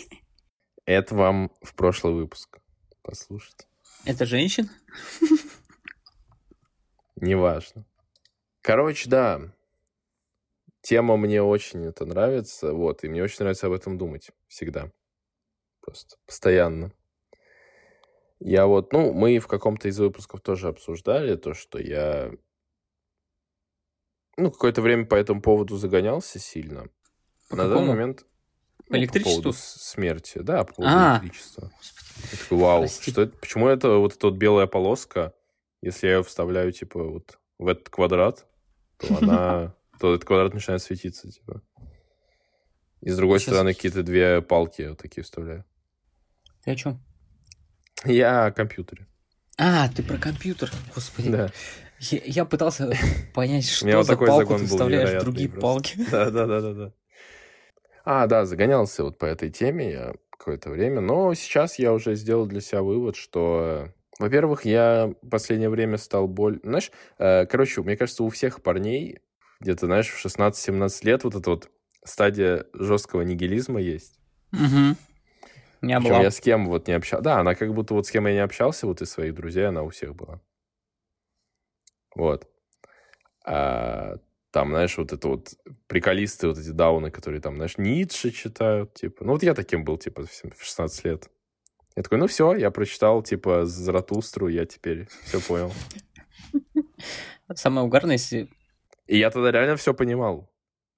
Это 0.85 1.15
вам 1.15 1.51
в 1.61 1.75
прошлый 1.75 2.13
выпуск. 2.13 2.59
Послушайте. 3.01 3.65
Это 4.05 4.25
женщина? 4.25 4.69
Неважно. 7.17 7.85
Короче, 8.61 9.09
да. 9.09 9.53
Тема 10.81 11.17
мне 11.17 11.43
очень 11.43 11.85
это 11.85 12.05
нравится, 12.05 12.73
вот, 12.73 13.03
и 13.03 13.09
мне 13.09 13.21
очень 13.21 13.37
нравится 13.39 13.67
об 13.67 13.73
этом 13.73 13.97
думать 13.97 14.31
всегда. 14.47 14.91
Просто 15.81 16.17
постоянно. 16.25 16.91
Я 18.39 18.65
вот, 18.65 18.91
ну, 18.91 19.13
мы 19.13 19.37
в 19.37 19.47
каком-то 19.47 19.87
из 19.87 19.99
выпусков 19.99 20.41
тоже 20.41 20.67
обсуждали 20.67 21.35
то, 21.35 21.53
что 21.53 21.79
я, 21.79 22.31
ну, 24.35 24.51
какое-то 24.51 24.81
время 24.81 25.05
по 25.05 25.15
этому 25.15 25.41
поводу 25.41 25.77
загонялся 25.77 26.39
сильно. 26.39 26.87
По 27.49 27.55
На 27.55 27.63
какому? 27.63 27.79
данный 27.79 27.87
момент... 27.89 28.25
По 28.87 28.93
ну, 28.93 28.97
электричеству? 28.97 29.37
По 29.37 29.43
поводу 29.43 29.57
смерти, 29.57 30.39
да, 30.39 30.63
по 30.63 30.73
поводу 30.73 30.95
а, 30.95 31.19
электричества. 31.21 31.71
Я 32.31 32.37
такой, 32.39 32.57
вау, 32.57 32.79
Прости. 32.81 33.11
что 33.11 33.21
это, 33.21 33.37
почему 33.37 33.67
это 33.67 33.89
вот 33.97 34.15
эта 34.15 34.27
вот 34.27 34.35
белая 34.37 34.65
полоска, 34.67 35.35
если 35.81 36.07
я 36.07 36.15
ее 36.15 36.23
вставляю, 36.23 36.71
типа, 36.71 37.03
вот 37.03 37.39
в 37.59 37.67
этот 37.67 37.89
квадрат, 37.89 38.47
то 38.97 39.17
она, 39.21 39.75
то 39.99 40.15
этот 40.15 40.25
квадрат 40.25 40.53
начинает 40.55 40.81
светиться, 40.81 41.31
типа. 41.31 41.61
И 43.01 43.09
с 43.09 43.17
другой 43.17 43.39
Сейчас... 43.39 43.53
стороны 43.53 43.73
какие-то 43.73 44.03
две 44.03 44.41
палки 44.41 44.81
вот 44.89 44.97
такие 44.97 45.23
вставляю. 45.23 45.63
Ты 46.63 46.71
о 46.71 46.75
чем? 46.75 46.99
Я 48.05 48.45
о 48.45 48.51
компьютере. 48.51 49.07
А, 49.57 49.89
ты 49.89 50.03
про 50.03 50.17
компьютер, 50.17 50.71
господи. 50.93 51.29
Да. 51.29 51.51
Я, 51.99 52.19
я 52.25 52.45
пытался 52.45 52.91
понять, 53.33 53.67
что 53.69 54.03
за 54.03 54.15
вот 54.15 54.27
палку 54.27 54.57
ты 54.57 54.65
вставляешь 54.65 55.21
другие 55.21 55.49
просто. 55.49 55.61
палки. 55.61 55.97
Да, 56.11 56.29
да, 56.29 56.45
да, 56.45 56.61
да, 56.61 56.73
да. 56.73 56.93
А, 58.03 58.27
да, 58.27 58.45
загонялся 58.45 59.03
вот 59.03 59.17
по 59.17 59.25
этой 59.25 59.51
теме 59.51 59.91
я 59.91 60.13
какое-то 60.31 60.71
время, 60.71 61.01
но 61.01 61.33
сейчас 61.35 61.77
я 61.77 61.93
уже 61.93 62.15
сделал 62.15 62.47
для 62.47 62.61
себя 62.61 62.81
вывод, 62.81 63.15
что, 63.15 63.89
во-первых, 64.17 64.65
я 64.65 65.13
в 65.21 65.29
последнее 65.29 65.69
время 65.69 65.97
стал 65.97 66.27
боль... 66.27 66.59
Знаешь, 66.63 66.91
э, 67.19 67.45
короче, 67.45 67.81
мне 67.83 67.95
кажется, 67.95 68.23
у 68.23 68.29
всех 68.29 68.63
парней 68.63 69.19
где-то, 69.59 69.85
знаешь, 69.85 70.09
в 70.09 70.25
16-17 70.25 71.05
лет 71.05 71.23
вот 71.23 71.35
эта 71.35 71.49
вот 71.51 71.69
стадия 72.03 72.65
жесткого 72.73 73.21
нигилизма 73.21 73.79
есть. 73.79 74.19
Угу. 74.51 74.95
Не 75.81 75.99
Причем 75.99 76.21
я 76.21 76.31
с 76.31 76.39
кем 76.39 76.67
вот 76.67 76.87
не 76.87 76.93
общался. 76.93 77.23
Да, 77.23 77.39
она 77.39 77.55
как 77.55 77.73
будто 77.73 77.93
вот 77.93 78.05
с 78.05 78.11
кем 78.11 78.27
я 78.27 78.33
не 78.33 78.39
общался, 78.39 78.85
вот 78.85 79.01
из 79.01 79.09
своих 79.09 79.33
друзей 79.33 79.67
она 79.67 79.81
у 79.83 79.89
всех 79.89 80.15
была. 80.15 80.39
Вот. 82.15 82.47
А, 83.45 84.17
там, 84.51 84.69
знаешь, 84.69 84.97
вот 84.97 85.13
это 85.13 85.27
вот 85.27 85.53
приколисты, 85.87 86.47
вот 86.47 86.57
эти 86.57 86.69
дауны, 86.69 87.09
которые 87.09 87.41
там, 87.41 87.55
знаешь, 87.55 87.77
Ницше 87.77 88.31
читают, 88.31 88.93
типа. 88.93 89.23
Ну, 89.23 89.33
вот 89.33 89.43
я 89.43 89.53
таким 89.53 89.83
был, 89.83 89.97
типа, 89.97 90.25
в 90.25 90.63
16 90.63 91.05
лет. 91.05 91.29
Я 91.95 92.03
такой, 92.03 92.19
ну 92.19 92.27
все, 92.27 92.53
я 92.55 92.69
прочитал, 92.71 93.23
типа, 93.23 93.65
Заратустру, 93.65 94.47
я 94.47 94.65
теперь 94.65 95.07
все 95.23 95.41
понял. 95.41 95.73
Самое 97.53 97.85
угарное, 97.85 98.15
если... 98.15 98.49
И 99.07 99.17
я 99.17 99.29
тогда 99.29 99.51
реально 99.51 99.75
все 99.75 99.93
понимал. 99.93 100.49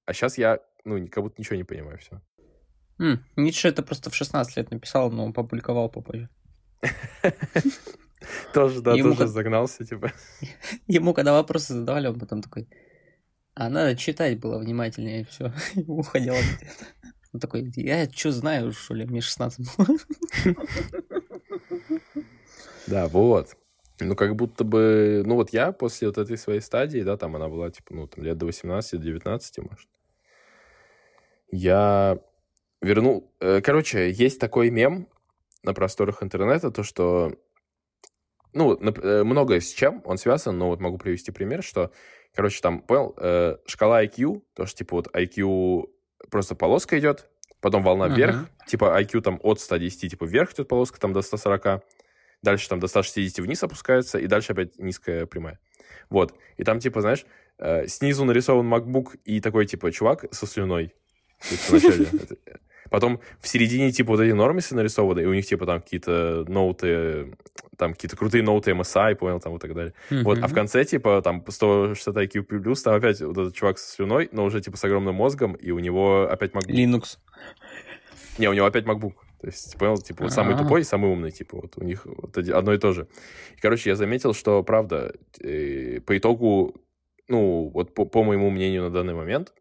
А 0.05 0.13
сейчас 0.13 0.37
я, 0.37 0.59
ну, 0.83 1.07
как 1.07 1.23
будто 1.23 1.35
ничего 1.39 1.55
не 1.55 1.63
понимаю, 1.63 1.97
все. 1.97 2.21
Mm, 2.99 3.19
Ницше 3.35 3.67
это 3.67 3.83
просто 3.83 4.09
в 4.09 4.15
16 4.15 4.57
лет 4.57 4.71
написал, 4.71 5.11
но 5.11 5.25
он 5.25 5.33
публиковал 5.33 5.89
попозже. 5.89 6.29
Тоже, 8.53 8.81
да, 8.81 8.95
тоже 8.95 9.27
загнался, 9.27 9.85
типа. 9.85 10.11
Ему, 10.87 11.13
когда 11.13 11.33
вопросы 11.33 11.73
задавали, 11.73 12.07
он 12.07 12.19
потом 12.19 12.41
такой, 12.41 12.69
а 13.53 13.69
надо 13.69 13.95
читать 13.95 14.39
было 14.39 14.57
внимательнее, 14.59 15.21
и 15.21 15.25
все. 15.25 15.53
Уходил 15.87 16.33
ответа. 16.33 16.85
Он 17.33 17.39
такой, 17.39 17.71
я 17.75 18.09
что 18.09 18.31
знаю, 18.31 18.71
что 18.71 18.93
ли, 18.93 19.05
мне 19.05 19.21
16 19.21 19.67
было. 19.77 19.97
Да, 22.87 23.07
вот. 23.07 23.55
Ну, 23.99 24.15
как 24.15 24.35
будто 24.35 24.63
бы... 24.63 25.23
Ну, 25.25 25.35
вот 25.35 25.51
я 25.51 25.71
после 25.71 26.07
вот 26.07 26.17
этой 26.17 26.37
своей 26.37 26.61
стадии, 26.61 27.01
да, 27.01 27.15
там 27.15 27.35
она 27.35 27.47
была, 27.47 27.69
типа, 27.69 27.93
ну, 27.93 28.07
там, 28.07 28.23
лет 28.23 28.37
до 28.37 28.45
18, 28.45 28.99
до 28.99 29.05
19, 29.05 29.57
может. 29.59 29.89
Я 31.51 32.19
вернул... 32.83 33.31
Э, 33.39 33.61
короче, 33.61 34.11
есть 34.11 34.39
такой 34.39 34.69
мем 34.69 35.07
на 35.63 35.73
просторах 35.73 36.21
интернета, 36.21 36.71
то, 36.71 36.83
что... 36.83 37.33
Ну, 38.53 38.75
э, 38.75 39.23
многое 39.23 39.59
с 39.61 39.71
чем 39.73 40.01
он 40.05 40.17
связан, 40.17 40.57
но 40.57 40.67
вот 40.67 40.79
могу 40.79 40.97
привести 40.97 41.31
пример, 41.31 41.63
что 41.63 41.91
Короче, 42.35 42.61
там, 42.61 42.81
понял, 42.81 43.13
э, 43.17 43.57
шкала 43.67 44.03
IQ, 44.03 44.41
то, 44.55 44.65
что, 44.65 44.79
типа, 44.79 44.95
вот 44.95 45.15
IQ 45.15 45.87
просто 46.31 46.55
полоска 46.55 46.97
идет, 46.97 47.29
потом 47.61 47.83
волна 47.83 48.07
uh-huh. 48.07 48.15
вверх, 48.15 48.49
типа 48.67 48.99
IQ 48.99 49.21
там 49.21 49.39
от 49.43 49.59
110, 49.59 50.09
типа, 50.09 50.25
вверх 50.25 50.51
идет 50.53 50.67
полоска, 50.67 50.99
там 50.99 51.13
до 51.13 51.21
140, 51.21 51.83
дальше 52.41 52.69
там 52.69 52.79
до 52.79 52.87
160 52.87 53.37
вниз 53.45 53.63
опускается, 53.63 54.17
и 54.17 54.25
дальше 54.25 54.53
опять 54.53 54.79
низкая 54.79 55.27
прямая. 55.27 55.59
Вот. 56.09 56.33
И 56.57 56.63
там, 56.63 56.79
типа, 56.79 57.01
знаешь, 57.01 57.25
снизу 57.87 58.25
нарисован 58.25 58.73
MacBook 58.73 59.19
и 59.25 59.39
такой, 59.39 59.67
типа, 59.67 59.91
чувак 59.91 60.25
со 60.31 60.47
слюной. 60.47 60.93
Потом 62.89 63.19
в 63.39 63.47
середине, 63.47 63.91
типа, 63.91 64.11
вот 64.11 64.19
эти 64.21 64.33
нормисы 64.33 64.75
нарисованы, 64.75 65.21
и 65.21 65.25
у 65.25 65.33
них, 65.33 65.45
типа, 65.45 65.65
там 65.65 65.81
какие-то 65.81 66.45
ноуты, 66.47 67.35
там 67.77 67.93
какие-то 67.93 68.15
крутые 68.17 68.43
ноуты 68.43 68.71
MSI, 68.71 69.15
понял, 69.15 69.39
там 69.39 69.55
и 69.55 69.59
так 69.59 69.73
далее. 69.73 69.93
Mm-hmm. 70.09 70.23
Вот, 70.23 70.39
а 70.41 70.47
в 70.47 70.53
конце, 70.53 70.83
типа, 70.85 71.21
там 71.23 71.43
160 71.47 72.15
IQ+, 72.15 72.83
там 72.83 72.93
опять 72.95 73.21
вот 73.21 73.37
этот 73.37 73.55
чувак 73.55 73.77
со 73.79 73.91
слюной, 73.91 74.29
но 74.31 74.45
уже, 74.45 74.61
типа, 74.61 74.77
с 74.77 74.83
огромным 74.83 75.15
мозгом, 75.15 75.53
и 75.53 75.71
у 75.71 75.79
него 75.79 76.27
опять 76.29 76.51
MacBook. 76.51 76.71
Linux. 76.71 77.17
Не, 78.37 78.47
у 78.47 78.53
него 78.53 78.65
опять 78.65 78.85
MacBook. 78.85 79.13
То 79.41 79.47
есть, 79.47 79.77
понял, 79.77 79.97
типа, 79.97 80.23
вот 80.23 80.31
самый 80.31 80.57
тупой 80.57 80.81
и 80.81 80.83
самый 80.85 81.11
умный, 81.11 81.31
типа, 81.31 81.57
вот 81.57 81.73
у 81.77 81.83
них 81.83 82.05
вот 82.05 82.37
одно 82.37 82.73
и 82.73 82.77
то 82.77 82.93
же. 82.93 83.07
И, 83.57 83.59
короче, 83.59 83.89
я 83.89 83.95
заметил, 83.95 84.33
что, 84.33 84.63
правда, 84.63 85.13
э, 85.41 85.99
по 85.99 86.17
итогу, 86.17 86.75
ну, 87.27 87.69
вот 87.73 87.93
по, 87.93 88.05
по 88.05 88.23
моему 88.23 88.49
мнению 88.49 88.83
на 88.83 88.89
данный 88.89 89.13
момент, 89.13 89.53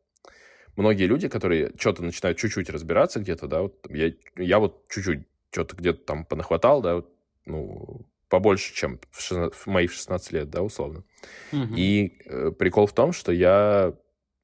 многие 0.76 1.04
люди, 1.04 1.28
которые 1.28 1.72
что-то 1.78 2.02
начинают 2.02 2.38
чуть-чуть 2.38 2.70
разбираться 2.70 3.20
где-то, 3.20 3.46
да, 3.46 3.62
вот 3.62 3.86
я, 3.90 4.12
я 4.36 4.58
вот 4.58 4.88
чуть-чуть 4.88 5.26
что-то 5.50 5.76
где-то 5.76 6.04
там 6.04 6.24
понахватал, 6.24 6.80
да, 6.80 6.96
вот, 6.96 7.14
ну, 7.44 8.06
побольше, 8.28 8.74
чем 8.74 8.98
в, 9.10 9.20
16, 9.20 9.54
в 9.54 9.66
мои 9.66 9.86
16 9.86 10.32
лет, 10.32 10.50
да, 10.50 10.62
условно. 10.62 11.04
Угу. 11.52 11.74
И 11.76 12.18
э, 12.24 12.50
прикол 12.58 12.86
в 12.86 12.94
том, 12.94 13.12
что 13.12 13.30
я 13.32 13.94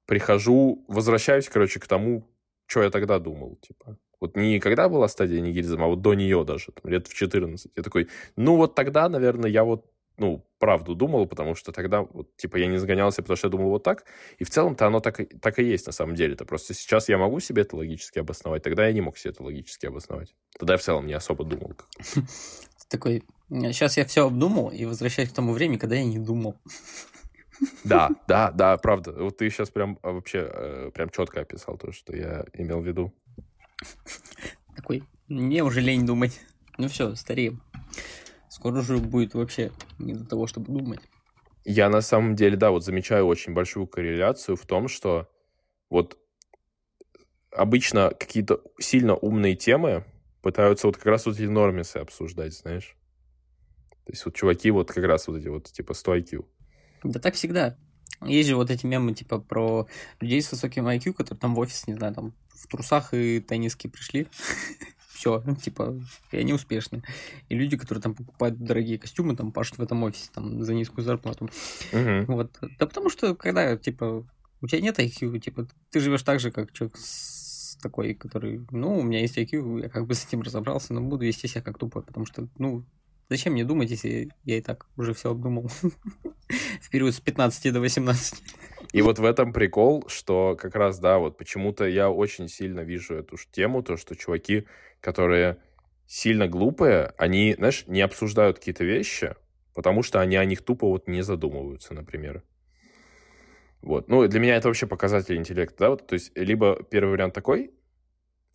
прихожу, 0.07 0.85
возвращаюсь, 0.89 1.49
короче, 1.49 1.81
к 1.81 1.87
тому, 1.87 2.29
что 2.67 2.83
я 2.83 2.91
тогда 2.91 3.19
думал, 3.19 3.57
типа. 3.57 3.97
Вот 4.21 4.37
не 4.37 4.59
когда 4.59 4.89
была 4.89 5.09
стадия 5.09 5.41
нигилизма, 5.41 5.85
а 5.85 5.89
вот 5.89 6.03
до 6.03 6.15
нее 6.15 6.45
даже, 6.45 6.73
там, 6.73 6.91
лет 6.91 7.07
в 7.07 7.15
14. 7.15 7.73
Я 7.77 7.83
такой, 7.83 8.09
ну 8.37 8.57
вот 8.57 8.75
тогда, 8.75 9.09
наверное, 9.09 9.49
я 9.49 9.65
вот 9.65 9.87
ну, 10.19 10.45
правду 10.59 10.95
думал, 10.95 11.27
потому 11.27 11.55
что 11.55 11.73
тогда, 11.73 12.03
вот, 12.03 12.37
типа, 12.37 12.57
я 12.57 12.67
не 12.67 12.79
загонялся, 12.79 13.23
потому 13.23 13.37
что 13.37 13.47
я 13.47 13.51
думал 13.51 13.71
вот 13.71 13.83
так. 13.85 14.05
И 14.39 14.45
в 14.45 14.51
целом-то 14.51 14.87
оно 14.87 15.01
так 15.01 15.21
и, 15.21 15.25
так 15.25 15.59
и 15.59 15.65
есть 15.65 15.87
на 15.87 15.93
самом 15.93 16.15
деле. 16.15 16.35
Это 16.35 16.45
просто 16.45 16.75
сейчас 16.75 17.09
я 17.09 17.19
могу 17.19 17.41
себе 17.41 17.63
это 17.63 17.77
логически 17.77 18.19
обосновать, 18.19 18.63
тогда 18.63 18.87
я 18.87 18.93
не 18.93 19.01
мог 19.01 19.17
себе 19.17 19.31
это 19.31 19.43
логически 19.43 19.87
обосновать. 19.87 20.35
Тогда 20.59 20.75
я 20.75 20.79
в 20.79 20.83
целом 20.83 21.07
не 21.07 21.15
особо 21.15 21.45
думал. 21.45 21.75
Такой, 22.89 23.23
сейчас 23.51 23.97
я 23.97 24.05
все 24.05 24.27
обдумал 24.27 24.71
и 24.71 24.85
возвращаюсь 24.85 25.31
к 25.31 25.35
тому 25.35 25.53
времени, 25.53 25.79
когда 25.79 25.97
я 25.97 26.05
не 26.05 26.19
думал. 26.19 26.57
Да, 27.83 28.11
да, 28.29 28.53
да, 28.53 28.77
правда. 28.77 29.11
Вот 29.13 29.39
ты 29.39 29.51
сейчас 29.51 29.69
прям 29.71 29.99
а, 30.03 30.13
вообще 30.13 30.49
э, 30.49 30.91
прям 30.95 31.11
четко 31.11 31.41
описал 31.41 31.77
то, 31.77 31.91
что 31.91 32.15
я 32.15 32.45
имел 32.53 32.81
в 32.81 32.87
виду. 32.87 33.13
Такой, 34.77 35.03
мне 35.27 35.65
уже 35.65 35.81
лень 35.81 36.07
думать. 36.07 36.41
Ну 36.77 36.87
все, 36.87 37.17
стареем. 37.17 37.61
Скоро 38.51 38.81
уже 38.81 38.99
будет 38.99 39.35
вообще 39.35 39.73
не 39.99 40.15
до 40.15 40.25
того, 40.25 40.47
чтобы 40.47 40.73
думать. 40.73 41.01
Я 41.65 41.89
на 41.91 42.01
самом 42.01 42.35
деле, 42.35 42.57
да, 42.57 42.71
вот 42.71 42.85
замечаю 42.85 43.27
очень 43.27 43.53
большую 43.53 43.87
корреляцию 43.87 44.57
в 44.57 44.65
том, 44.65 44.89
что 44.89 45.31
вот 45.91 46.19
обычно 47.53 48.11
какие-то 48.11 48.63
сильно 48.79 49.15
умные 49.15 49.55
темы 49.55 50.05
пытаются 50.43 50.87
вот 50.87 50.97
как 50.97 51.07
раз 51.07 51.27
вот 51.27 51.35
эти 51.35 51.45
нормисы 51.45 51.99
обсуждать, 51.99 52.55
знаешь. 52.55 52.97
То 54.07 54.13
есть 54.13 54.25
вот 54.25 54.35
чуваки 54.35 54.71
вот 54.71 54.91
как 54.91 55.05
раз 55.05 55.29
вот 55.29 55.37
эти 55.37 55.49
вот 55.49 55.71
типа 55.71 55.93
100 55.93 56.17
IQ. 56.17 56.47
Да 57.05 57.21
так 57.21 57.35
всегда. 57.35 57.77
Есть 58.23 58.49
же 58.49 58.57
вот 58.57 58.71
эти 58.71 58.85
мемы, 58.85 59.15
типа, 59.15 59.39
про 59.39 59.87
людей 60.21 60.43
с 60.43 60.51
высоким 60.51 60.89
IQ, 60.89 61.13
которые 61.13 61.39
там 61.39 61.55
в 61.55 61.59
офис, 61.61 61.87
не 61.87 61.95
знаю, 61.95 62.15
там 62.15 62.35
в 62.49 62.67
трусах 62.67 63.15
и 63.15 63.41
тенниске 63.41 63.89
пришли. 63.89 64.27
Все, 65.19 65.43
типа, 65.61 66.01
и 66.31 66.37
они 66.37 66.53
успешны. 66.53 67.03
И 67.49 67.57
люди, 67.57 67.77
которые 67.77 68.01
там 68.01 68.15
покупают 68.15 68.57
дорогие 68.57 69.01
костюмы, 69.01 69.35
там 69.35 69.51
пашут 69.51 69.79
в 69.79 69.83
этом 69.83 70.01
офисе, 70.05 70.31
там, 70.33 70.63
за 70.63 70.75
низкую 70.75 71.05
зарплату. 71.05 71.51
Вот. 71.93 72.57
Да 72.79 72.87
потому 72.87 73.11
что, 73.11 73.35
когда, 73.35 73.77
типа, 73.77 74.25
у 74.61 74.67
тебя 74.69 74.81
нет 74.81 75.01
IQ, 75.01 75.41
типа, 75.41 75.67
ты 75.91 75.99
живешь 75.99 76.23
так 76.23 76.39
же, 76.39 76.53
как 76.53 76.73
человек 76.73 76.97
с 76.99 77.77
такой, 77.83 78.15
который, 78.15 78.65
ну, 78.71 79.01
у 79.01 79.03
меня 79.03 79.21
есть 79.21 79.37
IQ, 79.37 79.83
я 79.83 79.89
как 79.89 80.07
бы 80.07 80.15
с 80.15 80.25
этим 80.25 80.43
разобрался, 80.43 80.95
но 80.95 81.01
буду 81.01 81.25
вести 81.25 81.49
себя 81.49 81.63
как 81.63 81.79
тупой, 81.79 82.05
потому 82.05 82.25
что, 82.25 82.47
ну, 82.57 82.85
Зачем 83.31 83.53
мне 83.53 83.65
думать, 83.65 83.91
если 83.91 84.31
я 84.45 84.57
и 84.57 84.63
так 84.63 84.87
уже 84.97 85.13
все 85.13 85.31
обдумал 85.31 85.71
в 86.81 86.91
период 86.91 87.15
с 87.15 87.21
15 87.21 87.75
до 87.75 87.81
18? 87.81 88.43
И 88.93 89.03
вот 89.03 89.19
в 89.19 89.25
этом 89.25 89.53
прикол, 89.53 90.05
что 90.09 90.57
как 90.59 90.75
раз, 90.75 90.99
да, 90.99 91.19
вот 91.19 91.37
почему-то 91.37 91.87
я 91.87 92.11
очень 92.11 92.49
сильно 92.49 92.81
вижу 92.81 93.15
эту 93.15 93.37
тему, 93.53 93.83
то, 93.83 93.97
что 93.97 94.17
чуваки, 94.17 94.67
которые 95.01 95.59
сильно 96.07 96.49
глупые, 96.49 97.13
они, 97.19 97.55
знаешь, 97.55 97.85
не 97.87 98.01
обсуждают 98.01 98.59
какие-то 98.59 98.85
вещи, 98.85 99.35
потому 99.75 100.03
что 100.03 100.21
они 100.21 100.37
о 100.37 100.45
них 100.45 100.63
тупо 100.63 100.89
вот 100.89 101.07
не 101.07 101.23
задумываются, 101.23 101.93
например. 101.93 102.43
Вот. 103.83 104.09
Ну, 104.09 104.27
для 104.27 104.41
меня 104.41 104.57
это 104.57 104.69
вообще 104.69 104.87
показатель 104.87 105.37
интеллекта, 105.37 105.77
да, 105.79 105.91
вот, 105.91 106.07
то 106.07 106.15
есть 106.15 106.37
либо 106.37 106.83
первый 106.83 107.11
вариант 107.11 107.35
такой, 107.35 107.73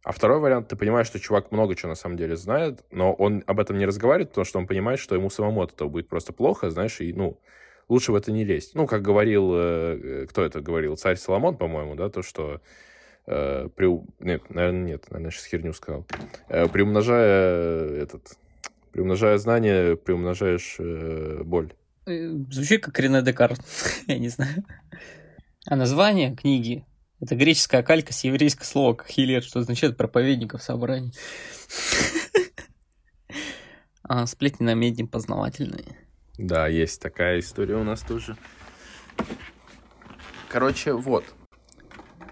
а 0.04 0.12
второй 0.12 0.40
вариант, 0.40 0.68
ты 0.68 0.76
понимаешь, 0.76 1.08
что 1.08 1.20
чувак 1.20 1.52
много 1.52 1.76
чего 1.76 1.90
на 1.90 1.96
самом 1.96 2.18
деле 2.18 2.36
знает, 2.36 2.84
но 2.92 3.14
он 3.14 3.44
об 3.48 3.60
этом 3.60 3.78
не 3.78 3.86
разговаривает, 3.86 4.30
потому 4.30 4.44
что 4.44 4.60
он 4.60 4.68
понимает, 4.68 5.00
что 5.00 5.16
ему 5.16 5.30
самому 5.30 5.62
от 5.62 5.72
этого 5.74 5.88
будет 5.88 6.10
просто 6.10 6.34
плохо, 6.34 6.70
знаешь, 6.72 7.00
и, 7.00 7.14
ну, 7.14 7.40
лучше 7.90 8.12
в 8.12 8.16
это 8.16 8.32
не 8.32 8.44
лезть. 8.44 8.76
Ну, 8.76 8.88
как 8.88 9.02
говорил, 9.02 9.52
э, 9.54 10.26
кто 10.30 10.44
это 10.44 10.62
говорил, 10.62 10.96
царь 10.98 11.18
Соломон, 11.18 11.58
по-моему, 11.58 11.96
да, 11.96 12.10
то, 12.10 12.22
что 12.22 12.62
э, 13.26 13.70
при... 13.76 13.88
Нет, 14.20 14.50
наверное, 14.50 14.84
нет, 14.84 15.06
наверное, 15.10 15.32
сейчас 15.32 15.46
херню 15.46 15.74
сказал. 15.74 16.06
Э, 16.50 16.68
приумножая 16.68 18.02
этот... 18.02 18.38
Приумножая 18.92 19.38
знания, 19.40 19.96
приумножаешь 19.96 20.76
э, 20.80 21.42
боль. 21.44 21.74
Э, 22.06 22.30
звучит 22.52 22.84
как 22.84 23.00
Рене 23.00 23.22
Декарт, 23.22 23.60
я 24.08 24.20
не 24.20 24.30
знаю. 24.30 24.64
А 25.66 25.76
название 25.76 26.36
книги 26.36 26.86
это 27.24 27.36
греческая 27.36 27.84
калька 27.84 28.12
с 28.12 28.26
еврейского 28.26 28.66
слова 28.66 28.98
«хилер», 29.08 29.42
что 29.44 29.60
означает 29.60 29.96
проповедников 29.96 30.62
собраний. 30.62 31.14
А 34.06 34.28
сплетни 34.28 34.66
на 34.66 34.74
медне 34.74 35.06
познавательные. 35.06 35.98
Да, 36.38 36.68
есть 36.68 37.02
такая 37.02 37.40
история 37.40 37.76
у 37.76 37.84
нас 37.84 38.02
тоже. 38.02 38.36
Короче, 40.50 40.94
вот. 40.94 41.24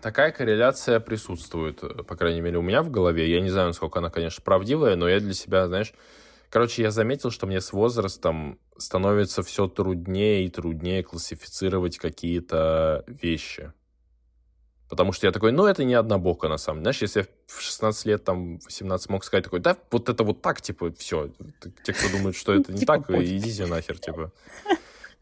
Такая 0.01 0.31
корреляция 0.31 0.99
присутствует, 0.99 1.79
по 2.07 2.15
крайней 2.15 2.41
мере, 2.41 2.57
у 2.57 2.63
меня 2.63 2.81
в 2.81 2.89
голове. 2.89 3.31
Я 3.31 3.41
не 3.41 3.49
знаю, 3.49 3.67
насколько 3.67 3.99
она, 3.99 4.09
конечно, 4.09 4.43
правдивая, 4.43 4.95
но 4.95 5.07
я 5.07 5.19
для 5.19 5.33
себя, 5.33 5.67
знаешь... 5.67 5.93
Короче, 6.49 6.81
я 6.81 6.91
заметил, 6.91 7.31
что 7.31 7.47
мне 7.47 7.61
с 7.61 7.71
возрастом 7.71 8.59
становится 8.75 9.41
все 9.41 9.69
труднее 9.69 10.45
и 10.45 10.49
труднее 10.49 11.01
классифицировать 11.01 11.97
какие-то 11.97 13.05
вещи. 13.07 13.71
Потому 14.91 15.13
что 15.13 15.25
я 15.25 15.31
такой, 15.31 15.53
ну, 15.53 15.67
это 15.67 15.85
не 15.85 15.93
однобоко, 15.93 16.49
на 16.49 16.57
самом 16.57 16.79
деле. 16.79 16.91
Знаешь, 16.91 17.01
если 17.01 17.19
я 17.21 17.25
в 17.47 17.61
16 17.61 18.05
лет, 18.07 18.25
там, 18.25 18.59
18 18.65 19.09
мог 19.09 19.23
сказать 19.23 19.45
такой, 19.45 19.61
да, 19.61 19.77
вот 19.89 20.09
это 20.09 20.25
вот 20.25 20.41
так, 20.41 20.61
типа, 20.61 20.91
все. 20.91 21.31
Те, 21.85 21.93
кто 21.93 22.09
думают, 22.09 22.35
что 22.35 22.53
это 22.53 22.73
не 22.73 22.79
типа 22.79 22.97
так, 22.97 23.09
идите 23.09 23.67
нахер, 23.67 23.97
типа. 23.97 24.33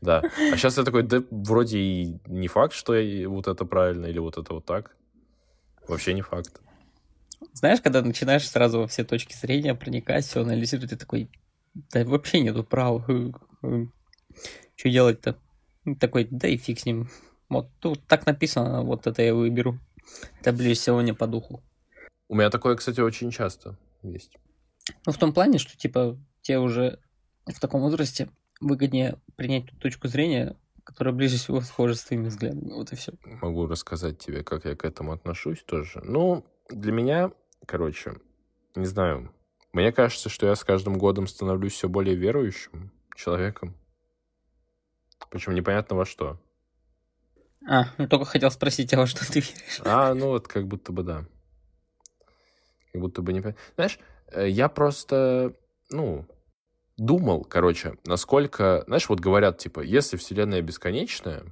Да. 0.01 0.23
А 0.51 0.57
сейчас 0.57 0.77
я 0.77 0.83
такой, 0.83 1.03
да, 1.03 1.21
вроде 1.29 1.77
и 1.77 2.19
не 2.25 2.47
факт, 2.47 2.73
что 2.73 2.93
вот 3.27 3.47
это 3.47 3.63
правильно 3.63 4.07
или 4.07 4.17
вот 4.17 4.39
это 4.39 4.55
вот 4.55 4.65
так. 4.65 4.95
Вообще 5.87 6.15
не 6.15 6.23
факт. 6.23 6.59
Знаешь, 7.53 7.79
когда 7.79 8.01
начинаешь 8.01 8.49
сразу 8.49 8.79
во 8.79 8.87
все 8.87 9.03
точки 9.03 9.35
зрения 9.35 9.75
проникать, 9.75 10.25
все 10.25 10.41
анализировать, 10.41 10.89
ты 10.89 10.97
такой, 10.97 11.29
да 11.75 12.03
вообще 12.05 12.39
нету 12.39 12.63
права. 12.63 13.05
Что 14.75 14.89
делать-то? 14.89 15.37
Такой, 15.99 16.27
да 16.31 16.47
и 16.47 16.57
фиг 16.57 16.79
с 16.79 16.85
ним. 16.85 17.07
Вот 17.49 17.69
тут 17.79 18.05
так 18.05 18.25
написано, 18.25 18.83
вот 18.83 19.07
это 19.07 19.21
я 19.21 19.33
выберу. 19.33 19.79
Это 20.39 20.53
ближе 20.53 20.75
всего 20.75 21.01
мне 21.01 21.13
по 21.13 21.27
духу. 21.27 21.63
У 22.27 22.35
меня 22.35 22.49
такое, 22.49 22.75
кстати, 22.75 22.99
очень 22.99 23.31
часто 23.31 23.77
есть. 24.03 24.37
Ну, 25.05 25.11
в 25.11 25.17
том 25.17 25.33
плане, 25.33 25.57
что, 25.57 25.77
типа, 25.77 26.17
тебе 26.41 26.59
уже 26.59 26.99
в 27.45 27.59
таком 27.59 27.81
возрасте 27.81 28.29
выгоднее 28.61 29.19
принять 29.35 29.67
ту 29.67 29.75
точку 29.77 30.07
зрения, 30.07 30.55
которая 30.83 31.13
ближе 31.13 31.37
всего 31.37 31.61
схожа 31.61 31.95
с 31.95 32.03
твоими 32.03 32.27
взглядами. 32.27 32.71
Вот 32.71 32.91
и 32.91 32.95
все. 32.95 33.13
Могу 33.41 33.67
рассказать 33.67 34.19
тебе, 34.19 34.43
как 34.43 34.65
я 34.65 34.75
к 34.75 34.85
этому 34.85 35.11
отношусь 35.11 35.63
тоже. 35.63 36.01
Ну, 36.03 36.45
для 36.69 36.91
меня, 36.91 37.31
короче, 37.65 38.17
не 38.75 38.85
знаю. 38.85 39.33
Мне 39.73 39.91
кажется, 39.91 40.29
что 40.29 40.47
я 40.47 40.55
с 40.55 40.63
каждым 40.63 40.97
годом 40.97 41.27
становлюсь 41.27 41.73
все 41.73 41.89
более 41.89 42.15
верующим 42.15 42.91
человеком. 43.15 43.75
Причем 45.29 45.53
непонятно 45.53 45.95
во 45.95 46.05
что. 46.05 46.39
А, 47.67 47.85
ну 47.97 48.07
только 48.07 48.25
хотел 48.25 48.51
спросить, 48.51 48.93
а 48.93 48.97
во 48.97 49.07
что 49.07 49.25
ты 49.25 49.39
веришь? 49.41 49.81
А, 49.83 50.13
ну 50.13 50.27
вот 50.27 50.47
как 50.47 50.67
будто 50.67 50.91
бы 50.91 51.03
да. 51.03 51.25
Как 52.91 53.01
будто 53.01 53.21
бы 53.21 53.33
не... 53.33 53.41
Знаешь, 53.75 53.99
э, 54.31 54.49
я 54.49 54.69
просто, 54.69 55.53
ну, 55.91 56.25
думал, 56.97 57.43
короче, 57.43 57.95
насколько... 58.05 58.83
Знаешь, 58.87 59.09
вот 59.09 59.19
говорят, 59.19 59.57
типа, 59.57 59.81
если 59.81 60.17
Вселенная 60.17 60.61
бесконечная, 60.61 61.43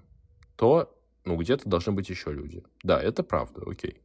то, 0.56 0.94
ну, 1.26 1.38
где-то 1.38 1.70
должны 1.70 1.94
быть 1.94 2.10
еще 2.10 2.32
люди. 2.32 2.64
Да, 2.84 3.02
это 3.02 3.24
правда, 3.24 3.62
окей. 3.66 4.02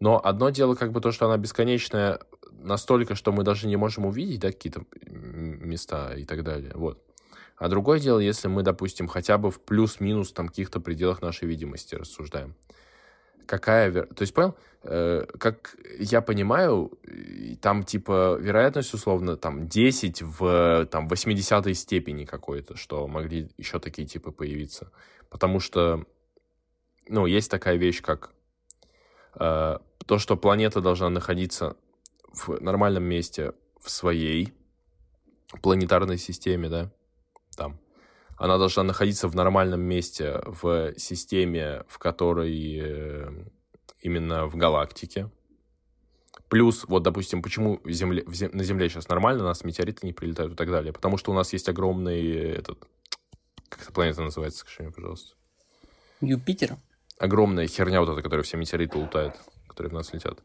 Но 0.00 0.24
одно 0.24 0.50
дело, 0.50 0.74
как 0.74 0.92
бы 0.92 1.00
то, 1.00 1.12
что 1.12 1.26
она 1.26 1.36
бесконечная 1.36 2.20
настолько, 2.52 3.14
что 3.14 3.32
мы 3.32 3.42
даже 3.42 3.66
не 3.66 3.76
можем 3.76 4.06
увидеть, 4.06 4.40
да, 4.40 4.48
какие-то 4.48 4.84
места 5.06 6.14
и 6.14 6.24
так 6.24 6.44
далее. 6.44 6.72
Вот. 6.74 7.04
А 7.58 7.68
другое 7.68 7.98
дело, 7.98 8.20
если 8.20 8.46
мы, 8.46 8.62
допустим, 8.62 9.08
хотя 9.08 9.36
бы 9.36 9.50
в 9.50 9.60
плюс-минус 9.60 10.32
там 10.32 10.48
каких-то 10.48 10.80
пределах 10.80 11.22
нашей 11.22 11.48
видимости 11.48 11.96
рассуждаем. 11.96 12.54
Какая... 13.46 13.88
Вер... 13.88 14.06
То 14.06 14.22
есть, 14.22 14.32
понял? 14.32 14.56
Э, 14.84 15.24
как 15.38 15.74
я 15.98 16.20
понимаю, 16.20 16.92
там, 17.60 17.82
типа, 17.82 18.36
вероятность, 18.40 18.94
условно, 18.94 19.36
там, 19.36 19.66
10 19.66 20.22
в, 20.22 20.86
там, 20.86 21.08
80 21.08 21.76
степени 21.76 22.24
какой-то, 22.24 22.76
что 22.76 23.08
могли 23.08 23.50
еще 23.56 23.80
такие 23.80 24.06
типы 24.06 24.30
появиться. 24.30 24.92
Потому 25.28 25.58
что, 25.58 26.04
ну, 27.08 27.26
есть 27.26 27.50
такая 27.50 27.76
вещь, 27.76 28.02
как 28.02 28.30
э, 29.34 29.78
то, 30.06 30.18
что 30.18 30.36
планета 30.36 30.80
должна 30.80 31.08
находиться 31.10 31.76
в 32.32 32.60
нормальном 32.60 33.02
месте 33.02 33.52
в 33.80 33.90
своей 33.90 34.52
планетарной 35.60 36.18
системе, 36.18 36.68
да, 36.68 36.92
там. 37.58 37.78
Она 38.36 38.56
должна 38.56 38.84
находиться 38.84 39.28
в 39.28 39.34
нормальном 39.34 39.80
месте 39.80 40.40
в 40.46 40.94
системе, 40.96 41.82
в 41.88 41.98
которой 41.98 42.78
э, 42.80 43.44
именно 44.00 44.46
в 44.46 44.56
галактике. 44.56 45.28
Плюс, 46.48 46.84
вот, 46.88 47.02
допустим, 47.02 47.42
почему 47.42 47.80
земле, 47.84 48.24
зем, 48.28 48.50
на 48.52 48.62
Земле 48.62 48.88
сейчас 48.88 49.08
нормально, 49.08 49.42
у 49.42 49.46
нас 49.46 49.64
метеориты 49.64 50.06
не 50.06 50.12
прилетают 50.12 50.52
и 50.52 50.56
так 50.56 50.70
далее. 50.70 50.92
Потому 50.92 51.18
что 51.18 51.32
у 51.32 51.34
нас 51.34 51.52
есть 51.52 51.68
огромный 51.68 52.22
этот... 52.54 52.78
Как 53.68 53.82
эта 53.82 53.92
планета 53.92 54.22
называется, 54.22 54.60
скажи 54.60 54.82
мне, 54.82 54.92
пожалуйста. 54.92 55.34
Юпитер? 56.20 56.76
Огромная 57.18 57.66
херня 57.66 58.00
вот 58.00 58.08
эта, 58.08 58.22
которая 58.22 58.44
все 58.44 58.56
метеориты 58.56 58.96
лутают, 58.98 59.34
которые 59.66 59.90
в 59.90 59.94
нас 59.94 60.12
летят. 60.12 60.38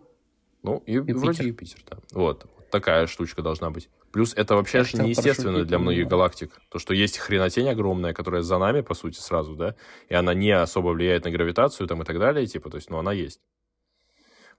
Ну, 0.63 0.83
Ю, 0.87 1.01
Юпитер. 1.01 1.19
вроде 1.19 1.47
Юпитер, 1.47 1.79
да. 1.89 1.97
Вот. 2.11 2.45
Такая 2.73 3.05
штучка 3.05 3.43
должна 3.43 3.69
быть. 3.69 3.87
Плюс 4.11 4.33
это 4.33 4.55
вообще 4.55 4.83
же 4.83 4.97
неестественно 4.97 5.63
для 5.63 5.77
многих 5.77 6.07
галактик. 6.07 6.59
То, 6.69 6.79
что 6.79 6.95
есть 6.95 7.19
хренотень 7.19 7.69
огромная, 7.69 8.13
которая 8.13 8.41
за 8.41 8.57
нами, 8.57 8.81
по 8.81 8.95
сути, 8.95 9.19
сразу, 9.19 9.55
да, 9.55 9.75
и 10.09 10.15
она 10.15 10.33
не 10.33 10.49
особо 10.49 10.89
влияет 10.89 11.23
на 11.23 11.29
гравитацию 11.29 11.87
там 11.87 12.01
и 12.01 12.05
так 12.05 12.17
далее, 12.17 12.47
типа, 12.47 12.71
то 12.71 12.77
есть, 12.77 12.89
ну, 12.89 12.97
она 12.97 13.13
есть. 13.13 13.41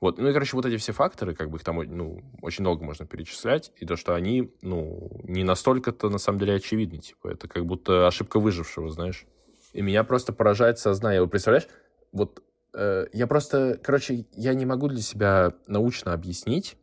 Вот, 0.01 0.19
ну 0.19 0.29
и, 0.29 0.33
короче, 0.33 0.55
вот 0.55 0.65
эти 0.65 0.77
все 0.77 0.93
факторы, 0.93 1.35
как 1.35 1.51
бы 1.51 1.57
их 1.57 1.65
там, 1.65 1.83
ну, 1.83 2.23
очень 2.41 2.63
много 2.63 2.85
можно 2.85 3.05
перечислять, 3.05 3.73
и 3.79 3.85
то, 3.85 3.97
что 3.97 4.15
они, 4.15 4.53
ну, 4.63 5.11
не 5.25 5.43
настолько-то, 5.43 6.09
на 6.09 6.19
самом 6.19 6.39
деле, 6.39 6.55
очевидны, 6.55 6.99
типа, 6.99 7.27
это 7.33 7.49
как 7.49 7.67
будто 7.67 8.07
ошибка 8.07 8.39
выжившего, 8.39 8.91
знаешь. 8.91 9.27
И 9.73 9.83
меня 9.83 10.05
просто 10.05 10.33
поражает 10.33 10.79
сознание. 10.79 11.21
Вот 11.21 11.33
представляешь, 11.33 11.67
вот 12.13 12.45
э, 12.75 13.07
я 13.13 13.27
просто, 13.27 13.77
короче, 13.83 14.25
я 14.37 14.55
не 14.55 14.67
могу 14.67 14.87
для 14.87 15.03
себя 15.03 15.53
научно 15.67 16.13
объяснить, 16.13 16.77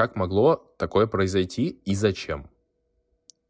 как 0.00 0.16
могло 0.16 0.74
такое 0.78 1.06
произойти 1.06 1.68
и 1.84 1.94
зачем? 1.94 2.48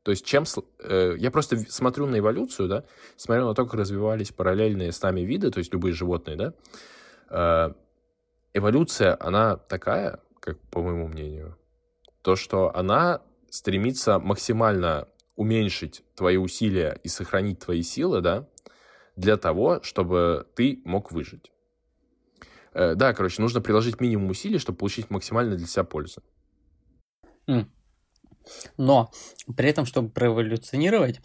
То 0.02 0.10
есть 0.10 0.26
чем... 0.26 0.42
Э, 0.80 1.14
я 1.16 1.30
просто 1.30 1.56
смотрю 1.70 2.06
на 2.06 2.18
эволюцию, 2.18 2.68
да, 2.68 2.84
смотрю 3.16 3.46
на 3.46 3.54
то, 3.54 3.64
как 3.64 3.74
развивались 3.74 4.32
параллельные 4.32 4.90
с 4.90 5.00
нами 5.00 5.20
виды, 5.20 5.52
то 5.52 5.58
есть 5.58 5.72
любые 5.72 5.94
животные, 5.94 6.36
да. 6.36 6.54
Э, 7.30 7.72
эволюция, 8.52 9.16
она 9.20 9.58
такая, 9.58 10.18
как 10.40 10.58
по 10.70 10.82
моему 10.82 11.06
мнению, 11.06 11.56
то, 12.22 12.34
что 12.34 12.74
она 12.74 13.22
стремится 13.48 14.18
максимально 14.18 15.06
уменьшить 15.36 16.02
твои 16.16 16.36
усилия 16.36 16.98
и 17.04 17.08
сохранить 17.08 17.60
твои 17.60 17.82
силы, 17.82 18.22
да, 18.22 18.48
для 19.14 19.36
того, 19.36 19.84
чтобы 19.84 20.48
ты 20.56 20.82
мог 20.84 21.12
выжить. 21.12 21.52
Э, 22.72 22.96
да, 22.96 23.12
короче, 23.12 23.40
нужно 23.40 23.60
приложить 23.60 24.00
минимум 24.00 24.30
усилий, 24.30 24.58
чтобы 24.58 24.78
получить 24.78 25.10
максимально 25.10 25.54
для 25.54 25.68
себя 25.68 25.84
пользу. 25.84 26.24
Но 28.76 29.10
при 29.56 29.68
этом, 29.68 29.86
чтобы 29.86 30.10
проэволюционировать, 30.10 31.20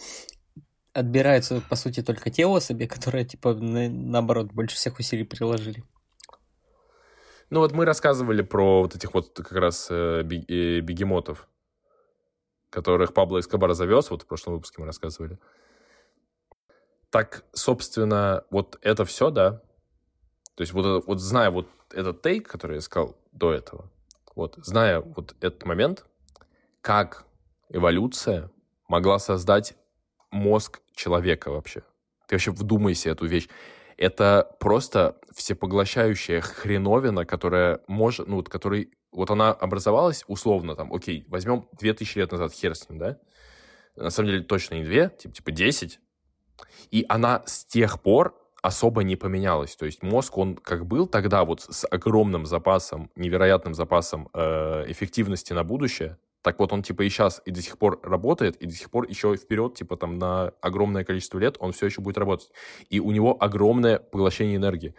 отбираются, 0.93 1.61
по 1.69 1.75
сути, 1.75 2.01
только 2.01 2.29
те 2.29 2.45
особи, 2.45 2.85
которые, 2.85 3.25
типа, 3.25 3.53
на, 3.53 3.89
наоборот, 3.89 4.51
больше 4.53 4.75
всех 4.75 4.99
усилий 4.99 5.25
приложили. 5.25 5.83
Ну 7.49 7.59
вот 7.59 7.73
мы 7.73 7.85
рассказывали 7.85 8.41
про 8.41 8.81
вот 8.81 8.95
этих 8.95 9.13
вот 9.13 9.35
как 9.35 9.51
раз 9.51 9.87
э, 9.91 10.23
э 10.23 10.79
бегемотов, 10.79 11.47
которых 12.69 13.13
Пабло 13.13 13.39
Эскобар 13.39 13.73
завез, 13.73 14.09
вот 14.09 14.23
в 14.23 14.25
прошлом 14.25 14.55
выпуске 14.55 14.81
мы 14.81 14.87
рассказывали. 14.87 15.37
Так, 17.11 17.43
собственно, 17.53 18.43
вот 18.49 18.77
это 18.81 19.05
все, 19.05 19.29
да. 19.29 19.61
То 20.55 20.61
есть 20.61 20.73
вот, 20.73 21.05
вот 21.05 21.19
зная 21.19 21.51
вот 21.51 21.67
этот 21.91 22.21
тейк, 22.21 22.47
который 22.47 22.75
я 22.75 22.81
сказал 22.81 23.15
до 23.31 23.53
этого, 23.53 23.91
вот, 24.35 24.55
зная 24.57 25.01
вот 25.01 25.35
этот 25.39 25.65
момент, 25.65 26.05
как 26.85 27.25
эволюция 27.69 28.51
могла 28.87 29.17
создать 29.17 29.73
мозг 30.29 30.81
человека 30.93 31.49
вообще. 31.49 31.81
Ты 32.27 32.35
вообще 32.35 32.51
вдумайся 32.51 33.09
эту 33.09 33.25
вещь. 33.25 33.49
Это 33.97 34.55
просто 34.59 35.17
всепоглощающая 35.33 36.41
хреновина, 36.41 37.25
которая 37.25 37.79
может, 37.87 38.27
ну, 38.27 38.35
вот, 38.35 38.49
который, 38.49 38.91
вот 39.11 39.31
она 39.31 39.51
образовалась 39.51 40.25
условно, 40.27 40.75
там, 40.75 40.93
окей, 40.93 41.25
возьмем 41.27 41.67
2000 41.79 42.19
лет 42.19 42.31
назад, 42.31 42.53
хер 42.53 42.75
с 42.75 42.87
ним, 42.87 42.99
да? 42.99 43.17
На 43.95 44.11
самом 44.11 44.29
деле 44.29 44.43
точно 44.43 44.75
не 44.75 44.83
2, 44.83 45.07
типа, 45.07 45.33
типа 45.33 45.51
10, 45.51 45.99
и 46.91 47.03
она 47.09 47.41
с 47.47 47.65
тех 47.65 47.99
пор 47.99 48.39
особо 48.61 49.01
не 49.01 49.15
поменялась. 49.15 49.75
То 49.75 49.87
есть 49.87 50.03
мозг, 50.03 50.37
он 50.37 50.55
как 50.55 50.85
был 50.85 51.07
тогда 51.07 51.45
вот 51.45 51.61
с 51.61 51.87
огромным 51.87 52.45
запасом, 52.45 53.09
невероятным 53.15 53.73
запасом 53.73 54.29
э, 54.35 54.85
эффективности 54.87 55.51
на 55.51 55.63
будущее, 55.63 56.19
так 56.45 56.59
вот 56.59 56.71
он 56.71 56.83
типа 56.83 57.01
и 57.01 57.09
сейчас 57.09 57.41
и 57.45 57.49
до 57.49 57.59
сих 57.59 57.79
пор 57.79 57.99
работает, 58.03 58.55
и 58.57 58.67
до 58.67 58.71
сих 58.71 58.91
пор 58.91 59.07
еще 59.09 59.35
вперед, 59.35 59.73
типа 59.73 59.97
там 59.97 60.19
на 60.19 60.51
огромное 60.61 61.03
количество 61.03 61.39
лет 61.39 61.57
он 61.59 61.71
все 61.71 61.87
еще 61.87 62.01
будет 62.01 62.19
работать. 62.19 62.51
И 62.91 62.99
у 62.99 63.09
него 63.09 63.35
огромное 63.39 63.97
поглощение 63.97 64.57
энергии. 64.57 64.93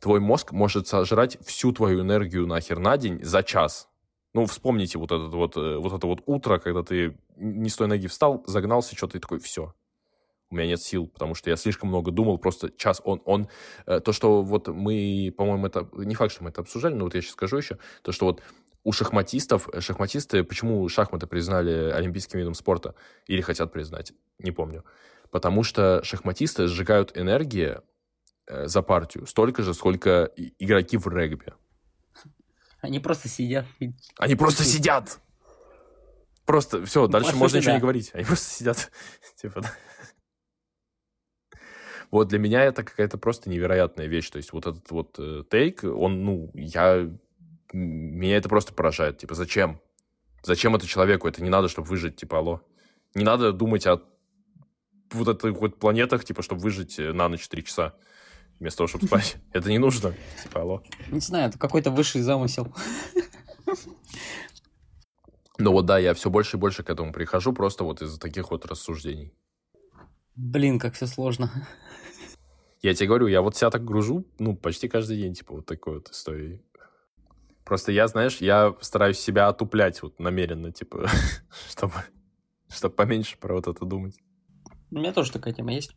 Твой 0.00 0.18
мозг 0.18 0.50
может 0.50 0.88
сожрать 0.88 1.38
всю 1.46 1.70
твою 1.70 2.00
энергию 2.00 2.44
нахер 2.48 2.80
на 2.80 2.96
день 2.96 3.22
за 3.22 3.44
час. 3.44 3.88
Ну, 4.34 4.46
вспомните 4.46 4.98
вот, 4.98 5.12
этот 5.12 5.32
вот, 5.32 5.56
э, 5.56 5.76
вот 5.76 5.92
это 5.92 6.08
вот 6.08 6.22
утро, 6.26 6.58
когда 6.58 6.82
ты 6.82 7.16
не 7.36 7.68
с 7.68 7.76
той 7.76 7.86
ноги 7.86 8.08
встал, 8.08 8.42
загнался, 8.48 8.96
что-то 8.96 9.16
и 9.16 9.20
такой, 9.20 9.38
все, 9.38 9.72
у 10.50 10.56
меня 10.56 10.66
нет 10.66 10.82
сил, 10.82 11.06
потому 11.06 11.36
что 11.36 11.50
я 11.50 11.56
слишком 11.56 11.90
много 11.90 12.10
думал, 12.10 12.38
просто 12.38 12.72
час 12.76 13.00
он, 13.04 13.22
он, 13.26 13.48
э, 13.86 14.00
то, 14.00 14.12
что 14.12 14.42
вот 14.42 14.66
мы, 14.66 15.32
по-моему, 15.36 15.66
это, 15.66 15.88
не 15.92 16.16
факт, 16.16 16.32
что 16.32 16.42
мы 16.42 16.50
это 16.50 16.62
обсуждали, 16.62 16.94
но 16.94 17.04
вот 17.04 17.14
я 17.14 17.20
сейчас 17.20 17.34
скажу 17.34 17.58
еще, 17.58 17.78
то, 18.02 18.10
что 18.10 18.26
вот 18.26 18.42
у 18.84 18.92
шахматистов, 18.92 19.68
шахматисты, 19.78 20.44
почему 20.44 20.88
шахматы 20.88 21.26
признали 21.26 21.90
олимпийским 21.90 22.38
видом 22.38 22.54
спорта, 22.54 22.94
или 23.26 23.40
хотят 23.40 23.72
признать, 23.72 24.12
не 24.38 24.50
помню, 24.50 24.84
потому 25.30 25.62
что 25.62 26.02
шахматисты 26.02 26.66
сжигают 26.66 27.16
энергии 27.16 27.78
э, 28.46 28.66
за 28.66 28.82
партию 28.82 29.26
столько 29.26 29.62
же, 29.62 29.74
сколько 29.74 30.30
игроки 30.58 30.96
в 30.96 31.06
регби. 31.08 31.52
Они 32.80 32.98
просто 32.98 33.28
сидят. 33.28 33.66
Они 34.16 34.34
просто 34.34 34.64
сидят! 34.64 35.20
Просто, 36.46 36.84
все, 36.84 37.06
дальше 37.06 37.36
можно 37.36 37.58
ничего 37.58 37.74
не 37.74 37.80
говорить. 37.80 38.10
Они 38.12 38.24
просто 38.24 38.50
сидят, 38.50 38.90
типа, 39.36 39.62
вот 42.10 42.28
для 42.28 42.38
меня 42.38 42.64
это 42.64 42.82
какая-то 42.82 43.18
просто 43.18 43.48
невероятная 43.48 44.06
вещь. 44.06 44.30
То 44.30 44.38
есть 44.38 44.52
вот 44.52 44.66
этот 44.66 44.90
вот 44.90 45.14
э, 45.18 45.44
тейк, 45.48 45.84
он, 45.84 46.24
ну, 46.24 46.50
я... 46.54 47.08
Меня 47.72 48.36
это 48.36 48.48
просто 48.48 48.72
поражает. 48.72 49.18
Типа, 49.18 49.34
зачем? 49.34 49.80
Зачем 50.42 50.74
это 50.74 50.86
человеку? 50.86 51.28
Это 51.28 51.42
не 51.42 51.50
надо, 51.50 51.68
чтобы 51.68 51.88
выжить, 51.88 52.16
типа, 52.16 52.38
алло. 52.38 52.62
Не 53.14 53.24
надо 53.24 53.52
думать 53.52 53.86
о 53.86 54.02
вот 55.12 55.44
этих 55.44 55.60
вот 55.60 55.78
планетах, 55.78 56.24
типа, 56.24 56.42
чтобы 56.42 56.62
выжить 56.62 56.98
э, 56.98 57.12
на 57.12 57.28
ночь 57.28 57.48
три 57.48 57.64
часа 57.64 57.94
вместо 58.58 58.78
того, 58.78 58.88
чтобы 58.88 59.06
спать. 59.06 59.36
Это 59.52 59.68
не 59.68 59.78
нужно. 59.78 60.14
Типа, 60.42 60.60
алло. 60.60 60.82
Не 61.10 61.20
знаю, 61.20 61.48
это 61.48 61.58
какой-то 61.58 61.90
высший 61.90 62.20
замысел. 62.20 62.72
Ну 65.58 65.72
вот 65.72 65.84
да, 65.84 65.98
я 65.98 66.14
все 66.14 66.30
больше 66.30 66.56
и 66.56 66.60
больше 66.60 66.82
к 66.82 66.88
этому 66.88 67.12
прихожу, 67.12 67.52
просто 67.52 67.84
вот 67.84 68.00
из-за 68.00 68.18
таких 68.18 68.50
вот 68.50 68.64
рассуждений. 68.64 69.34
Блин, 70.34 70.78
как 70.78 70.94
все 70.94 71.06
сложно. 71.06 71.50
Я 72.80 72.94
тебе 72.94 73.08
говорю, 73.08 73.26
я 73.26 73.42
вот 73.42 73.56
себя 73.56 73.68
так 73.68 73.84
гружу, 73.84 74.24
ну, 74.38 74.56
почти 74.56 74.88
каждый 74.88 75.18
день, 75.18 75.34
типа, 75.34 75.56
вот 75.56 75.66
такой 75.66 75.96
вот 75.96 76.08
историей. 76.08 76.62
Просто 77.70 77.92
я, 77.92 78.08
знаешь, 78.08 78.38
я 78.38 78.74
стараюсь 78.80 79.20
себя 79.20 79.46
отуплять 79.46 80.02
вот 80.02 80.18
намеренно, 80.18 80.72
типа, 80.72 81.08
чтобы, 81.68 81.94
чтобы 82.68 82.96
поменьше 82.96 83.38
про 83.38 83.54
вот 83.54 83.68
это 83.68 83.84
думать. 83.84 84.18
У 84.90 84.96
меня 84.96 85.12
тоже 85.12 85.30
такая 85.30 85.54
тема 85.54 85.72
есть. 85.72 85.94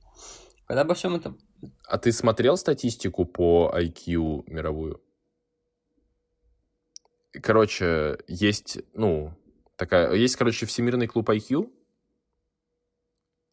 Когда 0.68 0.82
обо 0.82 0.94
всем 0.94 1.16
этом... 1.16 1.40
А 1.88 1.98
ты 1.98 2.12
смотрел 2.12 2.58
статистику 2.58 3.26
по 3.26 3.74
IQ 3.76 4.44
мировую? 4.46 5.04
Короче, 7.32 8.20
есть, 8.28 8.78
ну, 8.94 9.34
такая... 9.76 10.14
Есть, 10.14 10.36
короче, 10.36 10.68
Всемирный 10.68 11.08
клуб 11.08 11.28
IQ. 11.32 11.72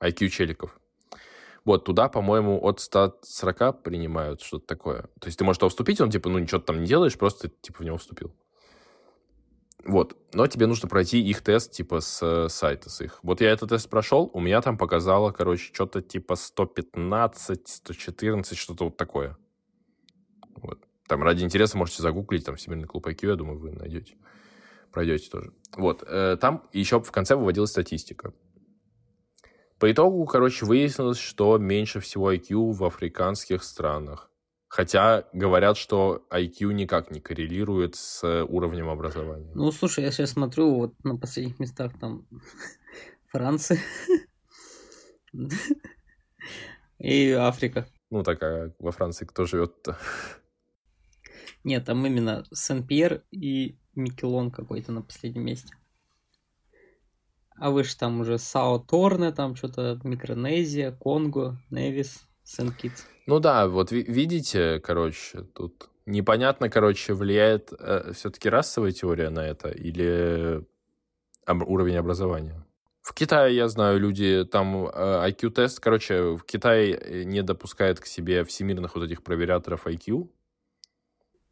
IQ 0.04 0.28
челиков. 0.28 0.78
Вот, 1.70 1.84
туда, 1.84 2.08
по-моему, 2.08 2.58
от 2.64 2.80
140 2.80 3.84
принимают 3.84 4.42
что-то 4.42 4.66
такое. 4.66 5.02
То 5.20 5.26
есть 5.26 5.38
ты 5.38 5.44
можешь 5.44 5.60
туда 5.60 5.68
вступить, 5.68 6.00
он, 6.00 6.10
типа, 6.10 6.28
ну, 6.28 6.40
ничего 6.40 6.60
там 6.60 6.80
не 6.80 6.86
делаешь, 6.88 7.16
просто, 7.16 7.48
типа, 7.48 7.78
в 7.78 7.84
него 7.84 7.96
вступил. 7.96 8.34
Вот. 9.84 10.16
Но 10.34 10.48
тебе 10.48 10.66
нужно 10.66 10.88
пройти 10.88 11.22
их 11.22 11.42
тест, 11.42 11.70
типа, 11.70 12.00
с 12.00 12.48
сайта 12.48 12.90
с 12.90 13.00
их. 13.02 13.20
Вот 13.22 13.40
я 13.40 13.52
этот 13.52 13.68
тест 13.68 13.88
прошел, 13.88 14.28
у 14.34 14.40
меня 14.40 14.60
там 14.62 14.76
показало, 14.76 15.30
короче, 15.30 15.72
что-то 15.72 16.02
типа 16.02 16.34
115, 16.34 17.68
114, 17.68 18.58
что-то 18.58 18.86
вот 18.86 18.96
такое. 18.96 19.38
Вот. 20.56 20.80
Там 21.06 21.22
ради 21.22 21.44
интереса 21.44 21.78
можете 21.78 22.02
загуглить, 22.02 22.46
там, 22.46 22.56
Всемирный 22.56 22.88
клуб 22.88 23.06
IQ, 23.06 23.28
я 23.28 23.36
думаю, 23.36 23.60
вы 23.60 23.70
найдете. 23.70 24.16
Пройдете 24.90 25.30
тоже. 25.30 25.52
Вот. 25.76 26.02
Э, 26.04 26.36
там 26.36 26.68
еще 26.72 27.00
в 27.00 27.12
конце 27.12 27.36
выводилась 27.36 27.70
статистика. 27.70 28.32
По 29.80 29.90
итогу, 29.90 30.26
короче, 30.26 30.66
выяснилось, 30.66 31.16
что 31.16 31.56
меньше 31.56 32.00
всего 32.00 32.34
IQ 32.34 32.72
в 32.72 32.84
африканских 32.84 33.64
странах. 33.64 34.30
Хотя 34.68 35.24
говорят, 35.32 35.78
что 35.78 36.26
IQ 36.30 36.74
никак 36.74 37.10
не 37.10 37.18
коррелирует 37.18 37.96
с 37.96 38.44
уровнем 38.44 38.90
образования. 38.90 39.50
Ну, 39.54 39.72
слушай, 39.72 40.04
я 40.04 40.12
сейчас 40.12 40.32
смотрю, 40.32 40.74
вот 40.74 41.02
на 41.02 41.16
последних 41.16 41.58
местах 41.58 41.98
там 41.98 42.26
Франция 43.28 43.78
и 46.98 47.30
Африка. 47.30 47.86
Ну, 48.10 48.22
так, 48.22 48.42
а 48.42 48.74
во 48.78 48.92
Франции 48.92 49.24
кто 49.24 49.46
живет-то? 49.46 49.96
Нет, 51.64 51.86
там 51.86 52.04
именно 52.04 52.44
Сен-Пьер 52.52 53.24
и 53.30 53.78
Микелон 53.94 54.50
какой-то 54.50 54.92
на 54.92 55.00
последнем 55.00 55.46
месте. 55.46 55.74
А 57.60 57.70
вы 57.70 57.84
же 57.84 57.94
там 57.94 58.20
уже 58.20 58.38
Сао 58.38 58.78
Торне, 58.78 59.32
там 59.32 59.54
что-то 59.54 60.00
Микронезия, 60.02 60.92
Конго, 60.92 61.58
Невис, 61.70 62.26
Сен-Китс. 62.42 63.04
Ну 63.26 63.38
да, 63.38 63.68
вот 63.68 63.92
видите, 63.92 64.80
короче, 64.80 65.42
тут 65.42 65.90
непонятно, 66.06 66.70
короче, 66.70 67.12
влияет 67.12 67.70
э, 67.78 68.12
все-таки 68.14 68.48
расовая 68.48 68.92
теория 68.92 69.28
на 69.28 69.40
это 69.40 69.68
или 69.68 70.64
об, 71.44 71.62
уровень 71.68 71.96
образования. 71.96 72.64
В 73.02 73.12
Китае, 73.12 73.54
я 73.56 73.68
знаю, 73.68 74.00
люди 74.00 74.44
там 74.50 74.86
э, 74.86 75.30
IQ-тест, 75.30 75.80
короче, 75.80 76.36
в 76.36 76.44
Китае 76.44 77.24
не 77.26 77.42
допускает 77.42 78.00
к 78.00 78.06
себе 78.06 78.44
всемирных 78.44 78.94
вот 78.94 79.04
этих 79.04 79.22
проверяторов 79.22 79.86
IQ, 79.86 80.28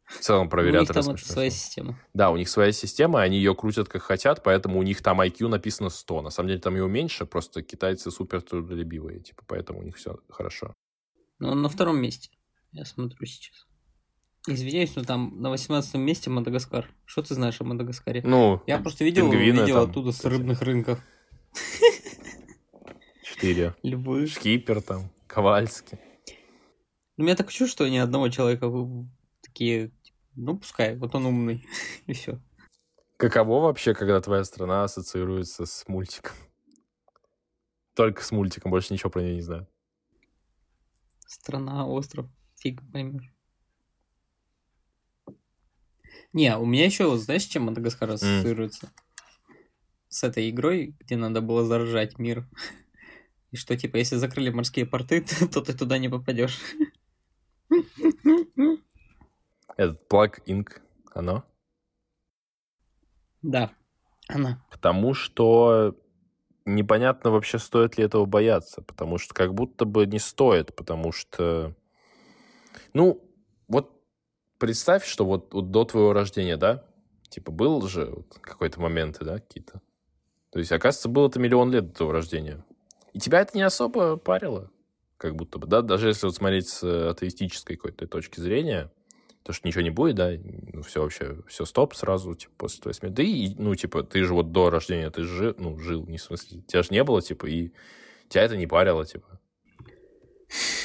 в 0.09 0.19
целом 0.19 0.49
проверяют. 0.49 0.89
У 0.89 0.93
них 0.93 1.05
там 1.05 1.17
своя 1.17 1.49
система. 1.49 1.99
Да, 2.13 2.31
у 2.31 2.37
них 2.37 2.49
своя 2.49 2.71
система, 2.71 3.21
они 3.21 3.37
ее 3.37 3.53
крутят 3.53 3.87
как 3.87 4.01
хотят, 4.01 4.43
поэтому 4.43 4.79
у 4.79 4.83
них 4.83 5.01
там 5.01 5.21
IQ 5.21 5.47
написано 5.47 5.89
100. 5.89 6.21
На 6.23 6.29
самом 6.31 6.49
деле 6.49 6.59
там 6.59 6.75
его 6.75 6.87
меньше, 6.87 7.25
просто 7.25 7.61
китайцы 7.61 8.09
супер 8.09 8.41
трудолюбивые, 8.41 9.19
типа, 9.21 9.43
поэтому 9.47 9.79
у 9.79 9.83
них 9.83 9.97
все 9.97 10.17
хорошо. 10.29 10.73
Ну, 11.37 11.49
он 11.49 11.61
на 11.61 11.69
втором 11.69 12.01
месте, 12.01 12.31
я 12.71 12.85
смотрю 12.85 13.25
сейчас. 13.25 13.67
Извиняюсь, 14.47 14.95
но 14.95 15.03
там 15.03 15.41
на 15.41 15.49
18 15.51 15.95
месте 15.95 16.29
Мадагаскар. 16.29 16.89
Что 17.05 17.21
ты 17.21 17.35
знаешь 17.35 17.59
о 17.61 17.65
Мадагаскаре? 17.65 18.23
Ну, 18.23 18.63
я 18.65 18.79
просто 18.79 19.03
видел 19.03 19.31
видео 19.31 19.81
оттуда 19.81 20.11
с 20.11 20.25
рыбных 20.25 20.61
рынков. 20.61 20.99
Четыре. 23.23 23.75
Любые. 23.83 24.27
Шкипер 24.27 24.81
там, 24.81 25.11
Ковальский. 25.27 25.99
Ну, 27.17 27.25
меня 27.25 27.35
так 27.35 27.51
чувство, 27.51 27.85
что 27.85 27.89
ни 27.89 27.97
одного 27.97 28.29
человека 28.29 28.71
такие, 29.41 29.91
ну, 30.39 30.57
пускай, 30.57 30.95
вот 30.95 31.15
он 31.15 31.25
умный, 31.25 31.65
и 32.07 32.13
все. 32.13 32.39
Каково 33.17 33.63
вообще, 33.63 33.93
когда 33.93 34.21
твоя 34.21 34.43
страна 34.43 34.83
ассоциируется 34.83 35.65
с 35.65 35.87
мультиком? 35.87 36.35
Только 37.93 38.23
с 38.23 38.31
мультиком, 38.31 38.71
больше 38.71 38.93
ничего 38.93 39.09
про 39.09 39.21
нее 39.21 39.35
не 39.35 39.41
знаю. 39.41 39.67
Страна, 41.27 41.85
остров, 41.85 42.27
фиг 42.55 42.81
поймешь. 42.91 43.33
Не, 46.31 46.55
у 46.57 46.65
меня 46.65 46.85
еще, 46.85 47.17
знаешь, 47.17 47.43
чем 47.43 47.63
Мадагаскар 47.63 48.11
ассоциируется? 48.11 48.85
Mm. 48.85 49.53
С 50.07 50.23
этой 50.23 50.49
игрой, 50.49 50.95
где 50.99 51.17
надо 51.17 51.41
было 51.41 51.65
заражать 51.65 52.19
мир. 52.19 52.47
И 53.51 53.57
что, 53.57 53.75
типа, 53.75 53.97
если 53.97 54.15
закрыли 54.15 54.49
морские 54.49 54.85
порты, 54.85 55.25
то 55.51 55.61
ты 55.61 55.73
туда 55.73 55.97
не 55.97 56.07
попадешь. 56.07 56.59
Этот 59.79 60.11
Plug 60.11 60.43
Inc. 60.45 60.81
Оно? 61.13 61.45
Да, 63.41 63.71
она. 64.27 64.61
Потому 64.69 65.13
что 65.13 65.95
непонятно 66.65 67.31
вообще, 67.31 67.59
стоит 67.59 67.97
ли 67.97 68.03
этого 68.03 68.25
бояться. 68.25 68.81
Потому 68.81 69.17
что 69.17 69.33
как 69.33 69.53
будто 69.53 69.85
бы 69.85 70.05
не 70.05 70.19
стоит, 70.19 70.75
потому 70.75 71.13
что... 71.13 71.77
Ну, 72.93 73.23
вот 73.69 74.03
представь, 74.57 75.05
что 75.05 75.23
вот, 75.23 75.53
вот 75.53 75.71
до 75.71 75.85
твоего 75.85 76.11
рождения, 76.11 76.57
да, 76.57 76.83
типа 77.29 77.53
был 77.53 77.81
же 77.87 78.07
вот 78.07 78.37
какой-то 78.41 78.81
моменты, 78.81 79.23
да, 79.23 79.39
какие-то. 79.39 79.81
То 80.49 80.59
есть, 80.59 80.73
оказывается, 80.73 81.07
было 81.07 81.29
это 81.29 81.39
миллион 81.39 81.71
лет 81.71 81.87
до 81.87 81.93
твоего 81.93 82.11
рождения. 82.11 82.65
И 83.13 83.19
тебя 83.19 83.39
это 83.39 83.55
не 83.55 83.63
особо 83.63 84.17
парило, 84.17 84.71
как 85.15 85.37
будто 85.37 85.57
бы, 85.57 85.67
да, 85.67 85.81
даже 85.81 86.09
если 86.09 86.25
вот 86.25 86.35
смотреть 86.35 86.67
с 86.67 87.11
атеистической 87.11 87.77
какой-то 87.77 88.07
точки 88.07 88.41
зрения, 88.41 88.91
то, 89.43 89.53
что 89.53 89.67
ничего 89.67 89.81
не 89.81 89.89
будет, 89.89 90.15
да, 90.15 90.31
ну, 90.73 90.81
все 90.83 91.01
вообще, 91.01 91.37
все 91.47 91.65
стоп 91.65 91.95
сразу, 91.95 92.35
типа, 92.35 92.51
после 92.57 92.81
твоей 92.81 92.93
смерти. 92.93 93.15
Да 93.15 93.23
и, 93.23 93.55
ну, 93.57 93.73
типа, 93.75 94.03
ты 94.03 94.23
же 94.23 94.33
вот 94.33 94.51
до 94.51 94.69
рождения, 94.69 95.09
ты 95.09 95.23
же, 95.23 95.55
ну, 95.57 95.77
жил, 95.79 96.05
не 96.07 96.17
в 96.17 96.21
смысле, 96.21 96.61
тебя 96.67 96.83
же 96.83 96.89
не 96.91 97.03
было, 97.03 97.21
типа, 97.21 97.45
и 97.45 97.71
тебя 98.27 98.43
это 98.43 98.57
не 98.57 98.67
парило, 98.67 99.05
типа. 99.05 99.39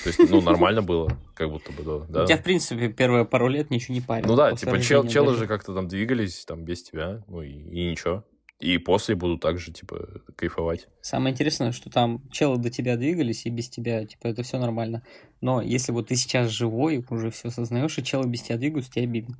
То 0.04 0.08
есть, 0.08 0.30
ну, 0.30 0.40
нормально 0.42 0.82
было, 0.82 1.18
как 1.34 1.50
будто 1.50 1.72
бы, 1.72 1.82
да. 1.82 2.06
да. 2.08 2.26
Тебя, 2.26 2.36
в 2.36 2.42
принципе, 2.42 2.88
первые 2.88 3.24
пару 3.24 3.48
лет 3.48 3.70
ничего 3.70 3.94
не 3.94 4.00
парило. 4.00 4.28
Ну 4.28 4.36
да, 4.36 4.52
типа, 4.52 4.80
чел, 4.80 5.06
челы 5.06 5.34
же 5.34 5.46
как-то 5.46 5.74
там 5.74 5.88
двигались, 5.88 6.44
там, 6.44 6.64
без 6.64 6.82
тебя, 6.82 7.24
ну, 7.26 7.42
и, 7.42 7.50
и 7.50 7.90
ничего. 7.90 8.24
И 8.60 8.78
после 8.78 9.14
буду 9.14 9.36
также, 9.38 9.72
типа, 9.72 10.22
кайфовать. 10.36 10.88
Самое 11.00 11.32
интересное, 11.32 11.72
что 11.72 11.90
там 11.90 12.28
челы 12.30 12.56
до 12.56 12.70
тебя 12.70 12.96
двигались, 12.96 13.46
и 13.46 13.50
без 13.50 13.68
тебя, 13.68 14.06
типа, 14.06 14.28
это 14.28 14.42
все 14.42 14.58
нормально. 14.58 15.02
Но 15.40 15.60
если 15.60 15.92
вот 15.92 16.08
ты 16.08 16.16
сейчас 16.16 16.50
живой, 16.50 17.04
уже 17.10 17.30
все 17.30 17.48
осознаешь, 17.48 17.98
и 17.98 18.04
челы 18.04 18.26
без 18.26 18.42
тебя 18.42 18.56
двигаются, 18.56 18.92
тебе 18.92 19.04
обидно. 19.04 19.36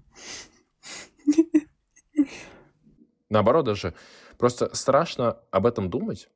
Наоборот 3.30 3.64
даже. 3.64 3.94
Просто 4.36 4.74
страшно 4.74 5.38
об 5.50 5.66
этом 5.66 5.90
думать, 5.90 6.28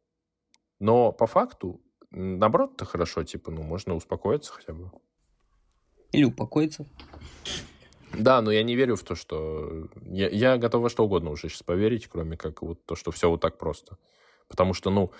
но 0.78 1.12
по 1.12 1.26
факту, 1.26 1.80
наоборот, 2.10 2.74
это 2.74 2.84
хорошо, 2.84 3.24
типа, 3.24 3.50
ну, 3.50 3.62
можно 3.62 3.94
успокоиться 3.94 4.52
хотя 4.52 4.72
бы. 4.72 4.90
Или 6.12 6.24
упокоиться. 6.24 6.86
Да, 8.14 8.40
но 8.40 8.50
я 8.50 8.62
не 8.62 8.74
верю 8.74 8.96
в 8.96 9.02
то, 9.02 9.14
что... 9.14 9.88
Я, 10.02 10.28
я 10.28 10.56
готов 10.56 10.82
во 10.82 10.90
что 10.90 11.04
угодно 11.04 11.30
уже 11.30 11.48
сейчас 11.48 11.62
поверить, 11.62 12.06
кроме 12.06 12.36
как 12.36 12.62
вот 12.62 12.84
то, 12.86 12.96
что 12.96 13.10
все 13.10 13.28
вот 13.28 13.40
так 13.40 13.58
просто. 13.58 13.98
Потому 14.48 14.74
что, 14.74 14.90
ну, 14.90 15.12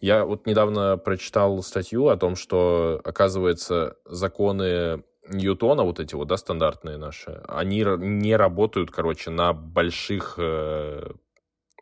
я 0.00 0.24
вот 0.24 0.46
недавно 0.46 0.96
прочитал 0.96 1.62
статью 1.62 2.08
о 2.08 2.16
том, 2.16 2.36
что, 2.36 3.00
оказывается, 3.04 3.96
законы 4.04 5.02
Ньютона, 5.28 5.82
вот 5.82 6.00
эти 6.00 6.14
вот, 6.14 6.28
да, 6.28 6.36
стандартные 6.36 6.96
наши, 6.96 7.42
они 7.48 7.84
не 7.98 8.36
работают, 8.36 8.90
короче, 8.90 9.30
на 9.30 9.52
больших... 9.52 10.34
Э, 10.38 11.10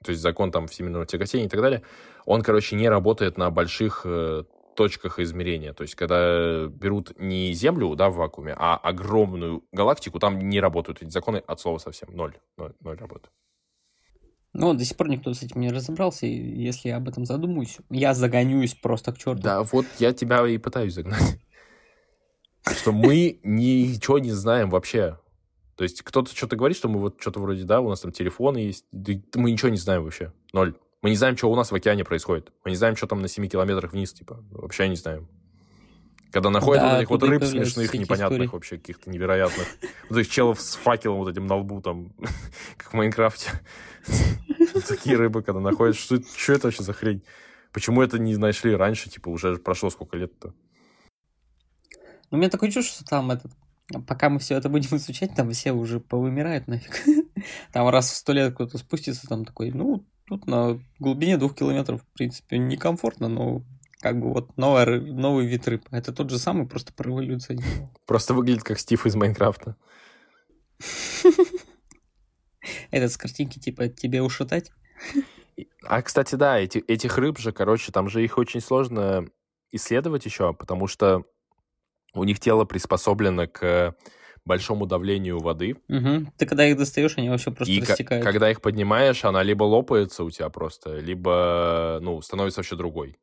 то 0.05 0.11
есть 0.11 0.21
закон 0.21 0.51
там 0.51 0.67
всемирного 0.67 1.07
тяготения 1.07 1.47
и 1.47 1.49
так 1.49 1.61
далее, 1.61 1.83
он, 2.25 2.43
короче, 2.43 2.77
не 2.77 2.89
работает 2.89 3.39
на 3.39 3.51
больших 3.51 4.03
э, 4.05 4.45
точках 4.77 5.19
измерения. 5.19 5.73
То 5.73 5.83
есть, 5.83 5.95
когда 5.95 6.67
берут 6.67 7.19
не 7.19 7.53
Землю, 7.53 7.95
да, 7.97 8.11
в 8.11 8.17
вакууме, 8.17 8.55
а 8.57 8.77
огромную 8.77 9.65
галактику, 9.73 10.19
там 10.19 10.39
не 10.39 10.61
работают 10.61 11.03
эти 11.03 11.11
законы 11.11 11.39
от 11.39 11.61
слова 11.61 11.79
совсем. 11.79 12.09
Ноль. 12.13 12.35
Ноль, 12.57 12.75
ноль 12.81 12.97
работы. 12.97 13.29
Ну, 14.53 14.73
до 14.73 14.85
сих 14.85 14.97
пор 14.97 15.09
никто 15.09 15.35
с 15.35 15.43
этим 15.43 15.61
не 15.61 15.71
разобрался, 15.71 16.27
и 16.27 16.31
если 16.31 16.89
я 16.89 16.97
об 16.97 17.09
этом 17.09 17.27
задумаюсь, 17.27 17.77
я 17.91 18.15
загонюсь 18.15 18.75
просто 18.75 19.13
к 19.13 19.19
черту. 19.19 19.43
Да, 19.43 19.63
вот 19.63 19.85
я 19.99 20.15
тебя 20.15 20.47
и 20.47 20.57
пытаюсь 20.57 20.95
загнать. 20.95 21.41
Что 22.67 22.93
мы 22.93 23.39
ничего 23.43 24.19
не 24.19 24.33
знаем 24.33 24.71
вообще. 24.71 25.19
То 25.77 25.85
есть 25.85 26.01
кто-то 26.03 26.35
что-то 26.35 26.57
говорит, 26.57 26.77
что 26.77 26.89
мы 26.89 27.01
вот 27.01 27.21
что-то 27.21 27.39
вроде, 27.39 27.65
да, 27.65 27.81
у 27.81 27.89
нас 27.91 28.01
там 28.01 28.13
телефоны 28.13 28.59
есть, 28.59 28.87
мы 28.93 29.51
ничего 29.51 29.69
не 29.69 29.77
знаем 29.77 30.05
вообще. 30.05 30.33
Ноль. 30.55 30.75
Мы 31.03 31.11
не 31.11 31.17
знаем, 31.17 31.37
что 31.37 31.51
у 31.51 31.57
нас 31.57 31.71
в 31.71 31.75
океане 31.75 32.05
происходит. 32.05 32.53
Мы 32.65 32.71
не 32.71 32.77
знаем, 32.77 32.97
что 32.97 33.07
там 33.07 33.21
на 33.21 33.29
7 33.29 33.47
километрах 33.49 33.93
вниз, 33.93 34.13
типа. 34.13 34.45
Вообще 34.51 34.89
не 34.89 34.97
знаем. 34.97 35.29
Когда 36.33 36.51
находят 36.51 36.83
да, 36.83 36.91
вот 36.91 36.99
этих 36.99 37.11
вот 37.11 37.23
рыб 37.23 37.45
смешных, 37.45 37.95
непонятных 37.95 38.41
истории. 38.41 38.53
вообще, 38.53 38.77
каких-то 38.79 39.11
невероятных. 39.11 39.67
Вот 40.11 40.19
этих 40.19 40.31
челов 40.31 40.61
с 40.61 40.75
факелом 40.75 41.19
вот 41.19 41.29
этим 41.29 41.47
на 41.47 41.57
лбу, 41.57 41.81
там, 41.81 42.13
как 42.77 42.93
в 42.93 42.95
Майнкрафте. 42.95 43.51
Такие 44.89 45.17
рыбы, 45.17 45.43
когда 45.43 45.61
находят. 45.61 45.97
Что, 45.97 46.17
это 46.17 46.67
вообще 46.67 46.83
за 46.83 46.93
хрень? 46.93 47.23
Почему 47.73 48.03
это 48.03 48.19
не 48.19 48.37
нашли 48.37 48.75
раньше? 48.75 49.09
Типа, 49.09 49.29
уже 49.29 49.57
прошло 49.57 49.91
сколько 49.91 50.17
лет-то? 50.17 50.55
Ну, 52.31 52.33
у 52.33 52.37
меня 52.37 52.51
такое 52.51 52.71
чувство, 52.71 52.97
что 52.97 53.05
там 53.05 53.31
этот 53.31 53.53
пока 54.07 54.29
мы 54.29 54.39
все 54.39 54.57
это 54.57 54.69
будем 54.69 54.97
изучать, 54.97 55.35
там 55.35 55.51
все 55.53 55.73
уже 55.73 56.01
повымирают 56.01 56.67
нафиг. 56.67 57.05
Там 57.73 57.89
раз 57.89 58.11
в 58.11 58.17
сто 58.17 58.33
лет 58.33 58.55
кто-то 58.55 58.79
спустится, 58.79 59.27
там 59.29 59.45
такой, 59.45 59.71
ну, 59.71 60.05
Тут 60.27 60.47
на 60.47 60.81
глубине 60.99 61.37
двух 61.37 61.55
километров, 61.55 62.03
в 62.03 62.17
принципе, 62.17 62.59
некомфортно, 62.59 63.29
но 63.29 63.63
как 64.01 64.21
бы 64.21 64.33
вот 64.33 64.57
новый, 64.57 65.01
новый 65.01 65.47
вид 65.47 65.67
рыб. 65.69 65.87
Это 65.91 66.13
тот 66.13 66.31
же 66.31 66.39
самый, 66.39 66.67
просто 66.67 66.93
про 66.93 67.11
эволюцию. 67.11 67.61
Просто 68.07 68.35
выглядит 68.35 68.65
как 68.65 68.79
Стив 68.79 69.07
из 69.07 69.15
Майнкрафта. 69.15 69.77
Этот 72.91 73.13
с 73.13 73.17
картинки 73.17 73.59
типа 73.59 73.89
тебе 73.89 74.23
ушатать? 74.23 74.73
А, 75.85 76.03
кстати, 76.03 76.35
да, 76.35 76.59
эти, 76.59 76.79
этих 76.79 77.17
рыб 77.19 77.39
же, 77.39 77.53
короче, 77.53 77.93
там 77.93 78.09
же 78.09 78.25
их 78.25 78.37
очень 78.39 78.61
сложно 78.61 79.27
исследовать 79.71 80.25
еще, 80.25 80.53
потому 80.53 80.87
что 80.87 81.25
у 82.15 82.25
них 82.25 82.41
тело 82.41 82.65
приспособлено 82.65 83.47
к 83.47 83.95
большому 84.47 84.87
давлению 84.87 85.41
воды. 85.41 85.77
Угу. 85.89 86.33
Ты 86.39 86.47
когда 86.47 86.67
их 86.67 86.79
достаешь, 86.79 87.15
они 87.19 87.29
вообще 87.29 87.51
просто 87.51 87.73
и 87.73 87.81
растекают. 87.81 88.25
когда 88.25 88.51
их 88.51 88.63
поднимаешь, 88.63 89.25
она 89.25 89.43
либо 89.43 89.65
лопается 89.65 90.25
у 90.25 90.31
тебя 90.31 90.49
просто, 90.49 90.99
либо, 90.99 91.99
ну, 92.01 92.23
становится 92.23 92.61
вообще 92.61 92.77
другой. 92.77 93.17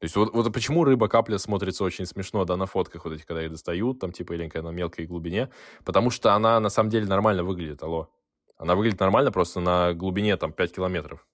То 0.00 0.04
есть 0.04 0.16
вот, 0.16 0.34
вот 0.34 0.52
почему 0.52 0.84
рыба-капля 0.84 1.38
смотрится 1.38 1.84
очень 1.84 2.04
смешно, 2.04 2.44
да, 2.44 2.56
на 2.56 2.66
фотках 2.66 3.04
вот 3.04 3.14
этих, 3.14 3.24
когда 3.24 3.44
их 3.44 3.50
достают, 3.50 4.00
там, 4.00 4.12
типа, 4.12 4.34
или 4.34 4.50
на 4.52 4.70
мелкой 4.70 5.06
глубине, 5.06 5.48
потому 5.84 6.10
что 6.10 6.34
она 6.34 6.60
на 6.60 6.68
самом 6.68 6.90
деле 6.90 7.06
нормально 7.06 7.44
выглядит, 7.44 7.82
алло. 7.82 8.10
Она 8.58 8.74
выглядит 8.74 9.00
нормально 9.00 9.32
просто 9.32 9.60
на 9.60 9.94
глубине, 9.94 10.36
там, 10.36 10.52
5 10.52 10.74
километров. 10.74 11.26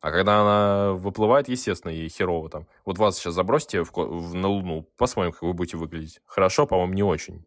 А 0.00 0.10
когда 0.10 0.40
она 0.40 0.92
выплывает, 0.94 1.48
естественно, 1.48 1.92
ей 1.92 2.08
херово 2.08 2.50
там. 2.50 2.66
Вот 2.84 2.98
вас 2.98 3.18
сейчас 3.18 3.34
забросьте 3.34 3.84
в, 3.84 3.92
в, 3.92 4.34
на 4.34 4.48
Луну, 4.48 4.82
посмотрим, 4.96 5.30
как 5.30 5.42
вы 5.42 5.52
будете 5.52 5.76
выглядеть. 5.76 6.20
Хорошо, 6.26 6.66
по-моему, 6.66 6.94
не 6.94 7.04
очень. 7.04 7.44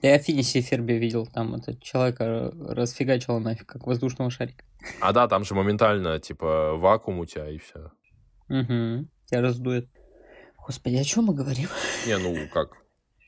Я 0.00 0.18
Финиси 0.18 0.60
Ферби 0.60 0.94
видел, 0.94 1.26
там 1.26 1.54
этот 1.54 1.82
человека 1.82 2.52
расфигачило 2.54 3.38
нафиг, 3.38 3.66
как 3.66 3.86
воздушного 3.86 4.30
шарика. 4.30 4.64
А 5.00 5.12
да, 5.12 5.28
там 5.28 5.44
же 5.44 5.54
моментально, 5.54 6.18
типа, 6.18 6.74
вакуум 6.76 7.18
у 7.18 7.26
тебя 7.26 7.48
и 7.48 7.58
все. 7.58 7.90
Угу, 8.48 9.08
тебя 9.26 9.40
раздует. 9.40 9.88
Господи, 10.66 10.96
о 10.96 11.04
чем 11.04 11.24
мы 11.24 11.34
говорим? 11.34 11.68
Не, 12.06 12.16
ну 12.18 12.48
как? 12.52 12.76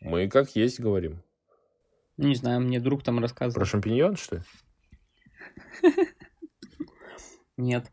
Мы 0.01 0.29
как 0.29 0.57
есть 0.57 0.81
говорим. 0.81 1.23
Не 2.17 2.35
знаю, 2.35 2.61
мне 2.61 2.81
друг 2.81 3.03
там 3.03 3.19
рассказывал. 3.19 3.61
Про 3.61 3.67
шампиньон, 3.67 4.17
что 4.17 4.37
ли? 4.37 4.43
Нет. 7.59 7.91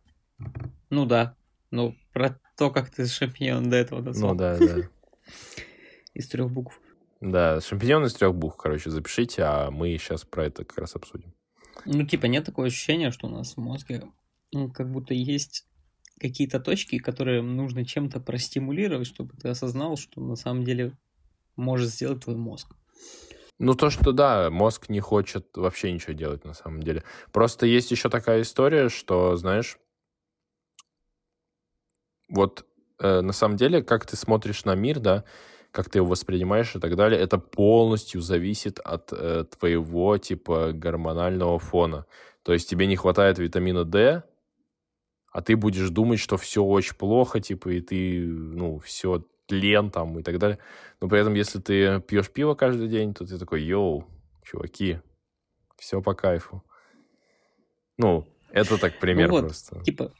Ну 0.89 1.05
да. 1.05 1.35
Ну, 1.71 1.95
про 2.13 2.39
то, 2.57 2.69
как 2.69 2.89
ты 2.89 3.05
шампиньон 3.05 3.69
до 3.69 3.77
этого 3.77 4.01
назвал. 4.01 4.33
Ну 4.33 4.37
да, 4.37 4.57
да. 4.57 4.75
Из 6.13 6.27
трех 6.29 6.51
букв. 6.51 6.79
Да, 7.23 7.61
шампиньон 7.61 8.03
из 8.05 8.13
трех 8.15 8.35
букв, 8.35 8.57
короче, 8.57 8.89
запишите, 8.89 9.43
а 9.43 9.71
мы 9.71 9.97
сейчас 9.97 10.25
про 10.25 10.45
это 10.45 10.65
как 10.65 10.77
раз 10.77 10.93
обсудим. 10.95 11.33
Ну, 11.85 12.05
типа, 12.05 12.25
нет 12.25 12.43
такого 12.43 12.67
ощущения, 12.67 13.11
что 13.11 13.27
у 13.27 13.29
нас 13.29 13.55
в 13.55 13.59
мозге 13.61 14.03
ну, 14.51 14.69
как 14.69 14.91
будто 14.91 15.13
есть 15.13 15.65
какие-то 16.19 16.59
точки, 16.59 16.97
которые 16.99 17.41
нужно 17.41 17.85
чем-то 17.85 18.19
простимулировать, 18.19 19.07
чтобы 19.07 19.37
ты 19.37 19.47
осознал, 19.47 19.95
что 19.95 20.19
на 20.19 20.35
самом 20.35 20.65
деле 20.65 20.97
может 21.55 21.89
сделать 21.89 22.25
твой 22.25 22.35
мозг. 22.35 22.75
Ну, 23.57 23.73
то, 23.73 23.89
что 23.89 24.11
да, 24.11 24.49
мозг 24.49 24.89
не 24.89 24.99
хочет 24.99 25.47
вообще 25.55 25.93
ничего 25.93 26.11
делать 26.11 26.43
на 26.43 26.53
самом 26.53 26.83
деле. 26.83 27.03
Просто 27.31 27.65
есть 27.65 27.89
еще 27.91 28.09
такая 28.09 28.41
история, 28.41 28.89
что, 28.89 29.37
знаешь, 29.37 29.77
вот 32.27 32.65
э, 32.99 33.21
на 33.21 33.31
самом 33.31 33.55
деле, 33.55 33.81
как 33.81 34.05
ты 34.05 34.17
смотришь 34.17 34.65
на 34.65 34.75
мир, 34.75 34.99
да, 34.99 35.23
как 35.73 35.89
ты 35.89 35.97
его 35.97 36.07
воспринимаешь 36.07 36.75
и 36.75 36.79
так 36.79 36.95
далее, 36.95 37.19
это 37.19 37.39
полностью 37.39 38.21
зависит 38.21 38.79
от 38.79 39.11
э, 39.11 39.45
твоего, 39.45 40.19
типа, 40.19 40.71
гормонального 40.71 41.57
фона. 41.57 42.05
То 42.43 42.53
есть 42.53 42.69
тебе 42.69 42.85
не 42.85 42.95
хватает 42.95 43.39
витамина 43.39 43.83
D, 43.83 44.23
а 45.31 45.41
ты 45.41 45.55
будешь 45.55 45.89
думать, 45.89 46.19
что 46.19 46.37
все 46.37 46.63
очень 46.63 46.95
плохо, 46.95 47.39
типа, 47.39 47.69
и 47.69 47.81
ты, 47.81 48.23
ну, 48.23 48.77
все 48.77 49.25
тлен 49.47 49.89
там 49.89 50.19
и 50.19 50.21
так 50.21 50.37
далее. 50.37 50.59
Но 51.01 51.09
при 51.09 51.19
этом, 51.19 51.33
если 51.33 51.59
ты 51.59 51.99
пьешь 52.01 52.29
пиво 52.29 52.53
каждый 52.53 52.87
день, 52.87 53.15
то 53.15 53.25
ты 53.25 53.39
такой, 53.39 53.63
йоу, 53.63 54.05
чуваки, 54.43 54.99
все 55.79 56.03
по 56.03 56.13
кайфу. 56.13 56.63
Ну, 57.97 58.27
это 58.51 58.77
так 58.77 58.99
пример 58.99 59.29
ну 59.29 59.33
вот, 59.33 59.41
просто. 59.45 59.81
Типа, 59.81 60.13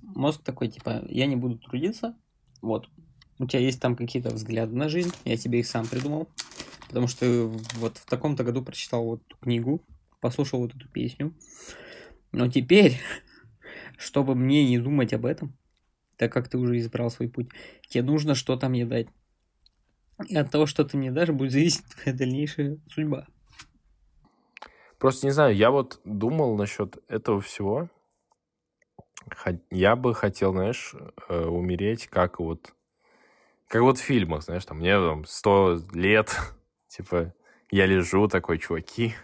мозг 0.00 0.44
такой, 0.44 0.68
типа, 0.68 1.02
я 1.08 1.26
не 1.26 1.34
буду 1.34 1.58
трудиться, 1.58 2.16
вот, 2.60 2.88
у 3.42 3.46
тебя 3.46 3.60
есть 3.60 3.80
там 3.80 3.96
какие-то 3.96 4.30
взгляды 4.30 4.76
на 4.76 4.88
жизнь, 4.88 5.12
я 5.24 5.36
тебе 5.36 5.60
их 5.60 5.66
сам 5.66 5.86
придумал, 5.86 6.28
потому 6.88 7.08
что 7.08 7.48
вот 7.74 7.98
в 7.98 8.06
таком-то 8.06 8.44
году 8.44 8.62
прочитал 8.62 9.04
вот 9.04 9.22
эту 9.26 9.36
книгу, 9.38 9.82
послушал 10.20 10.60
вот 10.60 10.74
эту 10.74 10.88
песню, 10.88 11.34
но 12.30 12.48
теперь, 12.48 13.00
чтобы 13.98 14.36
мне 14.36 14.64
не 14.64 14.78
думать 14.78 15.12
об 15.12 15.26
этом, 15.26 15.56
так 16.16 16.32
как 16.32 16.48
ты 16.48 16.56
уже 16.56 16.78
избрал 16.78 17.10
свой 17.10 17.28
путь, 17.28 17.48
тебе 17.88 18.04
нужно 18.04 18.36
что-то 18.36 18.68
мне 18.68 18.86
дать. 18.86 19.08
И 20.28 20.36
от 20.36 20.50
того, 20.52 20.66
что 20.66 20.84
ты 20.84 20.96
мне 20.96 21.10
дашь, 21.10 21.30
будет 21.30 21.50
зависеть 21.50 21.84
твоя 22.02 22.16
дальнейшая 22.16 22.78
судьба. 22.88 23.26
Просто 24.98 25.26
не 25.26 25.32
знаю, 25.32 25.56
я 25.56 25.72
вот 25.72 26.00
думал 26.04 26.56
насчет 26.56 27.02
этого 27.08 27.40
всего. 27.40 27.90
Я 29.70 29.96
бы 29.96 30.14
хотел, 30.14 30.52
знаешь, 30.52 30.94
э, 31.28 31.44
умереть 31.44 32.06
как 32.06 32.38
вот 32.38 32.72
как 33.72 33.80
вот 33.80 33.96
в 33.96 34.02
фильмах, 34.02 34.42
знаешь, 34.42 34.66
там 34.66 34.80
мне 34.80 34.94
там 34.98 35.24
100 35.24 35.84
лет, 35.94 36.38
типа, 36.88 37.32
я 37.70 37.86
лежу 37.86 38.28
такой, 38.28 38.58
чуваки. 38.58 39.14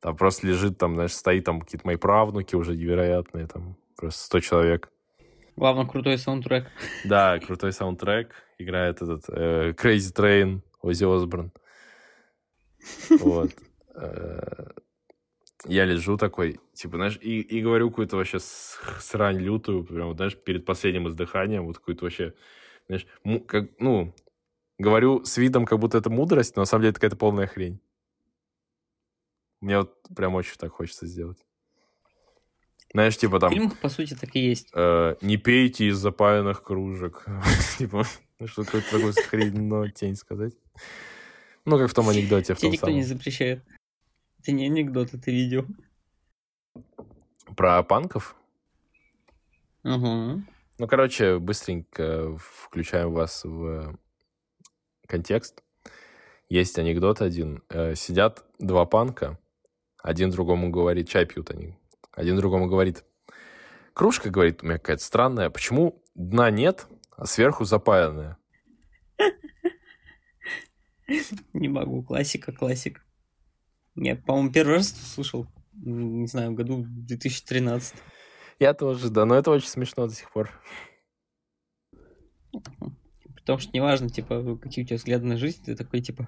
Там 0.00 0.16
просто 0.16 0.46
лежит, 0.46 0.78
там, 0.78 0.94
знаешь, 0.94 1.12
стоит 1.12 1.44
там 1.44 1.60
какие-то 1.60 1.84
мои 1.84 1.96
правнуки 1.96 2.54
уже 2.54 2.76
невероятные, 2.76 3.48
там, 3.48 3.76
просто 3.96 4.22
100 4.26 4.40
человек. 4.40 4.92
Главное, 5.56 5.84
крутой 5.84 6.16
саундтрек. 6.16 6.70
Да, 7.04 7.40
крутой 7.40 7.72
саундтрек. 7.72 8.32
Играет 8.56 9.02
этот 9.02 9.24
э, 9.30 9.72
Crazy 9.72 10.14
Train, 10.14 10.60
Оззи 10.80 11.04
Осборн. 11.12 11.50
Вот. 13.18 13.50
Э, 13.96 14.70
я 15.64 15.86
лежу 15.86 16.16
такой, 16.18 16.60
типа, 16.72 16.98
знаешь, 16.98 17.18
и, 17.20 17.40
и 17.40 17.60
говорю 17.62 17.90
какую-то 17.90 18.16
вообще 18.16 18.38
срань 18.38 19.38
лютую, 19.38 19.82
прям, 19.82 20.14
знаешь, 20.14 20.36
перед 20.36 20.64
последним 20.64 21.08
издыханием, 21.08 21.64
вот 21.66 21.78
какую-то 21.78 22.04
вообще 22.04 22.32
знаешь, 22.86 23.06
как, 23.46 23.70
ну, 23.78 24.14
говорю 24.78 25.24
с 25.24 25.36
видом, 25.36 25.64
как 25.66 25.78
будто 25.78 25.98
это 25.98 26.10
мудрость, 26.10 26.56
но 26.56 26.62
на 26.62 26.66
самом 26.66 26.82
деле 26.82 26.90
это 26.90 27.00
какая-то 27.00 27.16
полная 27.16 27.46
хрень. 27.46 27.80
Мне 29.60 29.78
вот 29.78 29.94
прям 30.14 30.34
очень 30.34 30.56
так 30.58 30.72
хочется 30.72 31.06
сделать. 31.06 31.38
Знаешь, 32.92 33.16
типа 33.16 33.40
там... 33.40 33.52
Фильм, 33.52 33.70
по 33.70 33.88
сути, 33.88 34.14
так 34.14 34.34
и 34.36 34.40
есть. 34.40 34.70
Э, 34.74 35.16
не 35.20 35.36
пейте 35.36 35.88
из 35.88 35.98
запаянных 35.98 36.62
кружек. 36.62 37.26
типа, 37.78 38.04
ну, 38.38 38.46
что 38.46 38.64
какой-то 38.64 38.90
такой 38.90 39.12
хрень, 39.12 39.92
тень 39.92 40.16
сказать. 40.16 40.54
Ну, 41.64 41.78
как 41.78 41.90
в 41.90 41.94
том 41.94 42.08
анекдоте. 42.08 42.54
Тебе 42.54 42.70
никто 42.70 42.90
не 42.90 43.02
запрещает. 43.02 43.64
Это 44.40 44.52
не 44.52 44.66
анекдот, 44.66 45.12
это 45.12 45.30
видео. 45.30 45.64
Про 47.56 47.82
панков? 47.82 48.36
Угу. 49.82 50.44
Ну, 50.78 50.86
короче, 50.86 51.38
быстренько 51.38 52.36
включаем 52.38 53.12
вас 53.12 53.44
в 53.44 53.98
контекст. 55.06 55.62
Есть 56.50 56.78
анекдот 56.78 57.22
один. 57.22 57.62
Э, 57.70 57.94
сидят 57.94 58.44
два 58.58 58.84
панка, 58.84 59.38
один 60.02 60.30
другому 60.30 60.70
говорит, 60.70 61.08
чай 61.08 61.24
пьют 61.24 61.50
они. 61.50 61.76
Один 62.12 62.36
другому 62.36 62.68
говорит, 62.68 63.04
кружка, 63.94 64.30
говорит, 64.30 64.62
у 64.62 64.66
меня 64.66 64.78
какая-то 64.78 65.02
странная, 65.02 65.50
почему 65.50 66.02
дна 66.14 66.50
нет, 66.50 66.86
а 67.16 67.26
сверху 67.26 67.64
запаянная? 67.64 68.36
Не 71.54 71.68
могу, 71.68 72.02
классика, 72.02 72.52
классика. 72.52 73.00
Я, 73.94 74.14
по-моему, 74.14 74.52
первый 74.52 74.76
раз 74.76 74.90
слышал, 74.90 75.46
не 75.72 76.26
знаю, 76.26 76.52
в 76.52 76.54
году 76.54 76.84
2013. 76.86 77.94
Я 78.58 78.72
тоже, 78.72 79.10
да, 79.10 79.26
но 79.26 79.34
это 79.34 79.50
очень 79.50 79.68
смешно 79.68 80.06
до 80.06 80.14
сих 80.14 80.30
пор. 80.30 80.50
Потому 83.36 83.58
что 83.58 83.70
неважно, 83.74 84.08
типа, 84.08 84.56
какие 84.56 84.84
у 84.84 84.86
тебя 84.88 84.96
взгляды 84.96 85.26
на 85.26 85.36
жизнь, 85.36 85.62
ты 85.62 85.76
такой, 85.76 86.00
типа, 86.00 86.26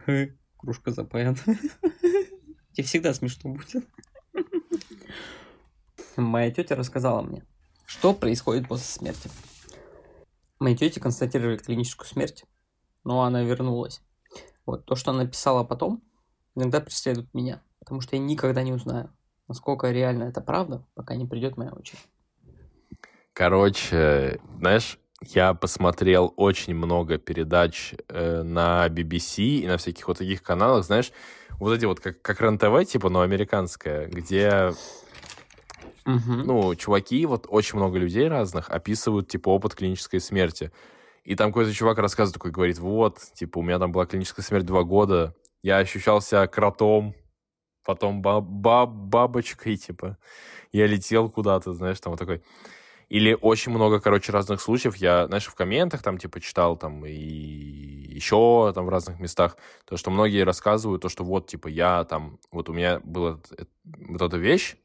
кружка 0.58 0.90
запаян. 0.90 1.36
Тебе 2.72 2.84
всегда 2.84 3.14
смешно 3.14 3.54
будет. 3.54 3.84
Моя 6.16 6.50
тетя 6.50 6.74
рассказала 6.76 7.22
мне, 7.22 7.44
что 7.86 8.12
происходит 8.12 8.68
после 8.68 8.86
смерти. 8.86 9.30
Моей 10.58 10.76
тете 10.76 11.00
констатировали 11.00 11.56
клиническую 11.56 12.06
смерть, 12.06 12.44
но 13.04 13.22
она 13.22 13.42
вернулась. 13.42 14.02
Вот 14.66 14.84
то, 14.84 14.96
что 14.96 15.12
она 15.12 15.26
писала 15.26 15.64
потом, 15.64 16.02
иногда 16.54 16.80
преследует 16.80 17.32
меня, 17.32 17.62
потому 17.78 18.00
что 18.00 18.16
я 18.16 18.22
никогда 18.22 18.62
не 18.62 18.72
узнаю, 18.72 19.12
насколько 19.46 19.90
реально 19.90 20.24
это 20.24 20.40
правда, 20.40 20.84
пока 20.94 21.14
не 21.14 21.26
придет 21.26 21.56
моя 21.56 21.70
очередь. 21.70 22.06
Короче, 23.38 24.40
знаешь, 24.58 24.98
я 25.20 25.54
посмотрел 25.54 26.34
очень 26.36 26.74
много 26.74 27.18
передач 27.18 27.94
э, 28.08 28.42
на 28.42 28.88
BBC 28.88 29.60
и 29.60 29.66
на 29.68 29.76
всяких 29.76 30.08
вот 30.08 30.18
таких 30.18 30.42
каналах, 30.42 30.84
знаешь, 30.84 31.12
вот 31.60 31.72
эти 31.72 31.84
вот 31.84 32.00
как, 32.00 32.20
как 32.20 32.40
РЕН-ТВ, 32.40 32.90
типа, 32.90 33.10
но 33.10 33.20
американская, 33.20 34.08
где, 34.08 34.72
угу. 36.04 36.32
ну, 36.32 36.74
чуваки, 36.74 37.24
вот 37.26 37.46
очень 37.48 37.76
много 37.78 37.98
людей 37.98 38.26
разных 38.26 38.70
описывают, 38.70 39.28
типа, 39.28 39.50
опыт 39.50 39.76
клинической 39.76 40.18
смерти. 40.18 40.72
И 41.22 41.36
там 41.36 41.50
какой-то 41.50 41.72
чувак 41.72 41.98
рассказывает, 41.98 42.34
такой 42.34 42.50
говорит, 42.50 42.80
вот, 42.80 43.20
типа, 43.34 43.58
у 43.58 43.62
меня 43.62 43.78
там 43.78 43.92
была 43.92 44.06
клиническая 44.06 44.44
смерть 44.44 44.66
два 44.66 44.82
года, 44.82 45.32
я 45.62 45.78
ощущал 45.78 46.20
себя 46.20 46.48
кротом, 46.48 47.14
потом 47.84 48.20
баб 48.20 48.42
баб 48.42 48.90
бабочкой, 48.90 49.76
типа, 49.76 50.18
я 50.72 50.88
летел 50.88 51.30
куда-то, 51.30 51.72
знаешь, 51.72 52.00
там 52.00 52.10
вот 52.10 52.18
такой... 52.18 52.42
Или 53.08 53.36
очень 53.40 53.72
много, 53.72 54.00
короче, 54.00 54.32
разных 54.32 54.60
случаев. 54.60 54.96
Я, 54.96 55.26
знаешь, 55.26 55.46
в 55.46 55.54
комментах 55.54 56.02
там, 56.02 56.18
типа, 56.18 56.40
читал 56.40 56.76
там 56.76 57.06
и 57.06 57.12
еще 57.12 58.72
там 58.74 58.86
в 58.86 58.88
разных 58.88 59.18
местах, 59.20 59.56
то, 59.86 59.96
что 59.96 60.10
многие 60.10 60.44
рассказывают, 60.44 61.02
то, 61.02 61.08
что 61.08 61.24
вот, 61.24 61.46
типа, 61.46 61.68
я 61.68 62.04
там, 62.04 62.38
вот 62.50 62.68
у 62.68 62.72
меня 62.72 63.00
была 63.04 63.38
вот 63.84 64.22
эта 64.22 64.36
вещь, 64.36 64.76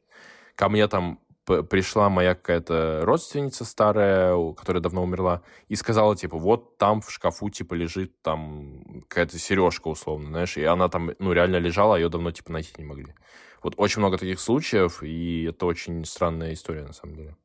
ко 0.54 0.68
мне 0.68 0.88
там 0.88 1.18
пришла 1.44 2.08
моя 2.08 2.34
какая-то 2.34 3.00
родственница 3.02 3.64
старая, 3.66 4.34
которая 4.54 4.82
давно 4.82 5.02
умерла, 5.02 5.42
и 5.68 5.76
сказала, 5.76 6.16
типа, 6.16 6.38
вот 6.38 6.78
там 6.78 7.02
в 7.02 7.10
шкафу, 7.10 7.50
типа, 7.50 7.74
лежит 7.74 8.22
там 8.22 9.04
какая-то 9.08 9.38
сережка, 9.38 9.88
условно, 9.88 10.28
знаешь, 10.28 10.56
и 10.56 10.64
она 10.64 10.88
там, 10.88 11.10
ну, 11.18 11.32
реально 11.32 11.56
лежала, 11.56 11.96
а 11.96 11.98
ее 11.98 12.08
давно, 12.08 12.30
типа, 12.30 12.52
найти 12.52 12.72
не 12.78 12.84
могли. 12.84 13.14
Вот 13.62 13.74
очень 13.76 14.00
много 14.00 14.16
таких 14.16 14.40
случаев, 14.40 15.02
и 15.02 15.44
это 15.44 15.66
очень 15.66 16.04
странная 16.04 16.54
история, 16.54 16.84
на 16.84 16.92
самом 16.94 17.16
деле. 17.16 17.36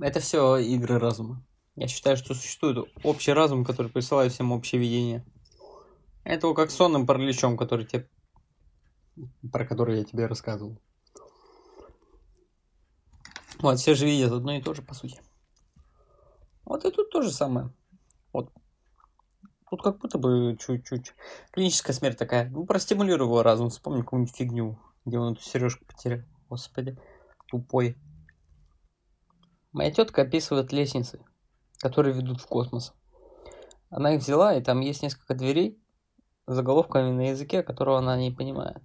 Это 0.00 0.20
все 0.20 0.58
игры 0.58 0.98
разума. 0.98 1.44
Я 1.76 1.86
считаю, 1.86 2.16
что 2.16 2.34
существует 2.34 2.90
общий 3.04 3.32
разум, 3.32 3.64
который 3.64 3.90
присылает 3.90 4.32
всем 4.32 4.52
общее 4.52 4.80
видение. 4.80 5.24
Это 6.24 6.52
как 6.54 6.70
сонным 6.70 7.06
параличом, 7.06 7.56
который 7.56 7.86
тебе... 7.86 8.08
про 9.52 9.64
который 9.64 9.98
я 9.98 10.04
тебе 10.04 10.26
рассказывал. 10.26 10.78
Вот, 13.60 13.78
все 13.78 13.94
же 13.94 14.06
видят 14.06 14.32
одно 14.32 14.52
и 14.56 14.62
то 14.62 14.74
же, 14.74 14.82
по 14.82 14.94
сути. 14.94 15.20
Вот 16.64 16.84
и 16.84 16.90
тут 16.90 17.10
то 17.10 17.20
же 17.22 17.30
самое. 17.30 17.72
Вот. 18.32 18.52
Тут 19.68 19.82
как 19.82 19.98
будто 19.98 20.18
бы 20.18 20.56
чуть-чуть. 20.58 21.14
Клиническая 21.52 21.94
смерть 21.94 22.18
такая. 22.18 22.48
Ну, 22.48 22.64
простимулируй 22.64 23.26
его 23.26 23.42
разум. 23.42 23.70
Вспомни 23.70 24.00
какую-нибудь 24.00 24.34
фигню, 24.34 24.78
где 25.04 25.18
он 25.18 25.34
эту 25.34 25.42
сережку 25.42 25.84
потерял. 25.84 26.22
Господи, 26.48 26.98
тупой. 27.48 27.96
Моя 29.72 29.90
тетка 29.90 30.22
описывает 30.22 30.72
лестницы, 30.72 31.20
которые 31.78 32.14
ведут 32.14 32.40
в 32.40 32.46
космос. 32.46 32.92
Она 33.88 34.14
их 34.14 34.22
взяла, 34.22 34.54
и 34.54 34.62
там 34.62 34.80
есть 34.80 35.02
несколько 35.02 35.34
дверей 35.34 35.78
с 36.46 36.54
заголовками 36.54 37.10
на 37.10 37.30
языке, 37.30 37.62
которого 37.62 37.98
она 37.98 38.16
не 38.16 38.30
понимает. 38.30 38.78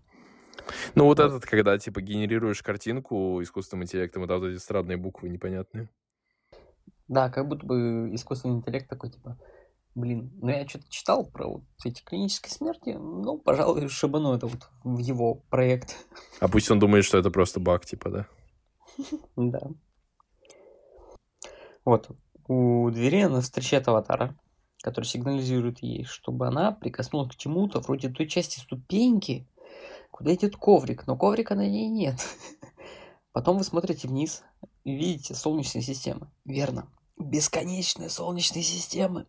Ну 0.96 1.06
вот, 1.06 1.20
вот 1.20 1.26
этот, 1.26 1.46
когда 1.46 1.78
типа 1.78 2.02
генерируешь 2.02 2.64
картинку 2.64 3.42
искусственным 3.42 3.84
интеллектом, 3.84 4.26
вот 4.26 4.44
эти 4.44 4.58
странные 4.58 4.98
буквы 4.98 5.30
непонятные. 5.30 5.90
Да, 7.08 7.30
как 7.30 7.48
будто 7.48 7.66
бы 7.66 8.10
искусственный 8.14 8.56
интеллект 8.56 8.90
такой, 8.90 9.12
типа, 9.12 9.38
Блин, 9.96 10.30
ну 10.42 10.50
я 10.50 10.68
что-то 10.68 10.90
читал 10.90 11.26
про 11.26 11.48
вот 11.48 11.64
эти 11.86 12.04
клинические 12.04 12.52
смерти, 12.52 12.90
ну, 13.00 13.38
пожалуй, 13.38 13.88
шибану 13.88 14.36
это 14.36 14.46
вот 14.46 14.70
в 14.84 14.98
его 14.98 15.36
проект. 15.36 15.96
А 16.42 16.50
пусть 16.50 16.70
он 16.70 16.80
думает, 16.80 17.06
что 17.06 17.18
это 17.18 17.32
просто 17.32 17.62
баг, 17.62 17.86
типа, 17.86 18.10
да? 18.10 18.28
Да. 19.38 19.62
Вот, 21.86 22.10
у 22.48 22.90
двери 22.90 23.22
она 23.22 23.42
встречает 23.42 23.88
аватара, 23.88 24.36
который 24.82 25.06
сигнализирует 25.06 25.80
ей, 25.84 26.04
чтобы 26.04 26.48
она 26.48 26.72
прикоснулась 26.72 27.30
к 27.30 27.38
чему-то, 27.38 27.80
вроде 27.80 28.10
той 28.10 28.28
части 28.28 28.60
ступеньки, 28.60 29.48
куда 30.12 30.34
идет 30.34 30.58
коврик, 30.58 31.08
но 31.08 31.16
коврика 31.16 31.56
на 31.56 31.68
ней 31.68 31.88
нет. 31.88 32.20
Потом 33.32 33.58
вы 33.58 33.64
смотрите 33.64 34.08
вниз 34.08 34.44
и 34.84 34.96
видите 34.96 35.36
солнечные 35.36 35.82
системы. 35.82 36.30
Верно, 36.44 36.88
бесконечные 37.18 38.10
солнечные 38.10 38.64
системы. 38.64 39.28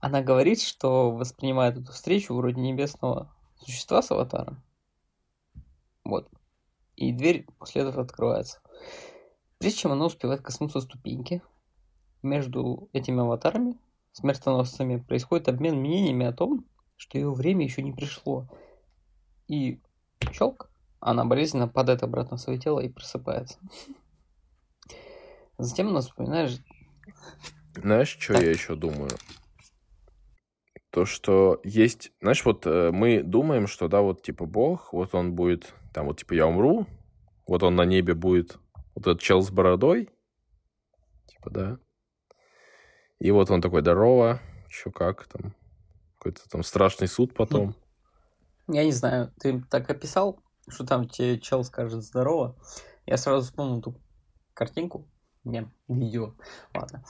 Она 0.00 0.20
говорит, 0.20 0.60
что 0.60 1.12
воспринимает 1.12 1.78
эту 1.78 1.92
встречу 1.92 2.34
вроде 2.34 2.60
небесного 2.60 3.32
существа 3.56 4.02
с 4.02 4.10
аватаром. 4.10 4.62
Вот. 6.04 6.28
И 6.96 7.12
дверь 7.12 7.46
после 7.58 7.82
этого 7.82 8.02
открывается. 8.02 8.60
Прежде 9.58 9.78
чем 9.78 9.92
она 9.92 10.06
успевает 10.06 10.40
коснуться 10.40 10.80
ступеньки, 10.80 11.40
между 12.22 12.88
этими 12.92 13.20
аватарами, 13.20 13.78
смертоносцами, 14.12 14.98
происходит 14.98 15.48
обмен 15.48 15.76
мнениями 15.76 16.26
о 16.26 16.32
том, 16.32 16.64
что 16.96 17.18
ее 17.18 17.32
время 17.32 17.64
еще 17.64 17.82
не 17.82 17.92
пришло. 17.92 18.48
И 19.48 19.80
щелк, 20.32 20.70
она 21.00 21.24
болезненно 21.24 21.68
падает 21.68 22.02
обратно 22.02 22.36
в 22.36 22.40
свое 22.40 22.58
тело 22.58 22.80
и 22.80 22.88
просыпается. 22.88 23.58
Затем 25.58 25.88
она 25.88 26.00
вспоминает... 26.00 26.60
Знаешь, 27.74 28.16
что 28.18 28.34
я 28.34 28.50
еще 28.50 28.76
думаю? 28.76 29.10
то, 30.92 31.06
что 31.06 31.58
есть, 31.64 32.12
знаешь, 32.20 32.44
вот 32.44 32.66
э, 32.66 32.90
мы 32.92 33.22
думаем, 33.22 33.66
что, 33.66 33.88
да, 33.88 34.02
вот, 34.02 34.22
типа, 34.22 34.44
Бог, 34.44 34.92
вот 34.92 35.14
он 35.14 35.32
будет, 35.32 35.72
там, 35.94 36.06
вот, 36.06 36.18
типа, 36.18 36.34
я 36.34 36.46
умру, 36.46 36.86
вот 37.46 37.62
он 37.62 37.76
на 37.76 37.86
небе 37.86 38.12
будет, 38.12 38.58
вот 38.94 39.06
этот 39.06 39.20
чел 39.22 39.40
с 39.40 39.50
бородой, 39.50 40.10
типа, 41.28 41.50
да, 41.50 41.78
и 43.22 43.30
вот 43.30 43.50
он 43.50 43.60
такой, 43.60 43.82
здорово, 43.82 44.40
еще 44.68 44.90
как 44.90 45.28
там, 45.28 45.54
какой-то 46.18 46.40
там 46.48 46.64
страшный 46.64 47.06
суд 47.06 47.34
потом. 47.34 47.76
Я 48.66 48.84
не 48.84 48.90
знаю, 48.90 49.32
ты 49.38 49.62
так 49.70 49.88
описал, 49.88 50.40
что 50.68 50.84
там 50.84 51.08
тебе 51.08 51.38
чел 51.38 51.62
скажет 51.62 52.02
здорово, 52.02 52.56
я 53.06 53.16
сразу 53.16 53.46
вспомнил 53.46 53.80
ту 53.80 53.94
картинку, 54.54 55.08
не, 55.44 55.70
видео, 55.86 56.34
ладно, 56.74 57.04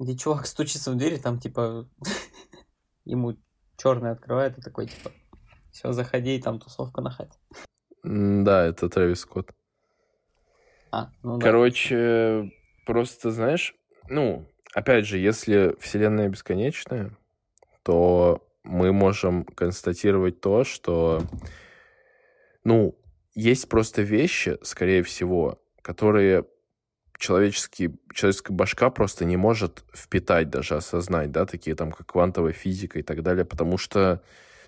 где 0.00 0.16
чувак 0.16 0.44
стучится 0.44 0.90
в 0.90 0.96
дверь, 0.96 1.20
там, 1.20 1.38
типа, 1.38 1.88
ему 3.04 3.36
черный 3.76 4.10
открывает 4.10 4.58
и 4.58 4.60
такой, 4.60 4.88
типа, 4.88 5.12
все, 5.70 5.92
заходи, 5.92 6.34
и 6.34 6.42
там 6.42 6.58
тусовка 6.58 7.00
на 7.00 7.10
хате. 7.10 7.38
Да, 8.02 8.64
это 8.64 8.88
Трэвис 8.88 9.20
Скотт. 9.20 9.52
А, 10.90 11.12
ну 11.22 11.38
да. 11.38 11.46
Короче, 11.46 12.50
просто, 12.86 13.30
знаешь, 13.30 13.76
ну, 14.08 14.48
опять 14.74 15.06
же, 15.06 15.18
если 15.18 15.76
Вселенная 15.80 16.28
бесконечная, 16.28 17.16
то 17.82 18.46
мы 18.64 18.92
можем 18.92 19.44
констатировать 19.44 20.40
то, 20.40 20.64
что, 20.64 21.22
ну, 22.64 22.98
есть 23.34 23.68
просто 23.68 24.02
вещи, 24.02 24.58
скорее 24.62 25.02
всего, 25.02 25.60
которые 25.82 26.44
человеческий, 27.18 27.90
человеческая 28.12 28.54
башка 28.54 28.90
просто 28.90 29.24
не 29.24 29.36
может 29.36 29.84
впитать, 29.94 30.50
даже 30.50 30.76
осознать, 30.76 31.32
да, 31.32 31.46
такие 31.46 31.74
там, 31.74 31.90
как 31.90 32.06
квантовая 32.06 32.52
физика 32.52 32.98
и 32.98 33.02
так 33.02 33.22
далее, 33.22 33.44
потому 33.44 33.78
что, 33.78 34.22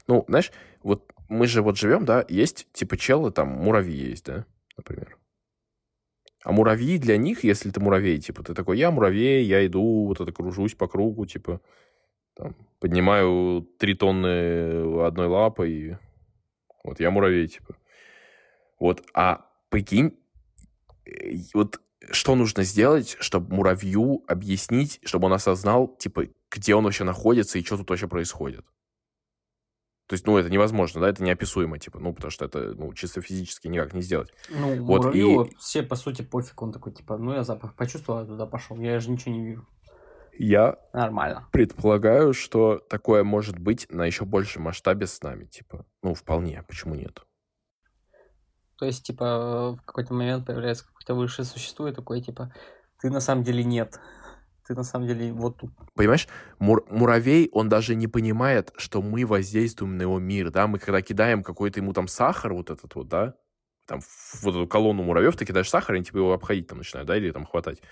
ну, 0.07 0.25
знаешь, 0.29 0.51
вот 0.83 1.13
мы 1.29 1.47
же 1.47 1.63
вот 1.63 1.79
живем, 1.79 2.05
да, 2.05 2.25
есть 2.29 2.67
типа 2.73 2.97
челы, 2.97 3.31
там, 3.31 3.49
муравьи 3.49 4.11
есть, 4.11 4.27
да, 4.27 4.45
например. 4.77 5.17
А 6.43 6.53
муравьи 6.53 6.99
для 6.99 7.16
них, 7.18 7.45
если 7.45 7.70
ты 7.70 7.80
муравей, 7.80 8.18
типа, 8.18 8.43
ты 8.43 8.55
такой, 8.55 8.78
я 8.78 8.91
муравей, 8.91 9.45
я 9.45 9.66
иду, 9.66 10.07
вот 10.07 10.20
это 10.20 10.32
кружусь 10.32 10.74
по 10.74 10.88
кругу, 10.88 11.26
типа, 11.26 11.61
там, 12.34 12.57
поднимаю 12.78 13.68
три 13.78 13.95
тонны 13.95 15.05
одной 15.05 15.26
лапой, 15.26 15.99
вот 16.82 16.99
я 17.01 17.11
муравей, 17.11 17.47
типа. 17.49 17.76
Вот, 18.78 19.03
а 19.12 19.47
прикинь, 19.68 20.16
вот 21.53 21.80
что 22.11 22.34
нужно 22.34 22.62
сделать, 22.62 23.16
чтобы 23.20 23.55
муравью 23.55 24.22
объяснить, 24.26 25.01
чтобы 25.05 25.26
он 25.26 25.34
осознал, 25.34 25.95
типа, 25.99 26.28
где 26.51 26.74
он 26.74 26.84
вообще 26.84 27.05
находится 27.05 27.59
и 27.59 27.64
что 27.64 27.76
тут 27.76 27.91
вообще 27.91 28.09
происходит. 28.09 28.64
То 30.11 30.15
есть, 30.15 30.27
ну, 30.27 30.37
это 30.37 30.51
невозможно, 30.51 31.01
да, 31.01 31.09
это 31.09 31.23
неописуемо, 31.23 31.79
типа, 31.79 32.01
ну, 32.01 32.13
потому 32.13 32.33
что 32.33 32.45
это, 32.45 32.75
ну, 32.75 32.93
чисто 32.95 33.23
физически 33.23 33.69
никак 33.69 33.95
не 33.95 34.03
сделать. 34.03 34.35
Ну, 34.49 34.83
вот, 34.83 35.05
муравью 35.05 35.45
и... 35.45 35.55
все, 35.55 35.85
по 35.85 35.95
сути, 35.95 36.23
пофиг, 36.23 36.61
он 36.61 36.73
такой, 36.73 36.91
типа, 36.91 37.17
ну, 37.17 37.33
я 37.33 37.45
запах 37.45 37.77
почувствовал, 37.77 38.23
я 38.23 38.27
туда 38.27 38.45
пошел, 38.45 38.77
я 38.81 38.99
же 38.99 39.09
ничего 39.09 39.37
не 39.37 39.47
вижу. 39.47 39.69
Я 40.37 40.81
Нормально. 40.93 41.47
предполагаю, 41.53 42.33
что 42.33 42.79
такое 42.79 43.23
может 43.23 43.61
быть 43.61 43.87
на 43.89 44.05
еще 44.05 44.25
большем 44.25 44.65
масштабе 44.65 45.07
с 45.07 45.23
нами, 45.23 45.45
типа, 45.45 45.87
ну, 46.03 46.15
вполне, 46.15 46.65
почему 46.67 46.97
нет? 46.97 47.23
То 48.79 48.87
есть, 48.87 49.07
типа, 49.07 49.77
в 49.77 49.83
какой-то 49.85 50.13
момент 50.13 50.45
появляется 50.45 50.87
какое-то 50.87 51.15
высшее 51.15 51.47
существо, 51.47 51.87
и 51.87 51.93
такое, 51.93 52.21
типа, 52.21 52.53
ты 53.01 53.11
на 53.11 53.21
самом 53.21 53.45
деле 53.45 53.63
нет. 53.63 54.01
Ты 54.71 54.77
на 54.77 54.85
самом 54.85 55.09
деле 55.09 55.33
вот 55.33 55.57
тут. 55.57 55.73
Понимаешь, 55.97 56.29
мур 56.61 56.87
муравей, 56.89 57.49
он 57.51 57.68
даже 57.68 57.97
не 57.97 58.07
понимает, 58.07 58.73
что 58.77 59.03
мы 59.03 59.27
воздействуем 59.27 59.97
на 59.97 60.03
его 60.03 60.21
мир, 60.21 60.53
да, 60.53 60.68
мы 60.68 60.79
когда 60.79 61.03
кидаем 61.03 61.43
какой-то 61.43 61.81
ему 61.81 61.93
там 61.93 62.07
сахар, 62.07 62.53
вот 62.53 62.71
этот 62.71 62.95
вот, 62.95 63.09
да, 63.09 63.35
там 63.85 63.99
вот 64.43 64.55
эту 64.55 64.68
колонну 64.68 65.03
муравьев 65.03 65.35
ты 65.35 65.45
кидаешь 65.45 65.68
сахар, 65.68 65.97
они 65.97 66.05
типа 66.05 66.18
его 66.18 66.33
обходить 66.33 66.68
там 66.68 66.79
начинают, 66.79 67.09
да, 67.09 67.16
или 67.16 67.33
там 67.33 67.47
хватать. 67.47 67.83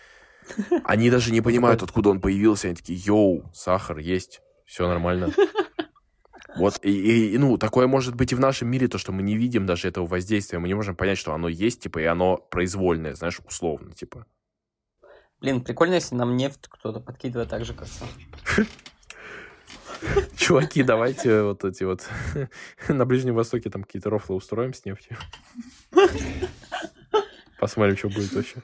Они 0.85 1.11
даже 1.11 1.33
не 1.33 1.41
понимают, 1.41 1.83
откуда 1.83 2.11
он 2.11 2.21
появился, 2.21 2.69
они 2.69 2.77
такие, 2.77 2.97
йоу, 2.97 3.51
сахар 3.53 3.99
есть, 3.99 4.41
все 4.65 4.87
нормально. 4.87 5.33
Вот, 6.57 6.79
и, 6.83 7.35
и, 7.35 7.39
ну, 7.39 7.59
такое 7.59 7.87
может 7.87 8.15
быть 8.17 8.33
и 8.33 8.35
в 8.35 8.41
нашем 8.41 8.69
мире, 8.69 8.89
то, 8.89 8.99
что 8.99 9.13
мы 9.13 9.23
не 9.23 9.37
видим 9.37 9.67
даже 9.67 9.87
этого 9.87 10.07
воздействия, 10.07 10.59
мы 10.59 10.67
не 10.67 10.75
можем 10.75 10.97
понять, 10.97 11.19
что 11.19 11.33
оно 11.33 11.49
есть, 11.49 11.83
типа, 11.83 11.99
и 11.99 12.05
оно 12.05 12.37
произвольное, 12.37 13.15
знаешь, 13.15 13.39
условно, 13.47 13.93
типа. 13.93 14.27
Блин, 15.41 15.63
прикольно, 15.63 15.95
если 15.95 16.17
нам 16.17 16.37
нефть 16.37 16.67
кто-то 16.69 17.01
подкидывает 17.01 17.49
так 17.49 17.65
же, 17.65 17.73
как 17.73 17.87
сам. 17.87 18.09
Чуваки, 20.37 20.83
давайте 20.83 21.43
вот 21.43 21.65
эти 21.65 21.85
вот 21.85 22.09
на 22.89 23.05
Ближнем 23.05 23.35
Востоке 23.35 23.71
там 23.71 23.85
какие-то 23.85 24.11
рофлы 24.11 24.37
устроим 24.37 24.75
с 24.75 24.85
нефтью. 24.85 25.17
Посмотрим, 27.61 27.97
что 27.97 28.09
будет 28.09 28.33
вообще. 28.33 28.63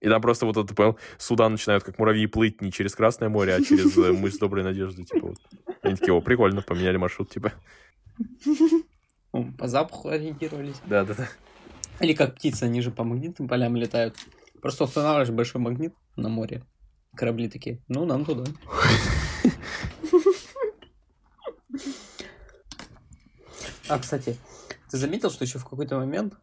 И 0.00 0.08
там 0.08 0.20
просто 0.20 0.46
вот 0.46 0.56
это, 0.56 0.74
понял, 0.74 0.98
суда 1.18 1.48
начинают 1.48 1.82
как 1.82 1.98
муравьи 1.98 2.26
плыть 2.26 2.60
не 2.60 2.70
через 2.70 2.94
Красное 2.94 3.28
море, 3.28 3.54
а 3.54 3.62
через 3.62 3.96
э, 3.96 4.12
мыс 4.12 4.38
Доброй 4.38 4.62
Надежды, 4.62 5.04
типа 5.04 5.28
вот. 5.28 5.38
Они 5.82 5.96
такие, 5.96 6.12
о, 6.12 6.20
прикольно, 6.20 6.62
поменяли 6.62 6.96
маршрут, 6.96 7.30
типа. 7.30 7.52
По 9.58 9.68
запаху 9.68 10.10
ориентировались. 10.10 10.76
Да, 10.86 11.04
да, 11.04 11.14
да. 11.14 11.28
Или 12.00 12.12
как 12.12 12.34
птицы, 12.36 12.64
они 12.64 12.82
же 12.82 12.90
по 12.90 13.04
магнитным 13.04 13.48
полям 13.48 13.74
летают. 13.74 14.16
Просто 14.66 14.82
устанавливаешь 14.82 15.30
большой 15.30 15.60
магнит 15.60 15.94
на 16.16 16.28
море. 16.28 16.64
Корабли 17.14 17.48
такие, 17.48 17.84
ну, 17.86 18.04
нам 18.04 18.24
туда. 18.24 18.42
А, 23.88 23.96
кстати, 24.00 24.36
ты 24.90 24.96
заметил, 24.96 25.30
что 25.30 25.44
еще 25.44 25.60
в 25.60 25.64
какой-то 25.64 26.00
момент 26.00 26.34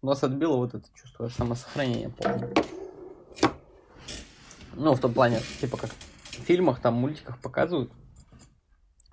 у 0.00 0.06
нас 0.06 0.24
отбило 0.24 0.56
вот 0.56 0.72
это 0.72 0.88
чувство 0.94 1.28
самосохранения, 1.28 2.08
помню. 2.08 2.54
Ну, 4.72 4.94
в 4.94 5.00
том 5.00 5.12
плане, 5.12 5.42
типа, 5.60 5.76
как 5.76 5.90
в 5.90 6.40
фильмах, 6.46 6.80
там, 6.80 6.94
мультиках 6.94 7.38
показывают, 7.38 7.92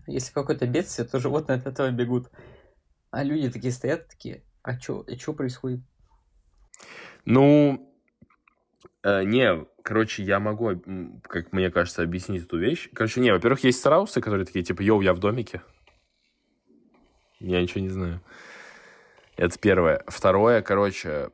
если 0.08 0.32
какое-то 0.32 0.66
бедствие, 0.66 1.06
то 1.06 1.20
животные 1.20 1.58
от 1.58 1.68
этого 1.68 1.92
бегут. 1.92 2.32
А 3.12 3.22
люди 3.22 3.52
такие 3.52 3.74
стоят, 3.74 4.08
такие, 4.08 4.46
а 4.64 4.80
что 4.80 5.04
а 5.06 5.16
чё 5.18 5.34
происходит? 5.34 5.82
Ну, 7.26 7.89
э, 9.04 9.24
не, 9.24 9.66
короче, 9.84 10.24
я 10.24 10.40
могу, 10.40 10.82
как 11.24 11.52
мне 11.54 11.72
кажется, 11.72 12.04
объяснить 12.04 12.44
эту 12.46 12.58
вещь. 12.58 12.90
Короче, 12.94 13.22
не, 13.22 13.32
во-первых, 13.32 13.64
есть 13.64 13.80
страусы, 13.80 14.22
которые 14.22 14.46
такие, 14.46 14.64
типа, 14.64 14.82
йоу, 14.82 15.02
я 15.02 15.14
в 15.14 15.20
домике. 15.20 15.62
Я 17.40 17.62
ничего 17.62 17.82
не 17.82 17.90
знаю. 17.90 18.22
Это 19.38 19.58
первое. 19.58 20.04
Второе, 20.08 20.62
короче, 20.62 21.30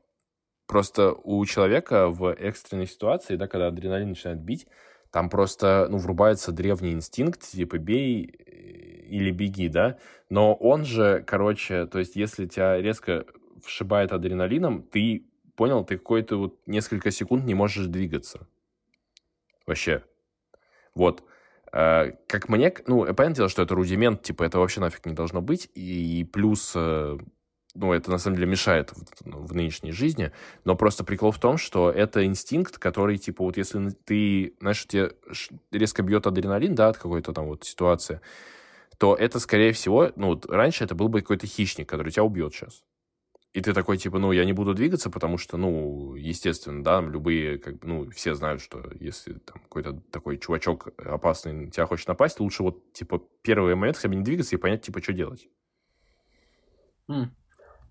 просто 0.67 1.11
у 1.11 1.43
человека 1.45 2.09
в 2.09 2.33
экстренной 2.33 2.87
ситуации, 2.87 3.35
да, 3.35 3.47
когда 3.47 3.67
адреналин 3.67 4.09
начинает 4.09 4.39
бить, 4.39 4.67
там 5.11 5.29
просто, 5.29 5.87
ну, 5.89 5.97
врубается 5.97 6.51
древний 6.51 6.91
инстинкт, 6.91 7.41
типа, 7.41 7.77
бей 7.77 8.25
э, 8.25 9.05
или 9.07 9.31
беги, 9.31 9.69
да? 9.69 9.97
Но 10.29 10.53
он 10.53 10.85
же, 10.85 11.23
короче, 11.25 11.85
то 11.85 11.99
есть 11.99 12.15
если 12.15 12.45
тебя 12.45 12.81
резко 12.81 13.25
вшибает 13.63 14.11
адреналином, 14.11 14.83
ты 14.83 15.25
понял, 15.55 15.83
ты 15.83 15.97
какой-то 15.97 16.37
вот 16.37 16.59
несколько 16.65 17.11
секунд 17.11 17.45
не 17.45 17.53
можешь 17.53 17.87
двигаться. 17.87 18.47
Вообще. 19.65 20.03
Вот. 20.93 21.23
Э, 21.71 22.13
как 22.27 22.49
мне, 22.49 22.73
ну, 22.87 23.05
понятное 23.05 23.35
дело, 23.35 23.49
что 23.49 23.61
это 23.61 23.75
рудимент, 23.75 24.21
типа, 24.23 24.43
это 24.43 24.59
вообще 24.59 24.79
нафиг 24.79 25.05
не 25.05 25.13
должно 25.13 25.41
быть, 25.41 25.69
и 25.75 26.23
плюс, 26.31 26.73
э, 26.75 27.17
ну, 27.73 27.93
это 27.93 28.09
на 28.11 28.17
самом 28.17 28.37
деле 28.37 28.47
мешает 28.47 28.91
в, 28.91 29.25
ну, 29.25 29.39
в 29.39 29.53
нынешней 29.53 29.91
жизни, 29.91 30.31
но 30.63 30.75
просто 30.75 31.03
прикол 31.03 31.31
в 31.31 31.39
том, 31.39 31.57
что 31.57 31.91
это 31.91 32.25
инстинкт, 32.25 32.77
который, 32.77 33.17
типа, 33.17 33.43
вот 33.43 33.57
если 33.57 33.89
ты, 33.89 34.55
знаешь, 34.61 34.85
тебе 34.85 35.11
резко 35.71 36.01
бьет 36.01 36.27
адреналин, 36.27 36.75
да, 36.75 36.89
от 36.89 36.97
какой-то 36.97 37.33
там 37.33 37.47
вот 37.47 37.65
ситуации, 37.65 38.21
то 38.97 39.13
это, 39.13 39.39
скорее 39.39 39.73
всего, 39.73 40.11
ну, 40.15 40.27
вот 40.27 40.45
раньше 40.45 40.85
это 40.85 40.95
был 40.95 41.09
бы 41.09 41.21
какой-то 41.21 41.47
хищник, 41.47 41.89
который 41.89 42.11
тебя 42.11 42.23
убьет 42.23 42.53
сейчас. 42.53 42.83
И 43.55 43.61
ты 43.61 43.73
такой, 43.73 43.97
типа, 43.97 44.19
ну, 44.19 44.33
я 44.33 44.43
не 44.43 44.51
буду 44.51 44.73
двигаться, 44.73 45.09
потому 45.09 45.37
что, 45.37 45.55
ну, 45.55 46.13
естественно, 46.15 46.83
да, 46.83 46.99
любые, 46.99 47.57
как 47.57 47.79
бы, 47.79 47.87
ну, 47.87 48.09
все 48.11 48.35
знают, 48.35 48.61
что 48.61 48.91
если 48.99 49.35
там 49.35 49.61
какой-то 49.61 49.93
такой 50.11 50.37
чувачок 50.39 50.89
опасный 50.97 51.71
тебя 51.71 51.85
хочет 51.85 52.09
напасть, 52.09 52.41
лучше 52.41 52.63
вот, 52.63 52.91
типа, 52.91 53.23
первый 53.43 53.75
момент 53.75 53.95
хотя 53.95 54.09
бы 54.09 54.15
не 54.15 54.25
двигаться 54.25 54.53
и 54.53 54.59
понять, 54.59 54.81
типа, 54.81 55.01
что 55.01 55.13
делать. 55.13 55.47
Mm. 57.09 57.29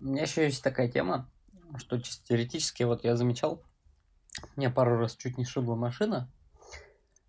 У 0.01 0.05
меня 0.05 0.21
еще 0.21 0.43
есть 0.43 0.63
такая 0.63 0.87
тема, 0.87 1.31
что 1.77 1.99
чисто 1.99 2.27
теоретически, 2.27 2.83
вот 2.83 3.03
я 3.03 3.15
замечал, 3.15 3.63
меня 4.55 4.69
пару 4.69 4.99
раз 4.99 5.15
чуть 5.15 5.39
не 5.39 5.45
шибла 5.45 5.73
машина, 5.73 6.31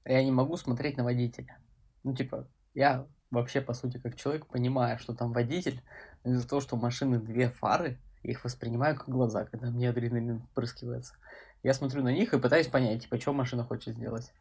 я 0.04 0.22
не 0.22 0.30
могу 0.30 0.58
смотреть 0.58 0.98
на 0.98 1.04
водителя. 1.04 1.58
Ну, 2.04 2.14
типа, 2.14 2.46
я 2.74 3.06
вообще, 3.30 3.62
по 3.62 3.72
сути, 3.72 3.96
как 3.96 4.14
человек, 4.14 4.46
понимаю, 4.46 4.98
что 4.98 5.14
там 5.14 5.32
водитель, 5.32 5.80
из-за 6.22 6.46
того, 6.46 6.60
что 6.60 6.76
у 6.76 6.78
машины 6.78 7.18
две 7.18 7.48
фары, 7.48 7.98
их 8.26 8.44
воспринимаю 8.44 8.96
как 8.96 9.08
глаза, 9.08 9.44
когда 9.44 9.70
мне 9.70 9.90
адреналин 9.90 10.40
впрыскивается. 10.52 11.14
Я 11.62 11.74
смотрю 11.74 12.02
на 12.02 12.12
них 12.12 12.32
и 12.32 12.38
пытаюсь 12.38 12.66
понять, 12.66 13.02
типа, 13.02 13.18
что 13.18 13.32
машина 13.32 13.64
хочет 13.64 13.94
сделать. 13.94 14.32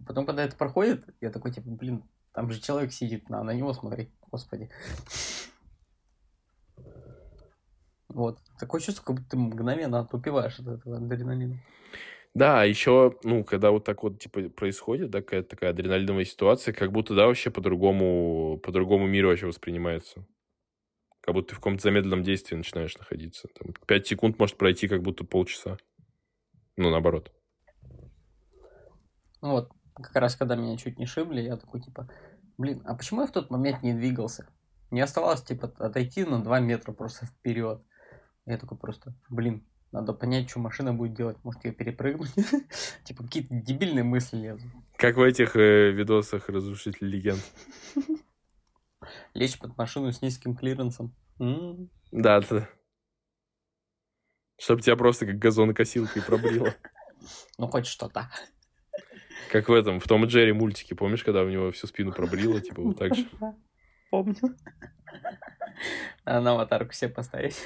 А 0.00 0.04
потом, 0.04 0.26
когда 0.26 0.44
это 0.44 0.56
проходит, 0.56 1.04
я 1.20 1.30
такой, 1.30 1.52
типа, 1.52 1.68
блин, 1.70 2.04
там 2.32 2.50
же 2.50 2.60
человек 2.60 2.92
сидит, 2.92 3.28
на, 3.28 3.42
на 3.42 3.52
него 3.52 3.72
смотреть, 3.72 4.10
господи. 4.30 4.70
Вот. 8.08 8.38
Такое 8.58 8.80
чувство, 8.80 9.04
как 9.04 9.16
будто 9.16 9.30
ты 9.30 9.36
мгновенно 9.36 10.00
отупеваешь 10.00 10.58
от 10.58 10.66
этого 10.66 10.96
адреналина. 10.96 11.58
Да, 12.34 12.64
еще, 12.64 13.16
ну, 13.24 13.42
когда 13.42 13.70
вот 13.70 13.84
так 13.84 14.02
вот, 14.02 14.20
типа, 14.20 14.48
происходит, 14.50 15.10
да, 15.10 15.20
какая-то 15.20 15.48
такая 15.48 15.70
адреналиновая 15.70 16.24
ситуация, 16.24 16.72
как 16.72 16.92
будто, 16.92 17.14
да, 17.14 17.26
вообще 17.26 17.50
по-другому, 17.50 18.60
по-другому 18.62 19.06
мир 19.06 19.26
вообще 19.26 19.46
воспринимается. 19.46 20.24
Как 21.20 21.34
будто 21.34 21.48
ты 21.48 21.54
в 21.54 21.58
каком-то 21.58 21.82
замедленном 21.82 22.22
действии 22.22 22.56
начинаешь 22.56 22.96
находиться. 22.96 23.48
Там, 23.58 23.74
5 23.86 24.06
секунд 24.06 24.38
может 24.38 24.56
пройти 24.56 24.88
как 24.88 25.02
будто 25.02 25.24
полчаса. 25.24 25.78
Ну, 26.76 26.90
наоборот. 26.90 27.32
Ну 29.40 29.50
вот, 29.50 29.70
как 29.94 30.14
раз 30.16 30.36
когда 30.36 30.56
меня 30.56 30.76
чуть 30.76 30.98
не 30.98 31.06
шибли, 31.06 31.40
я 31.40 31.56
такой, 31.56 31.80
типа, 31.80 32.08
блин, 32.56 32.82
а 32.84 32.94
почему 32.94 33.22
я 33.22 33.26
в 33.26 33.32
тот 33.32 33.50
момент 33.50 33.82
не 33.82 33.94
двигался? 33.94 34.48
Не 34.90 35.00
оставалось, 35.00 35.42
типа, 35.42 35.72
отойти 35.78 36.24
на 36.24 36.42
2 36.42 36.60
метра 36.60 36.92
просто 36.92 37.26
вперед. 37.26 37.82
Я 38.46 38.56
такой 38.56 38.78
просто, 38.78 39.14
блин, 39.28 39.66
надо 39.92 40.12
понять, 40.12 40.50
что 40.50 40.60
машина 40.60 40.92
будет 40.92 41.14
делать. 41.14 41.38
Может, 41.44 41.64
ее 41.64 41.72
перепрыгнуть? 41.72 42.32
Типа, 43.04 43.24
какие-то 43.24 43.54
дебильные 43.54 44.04
мысли 44.04 44.36
лезут. 44.36 44.70
Как 44.96 45.16
в 45.16 45.22
этих 45.22 45.56
э, 45.56 45.90
видосах 45.92 46.48
«Разрушитель 46.48 47.06
легенд». 47.06 47.40
Лечь 49.34 49.58
под 49.58 49.76
машину 49.76 50.12
с 50.12 50.22
низким 50.22 50.56
клиренсом. 50.56 51.14
Да, 52.10 52.40
да. 52.40 52.68
Чтобы 54.58 54.82
тебя 54.82 54.96
просто 54.96 55.26
как 55.26 55.38
газонокосилкой 55.38 56.22
пробрило. 56.22 56.74
Ну, 57.58 57.66
хоть 57.66 57.86
что-то. 57.86 58.30
Как 59.50 59.68
в 59.68 59.72
этом, 59.72 59.98
в 59.98 60.06
Том 60.06 60.24
и 60.24 60.28
Джерри 60.28 60.52
мультике, 60.52 60.94
помнишь, 60.94 61.24
когда 61.24 61.42
у 61.42 61.48
него 61.48 61.72
всю 61.72 61.88
спину 61.88 62.12
пробрило, 62.12 62.60
типа 62.60 62.80
вот 62.80 62.96
так 62.96 63.14
же? 63.14 63.26
Помню. 64.10 64.36
А 66.24 66.40
на 66.40 66.52
аватарку 66.52 66.92
себе 66.92 67.10
поставить. 67.10 67.56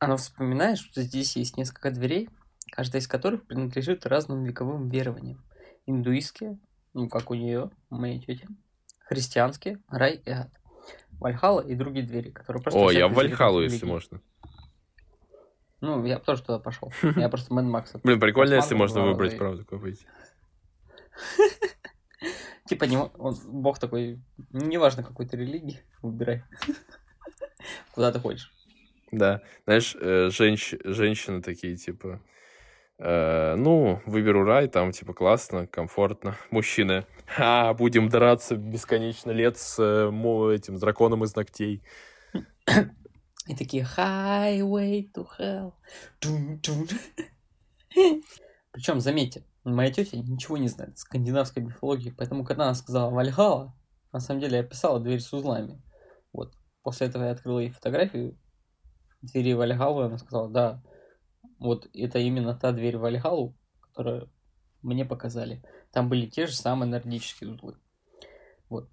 А 0.00 0.08
ну 0.08 0.16
вспоминаешь, 0.16 0.80
что 0.80 1.02
здесь 1.02 1.36
есть 1.36 1.56
несколько 1.56 1.90
дверей, 1.90 2.30
каждая 2.72 3.02
из 3.02 3.06
которых 3.08 3.46
принадлежит 3.46 4.06
разным 4.06 4.44
вековым 4.44 4.88
верованиям. 4.88 5.44
Индуистские, 5.86 6.58
ну 6.94 7.08
как 7.08 7.30
у 7.30 7.34
нее, 7.34 7.70
у 7.90 7.96
моей 7.96 8.18
тети, 8.20 8.48
христианские, 9.04 9.78
рай 9.88 10.20
и 10.24 10.30
ад. 10.30 10.50
Вальхала 11.20 11.60
и 11.60 11.74
другие 11.74 12.04
двери, 12.04 12.30
которые 12.30 12.62
просто... 12.62 12.80
О, 12.80 12.90
я 12.90 13.08
в 13.08 13.14
Вальхалу, 13.14 13.62
если 13.62 13.86
можно. 13.86 14.20
Ну, 15.80 16.04
я 16.04 16.18
тоже 16.18 16.42
туда 16.42 16.58
пошел. 16.58 16.92
Я 17.16 17.28
просто 17.28 17.52
Мэн 17.52 17.68
Макса. 17.68 18.00
Блин, 18.02 18.18
прикольно, 18.18 18.54
если 18.54 18.74
можно 18.74 19.02
выбрать, 19.02 19.36
правда, 19.36 19.64
какой 19.64 19.94
Типа, 22.66 22.84
не, 22.84 22.96
он, 22.96 23.36
бог 23.46 23.78
такой, 23.78 24.18
неважно 24.50 25.02
какой 25.02 25.26
то 25.26 25.36
религии, 25.36 25.82
выбирай. 26.00 26.42
Куда 27.94 28.12
ты 28.12 28.18
хочешь. 28.18 28.50
Да, 29.12 29.42
знаешь, 29.66 29.94
э, 30.00 30.30
женщ... 30.30 30.74
женщины 30.84 31.42
такие, 31.42 31.76
типа, 31.76 32.22
э, 32.98 33.54
ну, 33.56 34.00
выберу 34.06 34.44
рай, 34.44 34.68
там, 34.68 34.92
типа, 34.92 35.14
классно, 35.14 35.66
комфортно. 35.66 36.36
Мужчины, 36.50 37.06
а, 37.38 37.74
будем 37.74 38.08
драться 38.08 38.56
бесконечно 38.56 39.30
лет 39.30 39.56
с 39.56 39.78
э, 39.78 40.54
этим 40.54 40.78
драконом 40.78 41.24
из 41.24 41.34
ногтей. 41.34 41.82
И 43.46 43.54
такие, 43.54 43.84
highway 43.84 45.10
to 45.12 45.26
hell. 45.38 45.72
Причем, 48.72 49.00
заметьте, 49.00 49.44
моя 49.64 49.90
тетя 49.90 50.16
ничего 50.16 50.56
не 50.56 50.68
знает 50.68 50.98
скандинавской 50.98 51.62
мифологии, 51.62 52.10
поэтому, 52.10 52.44
когда 52.44 52.64
она 52.64 52.74
сказала 52.74 53.10
Вальхала, 53.10 53.74
на 54.12 54.20
самом 54.20 54.40
деле 54.40 54.58
я 54.58 54.62
писала 54.62 54.98
дверь 55.00 55.20
с 55.20 55.32
узлами. 55.32 55.82
Вот. 56.32 56.54
После 56.82 57.06
этого 57.06 57.24
я 57.24 57.32
открыл 57.32 57.58
ей 57.58 57.68
фотографию 57.68 58.38
двери 59.22 59.54
Вальхалу, 59.54 60.02
и 60.02 60.06
она 60.06 60.18
сказала, 60.18 60.48
да, 60.48 60.82
вот 61.58 61.88
это 61.94 62.18
именно 62.18 62.54
та 62.54 62.72
дверь 62.72 62.96
в 62.96 63.00
Вальхалу, 63.00 63.54
которую 63.80 64.30
мне 64.82 65.04
показали. 65.04 65.62
Там 65.92 66.08
были 66.08 66.26
те 66.26 66.46
же 66.46 66.54
самые 66.54 66.88
нордические 66.88 67.52
узлы. 67.52 67.76
Вот. 68.68 68.90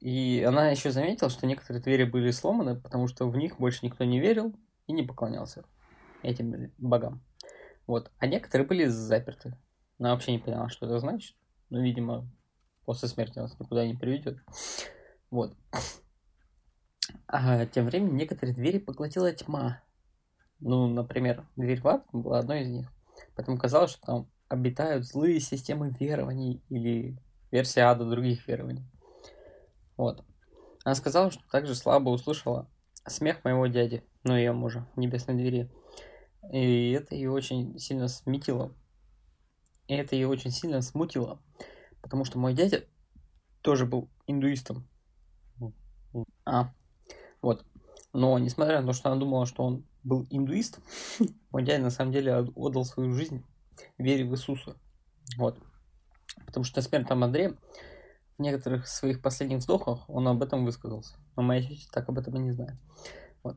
И 0.00 0.44
она 0.46 0.70
еще 0.70 0.90
заметила, 0.90 1.30
что 1.30 1.46
некоторые 1.46 1.82
двери 1.82 2.04
были 2.04 2.30
сломаны, 2.30 2.76
потому 2.76 3.08
что 3.08 3.28
в 3.28 3.36
них 3.36 3.58
больше 3.58 3.84
никто 3.84 4.04
не 4.04 4.20
верил 4.20 4.54
и 4.86 4.92
не 4.92 5.02
поклонялся 5.02 5.64
этим 6.22 6.72
богам. 6.78 7.22
Вот. 7.86 8.10
А 8.18 8.26
некоторые 8.26 8.66
были 8.66 8.84
заперты. 8.84 9.56
Она 9.98 10.12
вообще 10.12 10.32
не 10.32 10.38
поняла, 10.38 10.68
что 10.68 10.86
это 10.86 10.98
значит. 10.98 11.36
Но, 11.70 11.80
видимо, 11.80 12.28
после 12.84 13.08
смерти 13.08 13.38
нас 13.38 13.58
никуда 13.58 13.86
не 13.86 13.94
приведет. 13.94 14.38
Вот. 15.30 15.56
А 17.26 17.66
тем 17.66 17.86
временем 17.86 18.16
некоторые 18.16 18.54
двери 18.54 18.78
поглотила 18.78 19.32
тьма. 19.32 19.82
Ну, 20.60 20.88
например, 20.88 21.46
дверь 21.56 21.80
в 21.80 21.88
ад 21.88 22.04
была 22.12 22.38
одной 22.38 22.62
из 22.62 22.68
них. 22.68 22.92
Поэтому 23.36 23.58
казалось, 23.58 23.92
что 23.92 24.00
там 24.00 24.30
обитают 24.48 25.04
злые 25.06 25.40
системы 25.40 25.94
верований 25.98 26.62
или 26.68 27.18
версия 27.50 27.82
ада 27.82 28.04
других 28.04 28.46
верований. 28.48 28.84
Вот. 29.96 30.24
Она 30.84 30.94
сказала, 30.94 31.30
что 31.30 31.42
также 31.50 31.74
слабо 31.74 32.10
услышала 32.10 32.68
смех 33.06 33.44
моего 33.44 33.66
дяди, 33.66 34.04
ну, 34.24 34.36
ее 34.36 34.52
мужа, 34.52 34.86
в 34.94 34.98
небесной 34.98 35.36
двери. 35.36 35.70
И 36.52 36.92
это 36.92 37.14
ее 37.14 37.30
очень 37.30 37.78
сильно 37.78 38.08
смутило. 38.08 38.74
И 39.86 39.94
это 39.94 40.14
ее 40.14 40.28
очень 40.28 40.50
сильно 40.50 40.82
смутило, 40.82 41.40
потому 42.02 42.24
что 42.24 42.38
мой 42.38 42.54
дядя 42.54 42.84
тоже 43.62 43.86
был 43.86 44.08
индуистом. 44.26 44.88
А, 46.44 46.72
вот. 47.42 47.64
Но, 48.12 48.38
несмотря 48.38 48.80
на 48.80 48.86
то, 48.86 48.92
что 48.92 49.10
она 49.10 49.20
думала, 49.20 49.46
что 49.46 49.64
он 49.64 49.86
был 50.08 50.26
индуист, 50.30 50.80
мой 51.50 51.62
дядя 51.62 51.82
на 51.82 51.90
самом 51.90 52.12
деле 52.12 52.34
отдал 52.34 52.84
свою 52.84 53.12
жизнь 53.12 53.44
вере 53.98 54.24
в 54.24 54.32
Иисуса. 54.32 54.76
Вот. 55.36 55.58
Потому 56.46 56.64
что 56.64 56.78
на 56.78 56.82
смертном 56.82 57.24
Андре 57.24 57.54
в 58.38 58.42
некоторых 58.42 58.88
своих 58.88 59.20
последних 59.20 59.58
вздохах 59.58 60.08
он 60.08 60.26
об 60.26 60.42
этом 60.42 60.64
высказался. 60.64 61.16
Но 61.36 61.42
моя 61.42 61.62
тетя 61.62 61.88
так 61.92 62.08
об 62.08 62.18
этом 62.18 62.36
и 62.36 62.40
не 62.40 62.52
знает. 62.52 62.76
Вот. 63.42 63.56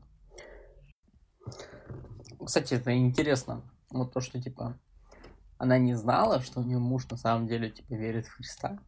Кстати, 2.44 2.74
это 2.74 2.96
интересно. 2.96 3.62
Вот 3.90 4.12
то, 4.12 4.20
что, 4.20 4.40
типа, 4.40 4.78
она 5.58 5.78
не 5.78 5.94
знала, 5.94 6.40
что 6.40 6.60
у 6.60 6.64
нее 6.64 6.78
муж 6.78 7.08
на 7.08 7.16
самом 7.16 7.46
деле, 7.46 7.70
типа, 7.70 7.94
верит 7.94 8.26
в 8.26 8.34
Христа 8.34 8.78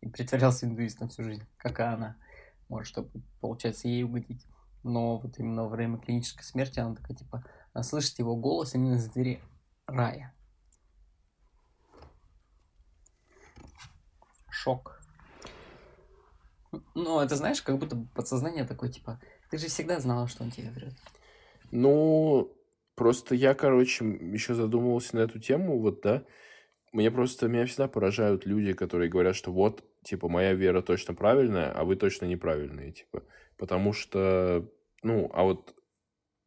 и 0.00 0.08
притворялся 0.08 0.66
индуистом 0.66 1.08
всю 1.08 1.22
жизнь, 1.24 1.44
как 1.56 1.78
и 1.78 1.82
она 1.82 2.16
может, 2.72 2.88
чтобы, 2.88 3.10
получается, 3.40 3.86
ей 3.86 4.02
угодить. 4.02 4.46
Но 4.82 5.18
вот 5.18 5.38
именно 5.38 5.64
во 5.64 5.68
время 5.68 5.98
клинической 5.98 6.44
смерти 6.44 6.80
она 6.80 6.94
такая, 6.94 7.16
типа, 7.16 7.44
она 7.72 7.84
слышит 7.84 8.18
его 8.18 8.36
голос 8.36 8.74
именно 8.74 8.98
с 8.98 9.08
двери 9.08 9.40
рая. 9.86 10.34
Шок. 14.50 15.00
Ну, 16.94 17.20
это 17.20 17.36
знаешь, 17.36 17.62
как 17.62 17.78
будто 17.78 17.96
подсознание 18.14 18.64
такое, 18.64 18.90
типа, 18.90 19.20
ты 19.50 19.58
же 19.58 19.68
всегда 19.68 20.00
знала, 20.00 20.26
что 20.26 20.42
он 20.44 20.50
тебе 20.50 20.70
врет. 20.70 20.94
Ну, 21.70 22.56
просто 22.94 23.34
я, 23.34 23.54
короче, 23.54 24.04
еще 24.04 24.54
задумывался 24.54 25.16
на 25.16 25.20
эту 25.20 25.38
тему, 25.38 25.80
вот, 25.80 26.00
да, 26.02 26.24
мне 26.92 27.10
просто, 27.10 27.48
меня 27.48 27.66
всегда 27.66 27.88
поражают 27.88 28.46
люди, 28.46 28.72
которые 28.72 29.10
говорят, 29.10 29.36
что 29.36 29.52
вот, 29.52 29.84
типа, 30.02 30.28
моя 30.28 30.54
вера 30.54 30.82
точно 30.82 31.14
правильная, 31.14 31.70
а 31.72 31.84
вы 31.84 31.96
точно 31.96 32.26
неправильные, 32.26 32.92
типа. 32.92 33.22
Потому 33.56 33.92
что, 33.92 34.68
ну, 35.02 35.30
а 35.32 35.44
вот 35.44 35.74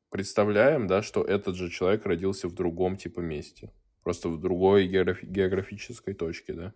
представляем, 0.10 0.88
да, 0.88 1.02
что 1.02 1.24
этот 1.24 1.56
же 1.56 1.70
человек 1.70 2.06
родился 2.06 2.48
в 2.48 2.54
другом, 2.54 2.98
типа, 2.98 3.20
месте. 3.20 3.72
Просто 4.04 4.30
в 4.30 4.40
другой 4.40 4.88
географ- 4.88 5.24
географической 5.24 6.14
точке, 6.14 6.54
да. 6.54 6.74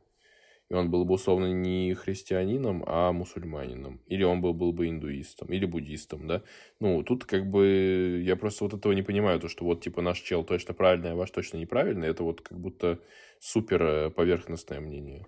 И 0.69 0.75
он 0.75 0.91
был 0.91 1.03
бы, 1.03 1.15
условно, 1.15 1.51
не 1.51 1.95
христианином, 1.95 2.83
а 2.85 3.11
мусульманином. 3.11 4.01
Или 4.05 4.23
он 4.23 4.39
был, 4.39 4.53
был 4.53 4.71
бы 4.71 4.87
индуистом, 4.87 5.47
или 5.47 5.65
буддистом, 5.65 6.27
да. 6.27 6.43
Ну, 6.79 7.01
тут 7.03 7.25
как 7.25 7.49
бы 7.49 8.21
я 8.23 8.35
просто 8.35 8.65
вот 8.65 8.75
этого 8.75 8.93
не 8.93 9.01
понимаю, 9.01 9.39
то, 9.39 9.47
что 9.47 9.65
вот, 9.65 9.81
типа, 9.81 10.01
наш 10.01 10.19
чел 10.19 10.43
точно 10.43 10.75
правильный, 10.75 11.11
а 11.11 11.15
ваш 11.15 11.31
точно 11.31 11.57
неправильный, 11.57 12.07
это 12.07 12.23
вот 12.23 12.41
как 12.41 12.59
будто 12.59 12.99
супер 13.39 13.83
э, 13.83 14.09
поверхностное 14.11 14.79
мнение. 14.79 15.25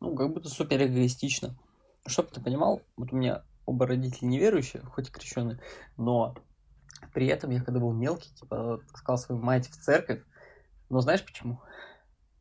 Ну, 0.00 0.14
как 0.14 0.32
будто 0.32 0.48
супер 0.48 0.82
эгоистично. 0.82 1.56
Чтоб 2.06 2.30
ты 2.30 2.40
понимал, 2.40 2.82
вот 2.96 3.12
у 3.12 3.16
меня 3.16 3.44
оба 3.66 3.86
родители 3.86 4.26
неверующие, 4.26 4.82
хоть 4.82 5.08
и 5.08 5.12
крещеные, 5.12 5.60
но 5.96 6.34
при 7.12 7.26
этом 7.26 7.50
я 7.50 7.62
когда 7.62 7.80
был 7.80 7.92
мелкий, 7.92 8.34
типа, 8.34 8.80
таскал 8.90 9.18
свою 9.18 9.40
мать 9.40 9.68
в 9.68 9.76
церковь, 9.80 10.22
но 10.88 11.00
знаешь 11.00 11.24
почему? 11.24 11.60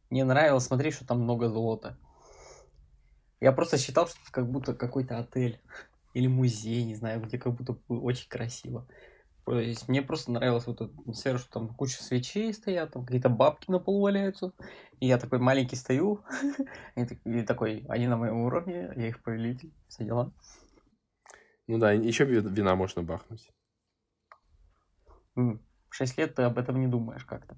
Мне 0.10 0.24
нравилось 0.24 0.66
смотреть, 0.66 0.96
что 0.96 1.06
там 1.06 1.22
много 1.22 1.50
золота. 1.50 1.98
Я 3.40 3.52
просто 3.52 3.78
считал, 3.78 4.08
что 4.08 4.18
это 4.24 4.32
как 4.32 4.50
будто 4.50 4.74
какой-то 4.74 5.20
отель 5.20 5.62
или 6.14 6.28
музей, 6.28 6.84
не 6.84 6.96
знаю, 6.96 7.22
где 7.22 7.38
как 7.38 7.54
будто 7.54 7.78
очень 7.88 8.28
красиво. 8.28 8.88
Есть 9.58 9.88
мне 9.88 10.02
просто 10.02 10.32
нравилась 10.32 10.68
вот 10.68 10.82
эта 10.82 10.92
атмосфера, 11.00 11.38
что 11.38 11.50
там 11.52 11.74
куча 11.74 12.02
свечей 12.04 12.54
стоят, 12.54 12.94
там 12.94 13.06
какие-то 13.06 13.30
бабки 13.30 13.72
на 13.72 13.80
полу 13.80 14.02
валяются. 14.02 14.54
И 15.00 15.08
я 15.08 15.18
такой 15.18 15.40
маленький 15.40 15.76
стою, 15.76 16.24
и 16.96 17.42
такой, 17.44 17.86
они 17.88 18.08
на 18.08 18.18
моем 18.18 18.42
уровне, 18.42 18.92
я 18.96 19.08
их 19.08 19.24
повелитель, 19.24 19.74
все 19.88 20.04
дела. 20.04 20.34
Ну 21.68 21.78
да, 21.78 21.92
еще 21.92 22.26
вина 22.26 22.76
можно 22.76 23.04
бахнуть. 23.04 23.50
6 25.92 26.18
лет 26.18 26.36
ты 26.36 26.44
об 26.44 26.58
этом 26.58 26.80
не 26.80 26.88
думаешь 26.88 27.26
как-то. 27.26 27.58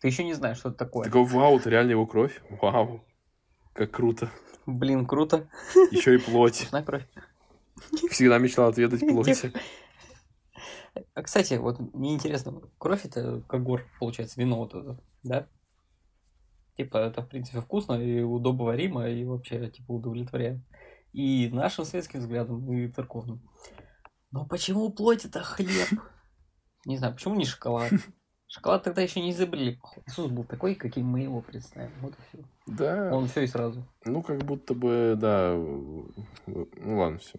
Ты 0.00 0.08
еще 0.08 0.24
не 0.24 0.34
знаешь, 0.34 0.58
что 0.58 0.70
это 0.70 0.78
такое. 0.78 1.04
Такой, 1.04 1.24
вау, 1.24 1.58
это 1.58 1.68
реально 1.68 1.90
его 1.90 2.06
кровь? 2.06 2.40
Вау. 2.62 3.04
Как 3.74 3.90
круто. 3.90 4.30
Блин, 4.66 5.06
круто. 5.06 5.48
Еще 5.90 6.14
и 6.14 6.18
плоть. 6.18 6.68
На 6.72 6.82
кровь. 6.82 7.06
Всегда 8.10 8.38
мечтал 8.38 8.68
отведать 8.68 9.00
плоть. 9.00 9.52
А, 11.14 11.22
кстати, 11.22 11.54
вот 11.54 11.78
мне 11.94 12.14
интересно, 12.14 12.60
кровь 12.78 13.04
это 13.04 13.42
как 13.48 13.62
гор, 13.62 13.84
получается, 13.98 14.40
вино 14.40 14.58
вот 14.58 14.74
это, 14.74 15.02
да? 15.22 15.48
Типа, 16.76 16.98
это, 16.98 17.22
в 17.22 17.28
принципе, 17.28 17.60
вкусно 17.60 17.94
и 17.94 18.22
удобоваримо, 18.22 19.08
и 19.08 19.24
вообще, 19.24 19.68
типа, 19.70 19.92
удовлетворяет. 19.92 20.60
И 21.12 21.50
нашим 21.50 21.84
светским 21.84 22.20
взглядом, 22.20 22.72
и 22.72 22.88
церковным. 22.88 23.42
Но 24.30 24.46
почему 24.46 24.90
плоть 24.90 25.24
это 25.24 25.42
хлеб? 25.42 25.88
Не 26.86 26.96
знаю, 26.96 27.14
почему 27.14 27.34
не 27.34 27.44
шоколад? 27.44 27.92
Шоколад 28.46 28.82
тогда 28.82 29.02
еще 29.02 29.20
не 29.20 29.30
изобрели. 29.30 29.80
Иисус 30.06 30.30
был 30.30 30.44
такой, 30.44 30.74
каким 30.74 31.06
мы 31.06 31.20
его 31.20 31.40
представим. 31.40 31.92
Вот 32.00 32.14
и 32.14 32.22
все. 32.22 32.44
Да. 32.66 33.14
Он 33.14 33.28
все 33.28 33.42
и 33.42 33.46
сразу. 33.46 33.86
Ну, 34.04 34.22
как 34.22 34.42
будто 34.44 34.74
бы, 34.74 35.14
да. 35.16 35.54
Ну 35.54 36.98
ладно, 36.98 37.18
все. 37.18 37.38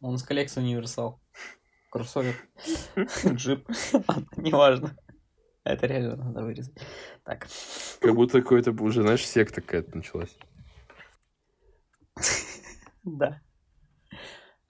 Он 0.00 0.18
с 0.18 0.22
коллекции 0.22 0.60
универсал. 0.60 1.20
Кроссовер. 1.96 2.36
Джип. 3.26 3.66
Неважно. 4.36 4.94
Это 5.64 5.86
реально 5.86 6.16
надо 6.16 6.42
вырезать. 6.42 6.76
Так. 7.24 7.48
Как 8.00 8.14
будто 8.14 8.42
какой-то 8.42 8.72
уже, 8.72 9.00
знаешь, 9.00 9.26
секта 9.26 9.62
какая-то 9.62 9.96
началась. 9.96 10.36
Да. 13.02 13.40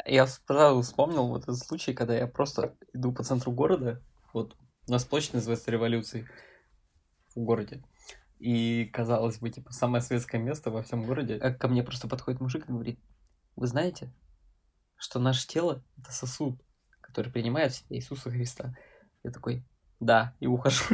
Я 0.05 0.27
сразу 0.27 0.83
вспомнил 0.83 1.27
вот 1.29 1.45
этот 1.45 1.59
случай, 1.59 1.95
когда 1.95 2.15
я 2.15 2.27
просто 2.27 2.77
иду 2.93 3.11
по 3.13 3.25
центру 3.25 3.51
города, 3.51 4.03
вот 4.35 4.55
у 4.87 4.93
нас 4.93 5.07
площадь 5.07 5.33
называется 5.33 5.71
Революцией 5.71 6.27
в 7.35 7.41
городе. 7.41 7.83
И, 8.39 8.85
казалось 8.93 9.39
бы, 9.39 9.49
типа, 9.49 9.73
самое 9.73 10.03
светское 10.03 10.39
место 10.39 10.71
во 10.71 10.83
всем 10.83 11.05
городе. 11.07 11.39
Как 11.39 11.59
ко 11.59 11.67
мне 11.67 11.83
просто 11.83 12.09
подходит 12.09 12.43
мужик 12.43 12.69
и 12.69 12.73
говорит, 12.73 13.01
вы 13.57 13.67
знаете, 13.67 14.13
что 14.97 15.19
наше 15.19 15.47
тело— 15.49 15.83
это 15.97 16.13
сосуд, 16.13 16.61
который 17.07 17.31
принимает 17.33 17.73
Иисуса 17.89 18.31
Христа. 18.31 18.77
Я 19.23 19.31
такой, 19.31 19.65
да, 20.01 20.35
и 20.41 20.47
ухожу. 20.47 20.85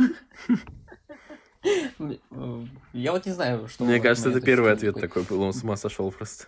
Я 2.92 3.12
вот 3.12 3.26
не 3.26 3.32
знаю, 3.32 3.68
что... 3.68 3.84
Мне 3.84 4.00
кажется, 4.00 4.30
это 4.30 4.40
первый 4.40 4.72
ответ 4.72 5.00
такой 5.00 5.22
был, 5.24 5.42
он 5.42 5.52
с 5.52 5.62
ума 5.62 5.76
сошел 5.76 6.10
просто. 6.10 6.46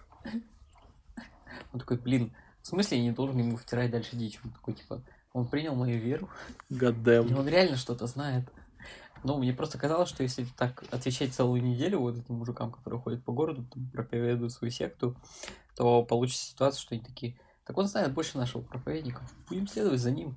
Он 1.72 1.80
такой, 1.80 1.98
блин, 1.98 2.34
в 2.62 2.66
смысле 2.66 2.98
я 2.98 3.04
не 3.04 3.12
должен 3.12 3.38
ему 3.38 3.56
втирать 3.56 3.90
дальше 3.90 4.16
дичь? 4.16 4.40
Он 4.44 4.50
такой, 4.50 4.74
типа, 4.74 5.02
он 5.32 5.48
принял 5.48 5.74
мою 5.74 5.98
веру. 5.98 6.28
Goddamn. 6.70 7.30
И 7.30 7.34
он 7.34 7.48
реально 7.48 7.76
что-то 7.76 8.06
знает. 8.06 8.48
Ну, 9.22 9.38
мне 9.38 9.52
просто 9.52 9.78
казалось, 9.78 10.08
что 10.08 10.22
если 10.22 10.46
так 10.56 10.84
отвечать 10.90 11.32
целую 11.32 11.62
неделю 11.62 12.00
вот 12.00 12.16
этим 12.16 12.34
мужикам, 12.34 12.70
которые 12.70 13.00
ходят 13.00 13.24
по 13.24 13.32
городу, 13.32 13.64
там, 13.64 13.88
проповедуют 13.90 14.52
свою 14.52 14.70
секту, 14.70 15.16
то 15.76 16.02
получится 16.04 16.50
ситуация, 16.50 16.80
что 16.80 16.94
они 16.94 17.02
такие, 17.02 17.38
так 17.64 17.76
он 17.78 17.86
знает 17.86 18.12
больше 18.12 18.38
нашего 18.38 18.62
проповедника, 18.62 19.22
будем 19.48 19.66
следовать 19.66 20.00
за 20.00 20.10
ним. 20.10 20.36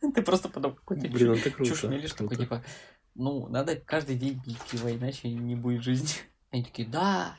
Ты 0.00 0.22
просто 0.22 0.48
потом 0.48 0.74
какой-то 0.74 1.08
Блин, 1.08 1.32
это 1.32 1.50
круто. 1.50 1.70
чушь 1.70 1.84
мелешь, 1.84 2.12
такой, 2.12 2.36
типа, 2.36 2.62
ну, 3.14 3.46
надо 3.48 3.76
каждый 3.76 4.16
день 4.16 4.40
пить 4.42 4.58
пиво, 4.70 4.92
иначе 4.92 5.28
не 5.30 5.54
будет 5.54 5.82
жизни. 5.82 6.08
Они 6.50 6.64
такие, 6.64 6.88
да. 6.88 7.36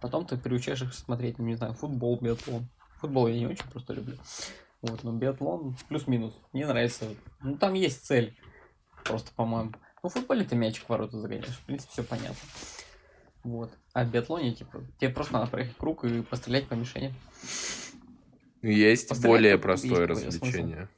Потом 0.00 0.26
ты 0.26 0.36
приучаешь 0.36 0.82
их 0.82 0.94
смотреть, 0.94 1.38
ну, 1.38 1.44
не 1.44 1.54
знаю, 1.54 1.74
футбол, 1.74 2.18
биатлон. 2.20 2.68
Футбол 3.00 3.26
я 3.28 3.38
не 3.38 3.46
очень 3.46 3.68
просто 3.70 3.92
люблю. 3.92 4.16
Вот, 4.80 5.04
но 5.04 5.12
биатлон 5.12 5.76
плюс-минус. 5.88 6.34
Мне 6.52 6.66
нравится. 6.66 7.06
Ну, 7.40 7.56
там 7.56 7.74
есть 7.74 8.04
цель. 8.04 8.36
Просто, 9.04 9.32
по-моему. 9.34 9.72
Ну, 10.02 10.08
в 10.08 10.12
футболе 10.12 10.44
ты 10.44 10.56
мячик 10.56 10.86
в 10.86 10.88
ворота 10.88 11.20
загоняешь. 11.20 11.56
В 11.56 11.64
принципе, 11.64 11.92
все 11.92 12.02
понятно. 12.02 12.48
Вот. 13.44 13.72
А 13.92 14.04
в 14.04 14.10
биатлоне, 14.10 14.54
типа, 14.54 14.84
тебе 14.98 15.10
просто 15.10 15.34
надо 15.34 15.50
проехать 15.50 15.76
круг 15.76 16.04
и 16.04 16.22
пострелять 16.22 16.66
по 16.66 16.74
мишени. 16.74 17.14
Есть 18.62 19.08
пострелять 19.08 19.30
более 19.30 19.58
простое 19.58 20.06
развлечение. 20.06 20.88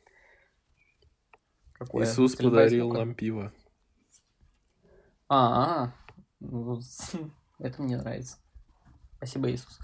Какое? 1.72 2.06
Иисус 2.06 2.34
Стрельба 2.34 2.58
подарил 2.58 2.92
нам 2.92 3.14
пиво. 3.14 3.52
А, 5.28 5.36
-а, 5.36 5.88
-а. 5.88 5.92
Ну, 6.40 6.80
это 7.58 7.82
мне 7.82 7.96
нравится. 7.96 8.38
Спасибо, 9.16 9.50
Иисус. 9.50 9.80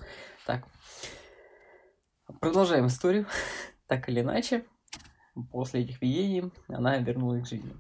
Так. 0.47 0.67
Продолжаем 2.41 2.87
историю. 2.87 3.27
так 3.91 4.09
или 4.09 4.21
иначе, 4.21 4.65
после 5.51 5.83
этих 5.83 6.01
видений 6.01 6.53
она 6.69 6.99
вернулась 6.99 7.43
к 7.43 7.49
жизни. 7.49 7.75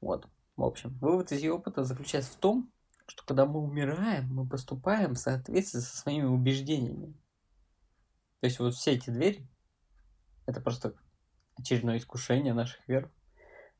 Вот. 0.00 0.26
В 0.56 0.64
общем, 0.64 0.96
вывод 0.98 1.30
из 1.30 1.42
ее 1.42 1.52
опыта 1.52 1.84
заключается 1.84 2.32
в 2.32 2.36
том, 2.36 2.72
что 3.10 3.24
когда 3.24 3.44
мы 3.44 3.58
умираем, 3.58 4.32
мы 4.32 4.46
поступаем 4.46 5.14
в 5.14 5.18
соответствии 5.18 5.80
со 5.80 5.96
своими 5.96 6.26
убеждениями. 6.26 7.12
То 8.38 8.46
есть 8.46 8.60
вот 8.60 8.72
все 8.74 8.92
эти 8.92 9.10
двери, 9.10 9.48
это 10.46 10.60
просто 10.60 10.94
очередное 11.58 11.98
искушение 11.98 12.54
наших 12.54 12.86
вер. 12.86 13.10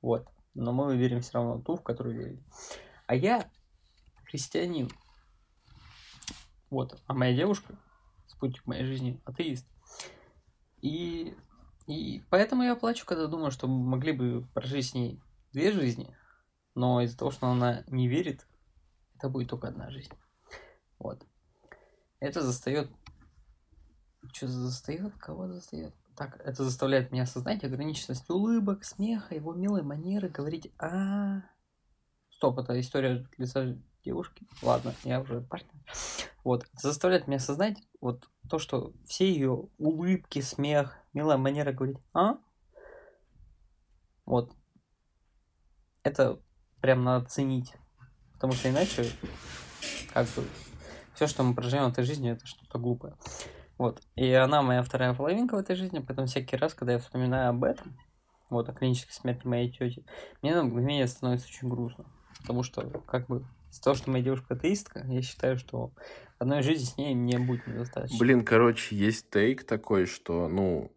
Вот. 0.03 0.28
Но 0.55 0.72
мы 0.72 0.97
верим 0.97 1.20
все 1.20 1.35
равно 1.35 1.62
ту, 1.62 1.76
в 1.76 1.83
которую 1.85 2.18
верили. 2.18 2.43
А 3.07 3.14
я 3.14 3.49
христианин. 4.24 4.91
Вот. 6.68 7.01
А 7.07 7.14
моя 7.14 7.33
девушка, 7.37 7.78
спутник 8.26 8.66
моей 8.66 8.85
жизни, 8.85 9.20
атеист. 9.24 9.64
И, 10.83 11.37
и 11.87 12.24
поэтому 12.31 12.64
я 12.64 12.74
плачу, 12.74 13.07
когда 13.07 13.28
думаю, 13.28 13.53
что 13.53 13.68
могли 13.68 14.11
бы 14.11 14.45
прожить 14.55 14.89
с 14.89 14.95
ней 14.95 15.22
две 15.53 15.70
жизни, 15.70 16.16
но 16.74 17.01
из-за 17.03 17.16
того, 17.16 17.31
что 17.31 17.47
она 17.47 17.85
не 17.87 18.09
верит, 18.09 18.49
это 19.21 19.29
будет 19.29 19.51
только 19.51 19.68
одна 19.68 19.91
жизнь. 19.91 20.12
Вот. 20.99 21.25
Это 22.21 22.43
застает... 22.43 22.91
Что 24.33 24.49
застает? 24.49 25.14
Кого 25.18 25.49
застает? 25.49 25.95
Так, 26.16 26.41
это 26.41 26.64
заставляет 26.64 27.12
меня 27.12 27.25
осознать 27.25 27.62
ограниченность 27.62 28.29
улыбок, 28.31 28.85
смеха, 28.85 29.35
его 29.35 29.55
милой 29.55 29.83
манеры 29.83 30.29
говорить 30.29 30.73
а 30.79 31.43
Стоп, 32.31 32.59
это 32.59 32.79
история 32.81 33.27
лица 33.37 33.77
девушки. 34.05 34.47
Ладно, 34.62 34.95
я 35.05 35.21
уже 35.21 35.43
партнер. 35.43 35.83
Вот, 36.43 36.64
это 36.64 36.89
заставляет 36.89 37.27
меня 37.27 37.37
осознать 37.37 37.77
вот 38.01 38.29
то, 38.49 38.59
что 38.59 38.95
все 39.07 39.31
ее 39.31 39.68
улыбки, 39.77 40.41
смех, 40.41 40.97
милая 41.12 41.37
манера 41.37 41.73
говорить 41.73 41.99
«а?» 42.14 42.39
Вот. 44.25 44.55
Это 46.03 46.41
прям 46.81 47.05
надо 47.05 47.27
ценить. 47.27 47.75
Потому 48.41 48.55
что 48.55 48.70
иначе, 48.70 49.05
как 50.14 50.26
бы, 50.28 50.45
все, 51.14 51.26
что 51.26 51.43
мы 51.43 51.55
проживем 51.55 51.91
в 51.91 51.93
этой 51.93 52.05
жизни, 52.05 52.30
это 52.30 52.47
что-то 52.47 52.78
глупое. 52.78 53.14
Вот. 53.76 54.01
И 54.16 54.32
она 54.32 54.62
моя 54.62 54.82
вторая 54.82 55.12
половинка 55.12 55.57
в 55.57 55.59
этой 55.59 55.76
жизни, 55.76 55.99
поэтому 55.99 56.26
всякий 56.26 56.57
раз, 56.57 56.72
когда 56.72 56.95
я 56.95 56.99
вспоминаю 56.99 57.51
об 57.51 57.62
этом, 57.64 57.99
вот, 58.49 58.66
о 58.70 58.72
клинической 58.72 59.12
смерти 59.12 59.47
моей 59.47 59.70
тети, 59.70 60.07
мне 60.41 60.55
на 60.55 60.64
мгновение 60.64 61.07
становится 61.07 61.49
очень 61.49 61.68
грустно. 61.68 62.07
Потому 62.41 62.62
что, 62.62 62.88
как 63.07 63.26
бы, 63.26 63.45
из-за 63.70 63.82
того, 63.82 63.95
что 63.95 64.11
моя 64.11 64.24
девушка 64.24 64.55
атеистка, 64.55 65.05
я 65.07 65.20
считаю, 65.20 65.59
что 65.59 65.93
одной 66.38 66.62
жизни 66.62 66.84
с 66.84 66.97
ней 66.97 67.14
мне 67.14 67.38
будет 67.38 67.66
недостаточно. 67.66 68.18
Блин, 68.18 68.43
короче, 68.43 68.97
есть 68.97 69.28
тейк 69.28 69.64
такой, 69.64 70.07
что, 70.07 70.49
ну, 70.49 70.91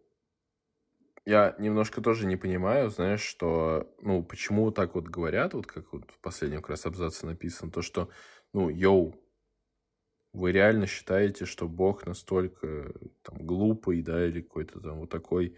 я 1.26 1.54
немножко 1.58 2.00
тоже 2.00 2.26
не 2.26 2.36
понимаю, 2.36 2.90
знаешь, 2.90 3.22
что, 3.22 3.94
ну, 4.02 4.22
почему 4.22 4.70
так 4.70 4.94
вот 4.94 5.04
говорят, 5.04 5.54
вот 5.54 5.66
как 5.66 5.92
вот 5.92 6.10
в 6.10 6.18
последнем 6.20 6.60
как 6.60 6.70
раз 6.70 6.86
абзаце 6.86 7.26
написано, 7.26 7.70
то, 7.70 7.82
что, 7.82 8.10
ну, 8.52 8.68
йоу, 8.68 9.14
вы 10.34 10.52
реально 10.52 10.86
считаете, 10.86 11.46
что 11.46 11.68
Бог 11.68 12.06
настолько 12.06 12.92
там 13.22 13.38
глупый, 13.46 14.02
да, 14.02 14.26
или 14.26 14.42
какой-то 14.42 14.80
там 14.80 14.98
вот 14.98 15.08
такой, 15.08 15.56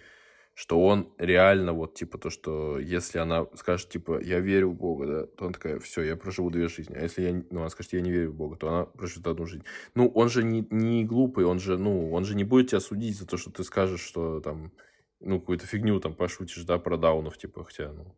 что 0.55 0.81
он 0.81 1.13
реально 1.19 1.73
вот, 1.73 1.95
типа, 1.95 2.19
то, 2.19 2.31
что 2.31 2.79
если 2.79 3.19
она 3.19 3.47
скажет, 3.57 3.89
типа, 3.89 4.21
я 4.23 4.39
верю 4.39 4.71
в 4.71 4.75
Бога, 4.75 5.07
да, 5.07 5.27
то 5.27 5.45
она 5.47 5.53
такая, 5.53 5.81
все, 5.81 6.03
я 6.03 6.17
проживу 6.17 6.51
две 6.51 6.69
жизни. 6.69 6.95
А 6.95 7.03
если 7.03 7.23
я, 7.23 7.33
ну, 7.51 7.61
она 7.61 7.71
скажет, 7.71 7.93
я 7.93 8.01
не 8.01 8.11
верю 8.11 8.31
в 8.33 8.35
Бога, 8.35 8.57
то 8.57 8.69
она 8.69 8.85
проживет 8.85 9.27
одну 9.27 9.47
жизнь. 9.47 9.65
Ну, 9.95 10.09
он 10.09 10.29
же 10.29 10.45
не, 10.45 10.67
не 10.71 11.05
глупый, 11.05 11.45
он 11.45 11.59
же, 11.59 11.77
ну, 11.77 12.13
он 12.13 12.25
же 12.25 12.37
не 12.37 12.45
будет 12.45 12.71
тебя 12.71 12.81
судить 12.81 13.19
за 13.19 13.27
то, 13.27 13.37
что 13.37 13.51
ты 13.51 13.65
скажешь, 13.65 14.01
что 14.01 14.41
там, 14.41 14.73
ну, 15.21 15.41
какую-то 15.41 15.67
фигню 15.67 16.01
там 16.01 16.15
пошутишь, 16.15 16.65
да, 16.65 16.79
про 16.79 16.97
даунов, 16.97 17.39
типа, 17.39 17.65
хотя, 17.65 17.93
ну, 17.93 18.15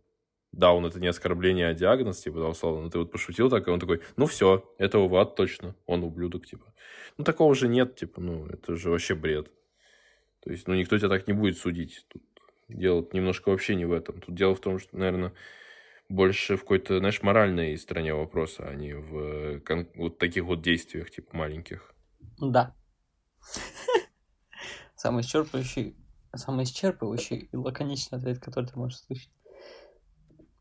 даун 0.53 0.87
это 0.87 1.01
не 1.01 1.07
оскорбление, 1.07 1.69
а 1.69 1.75
диагноз, 1.75 2.21
типа, 2.21 2.41
да, 2.41 2.49
условно, 2.49 2.83
но 2.83 2.91
ты 2.91 2.99
вот 2.99 3.13
пошутил 3.13 3.51
так, 3.51 3.67
и 3.67 3.71
он 3.71 3.81
такой, 3.81 4.01
ну, 4.17 4.27
все, 4.27 4.73
этого 4.79 5.09
в 5.09 5.17
ад 5.17 5.37
точно, 5.37 5.75
он 5.87 6.05
ублюдок, 6.05 6.47
типа. 6.47 6.73
Ну, 7.17 7.25
такого 7.25 7.55
же 7.55 7.69
нет, 7.69 7.97
типа, 7.97 8.21
ну, 8.21 8.47
это 8.47 8.77
же 8.77 8.91
вообще 8.91 9.15
бред. 9.15 9.51
То 10.41 10.51
есть, 10.51 10.67
ну, 10.69 10.75
никто 10.75 10.97
тебя 10.99 11.09
так 11.09 11.27
не 11.27 11.35
будет 11.35 11.59
судить. 11.59 12.07
Тут 12.09 12.23
дело 12.69 13.07
немножко 13.13 13.51
вообще 13.51 13.75
не 13.75 13.85
в 13.85 13.93
этом. 13.93 14.21
Тут 14.21 14.35
дело 14.35 14.55
в 14.55 14.61
том, 14.61 14.79
что, 14.79 14.97
наверное, 14.97 15.33
больше 16.09 16.57
в 16.57 16.61
какой-то, 16.61 16.99
знаешь, 16.99 17.23
моральной 17.23 17.77
стороне 17.77 18.15
вопроса, 18.15 18.69
а 18.69 18.75
не 18.75 18.95
в 18.95 19.61
вот 19.95 20.19
таких 20.19 20.45
вот 20.45 20.63
действиях, 20.63 21.11
типа, 21.11 21.37
маленьких. 21.37 21.93
Да. 22.39 22.75
Самый 24.95 25.23
исчерпывающий, 25.23 25.95
самый 26.35 26.65
исчерпывающий 26.65 27.49
и 27.51 27.57
лаконичный 27.57 28.19
ответ, 28.19 28.39
который 28.39 28.67
ты 28.67 28.79
можешь 28.79 29.01
слышать. 29.01 29.31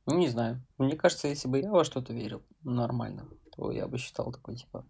Ну, 0.06 0.18
не 0.18 0.30
знаю. 0.30 0.66
Мне 0.78 0.96
кажется, 0.96 1.28
если 1.28 1.48
бы 1.48 1.60
я 1.60 1.70
во 1.70 1.84
что-то 1.84 2.14
верил 2.14 2.42
нормально, 2.64 3.28
то 3.52 3.72
я 3.72 3.88
бы 3.88 3.98
считал 3.98 4.32
такой, 4.32 4.56
типа, 4.56 4.86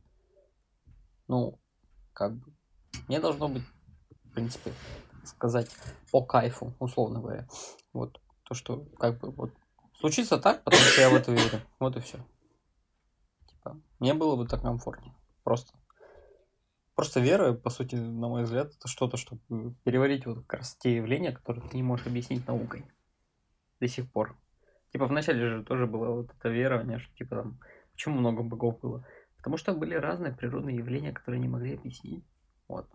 ну, 1.27 1.59
как 2.13 2.35
бы, 2.35 2.53
мне 3.07 3.19
должно 3.19 3.49
быть, 3.49 3.63
в 4.25 4.31
принципе, 4.33 4.73
сказать, 5.23 5.69
по 6.11 6.23
кайфу, 6.23 6.75
условно 6.79 7.19
говоря. 7.19 7.47
Вот, 7.93 8.21
то, 8.43 8.53
что, 8.53 8.85
как 8.99 9.19
бы, 9.19 9.31
вот, 9.31 9.51
случится 9.99 10.37
так, 10.37 10.63
потому 10.63 10.83
что 10.83 11.01
я 11.01 11.09
в 11.09 11.13
это 11.13 11.31
верю. 11.31 11.61
Вот 11.79 11.95
и 11.97 11.99
все. 11.99 12.19
Типа, 13.47 13.79
мне 13.99 14.13
было 14.13 14.35
бы 14.35 14.47
так 14.47 14.61
комфортнее. 14.61 15.15
Просто. 15.43 15.76
Просто 16.97 17.19
вера, 17.19 17.53
по 17.53 17.69
сути, 17.69 17.93
на 17.93 18.27
мой 18.27 18.43
взгляд, 18.43 18.73
это 18.75 18.87
что-то, 18.87 19.17
чтобы 19.17 19.75
переварить 19.83 20.25
вот 20.25 20.39
как 20.47 20.61
раз 20.61 20.75
те 20.77 20.95
явления, 20.95 21.31
которые 21.31 21.69
ты 21.69 21.77
не 21.77 21.83
можешь 21.83 22.07
объяснить 22.07 22.47
наукой. 22.47 22.85
До 23.79 23.87
сих 23.87 24.11
пор. 24.11 24.35
Типа 24.91 25.05
вначале 25.05 25.47
же 25.47 25.63
тоже 25.63 25.85
было 25.85 26.09
вот 26.09 26.31
это 26.35 26.49
верование, 26.49 26.97
что 26.97 27.13
типа 27.13 27.35
там, 27.35 27.59
почему 27.91 28.17
много 28.17 28.41
богов 28.41 28.79
было? 28.79 29.05
Потому 29.37 29.57
что 29.57 29.75
были 29.75 29.93
разные 29.93 30.33
природные 30.33 30.77
явления, 30.77 31.13
которые 31.13 31.39
не 31.39 31.47
могли 31.47 31.75
объяснить. 31.75 32.25
Вот. 32.67 32.89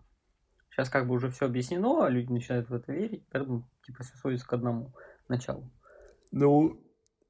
Сейчас 0.69 0.89
как 0.89 1.07
бы 1.07 1.15
уже 1.15 1.29
все 1.29 1.45
объяснено, 1.45 2.05
а 2.05 2.09
люди 2.09 2.29
начинают 2.29 2.67
в 2.67 2.73
это 2.73 2.91
верить, 2.91 3.25
поэтому 3.31 3.69
типа 3.85 4.03
все 4.03 4.17
сводится 4.17 4.45
к 4.45 4.51
одному 4.51 4.93
началу. 5.29 5.71
Ну, 6.33 6.77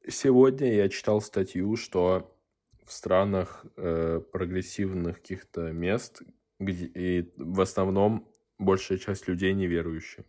сегодня 0.08 0.74
я 0.74 0.90
читал 0.90 1.22
статью, 1.22 1.76
что 1.76 2.36
в 2.84 2.92
странах 2.92 3.64
э, 3.78 4.22
прогрессивных 4.32 5.18
каких-то 5.18 5.72
мест, 5.72 6.24
где 6.66 6.86
и 6.86 7.34
в 7.38 7.62
основном 7.62 8.28
большая 8.58 8.98
часть 8.98 9.28
людей 9.28 9.54
неверующие 9.54 10.26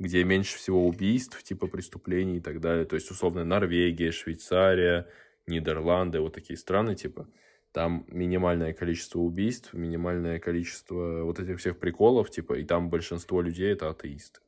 где 0.00 0.24
меньше 0.24 0.56
всего 0.56 0.88
убийств, 0.88 1.42
типа 1.42 1.66
преступлений 1.68 2.38
и 2.38 2.40
так 2.40 2.60
далее. 2.60 2.86
То 2.86 2.96
есть, 2.96 3.10
условно, 3.10 3.44
Норвегия, 3.44 4.10
Швейцария, 4.10 5.06
Нидерланды, 5.46 6.20
вот 6.20 6.32
такие 6.32 6.56
страны, 6.56 6.96
типа, 6.96 7.28
там 7.72 8.06
минимальное 8.08 8.72
количество 8.72 9.18
убийств, 9.18 9.74
минимальное 9.74 10.40
количество 10.40 11.22
вот 11.24 11.38
этих 11.38 11.58
всех 11.60 11.78
приколов, 11.78 12.30
типа, 12.30 12.54
и 12.54 12.64
там 12.64 12.88
большинство 12.88 13.42
людей 13.42 13.70
это 13.72 13.90
атеисты. 13.90 14.40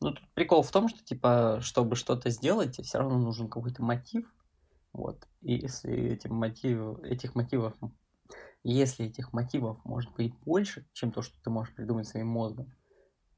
Ну, 0.00 0.12
тут 0.12 0.26
прикол 0.34 0.62
в 0.62 0.70
том, 0.70 0.88
что, 0.88 1.04
типа, 1.04 1.58
чтобы 1.60 1.94
что-то 1.94 2.30
сделать, 2.30 2.80
все 2.82 2.98
равно 2.98 3.18
нужен 3.18 3.48
какой-то 3.48 3.82
мотив. 3.82 4.34
Вот. 4.94 5.28
И 5.42 5.54
если 5.54 5.92
этим 5.92 6.34
мотив, 6.34 6.98
этих 7.02 7.34
мотивов, 7.34 7.74
если 8.72 9.06
этих 9.06 9.32
мотивов 9.32 9.84
может 9.84 10.12
быть 10.14 10.34
больше, 10.40 10.86
чем 10.92 11.12
то, 11.12 11.22
что 11.22 11.40
ты 11.42 11.50
можешь 11.50 11.74
придумать 11.74 12.08
своим 12.08 12.28
мозгом, 12.28 12.72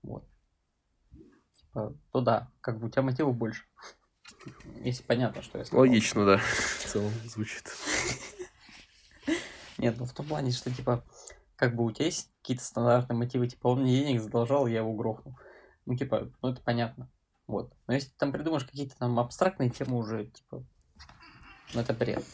вот, 0.03 0.29
Э, 1.79 1.91
то 2.13 2.21
да, 2.21 2.51
как 2.61 2.79
бы 2.79 2.87
у 2.87 2.91
тебя 2.91 3.03
мотивов 3.03 3.37
больше. 3.37 3.65
Если 4.83 5.03
понятно, 5.03 5.43
что 5.43 5.59
я 5.59 5.65
сказал. 5.65 5.85
Логично, 5.85 6.25
да. 6.25 6.39
В 6.39 6.85
целом 6.85 7.13
звучит. 7.25 7.65
Нет, 9.79 9.97
ну 9.99 10.05
в 10.05 10.13
том 10.13 10.27
плане, 10.27 10.51
что 10.51 10.75
типа, 10.75 11.05
как 11.57 11.75
бы 11.77 11.85
у 11.85 11.91
тебя 11.93 12.07
есть 12.07 12.31
какие-то 12.43 12.65
стандартные 12.65 13.17
мотивы, 13.17 13.49
типа, 13.49 13.69
он 13.69 13.83
мне 13.83 14.05
денег 14.05 14.21
задолжал, 14.21 14.67
я 14.67 14.79
его 14.79 14.93
грохнул. 14.95 15.39
Ну, 15.87 15.97
типа, 15.97 16.31
ну 16.43 16.51
это 16.51 16.61
понятно. 16.61 17.11
Вот. 17.47 17.73
Но 17.87 17.95
если 17.95 18.11
ты 18.11 18.17
там 18.19 18.33
придумаешь 18.33 18.65
какие-то 18.65 18.97
там 18.97 19.19
абстрактные 19.19 19.71
темы 19.71 19.97
уже, 19.97 20.27
типа, 20.27 20.65
ну 21.75 21.81
это 21.81 21.93
бред. 21.93 22.25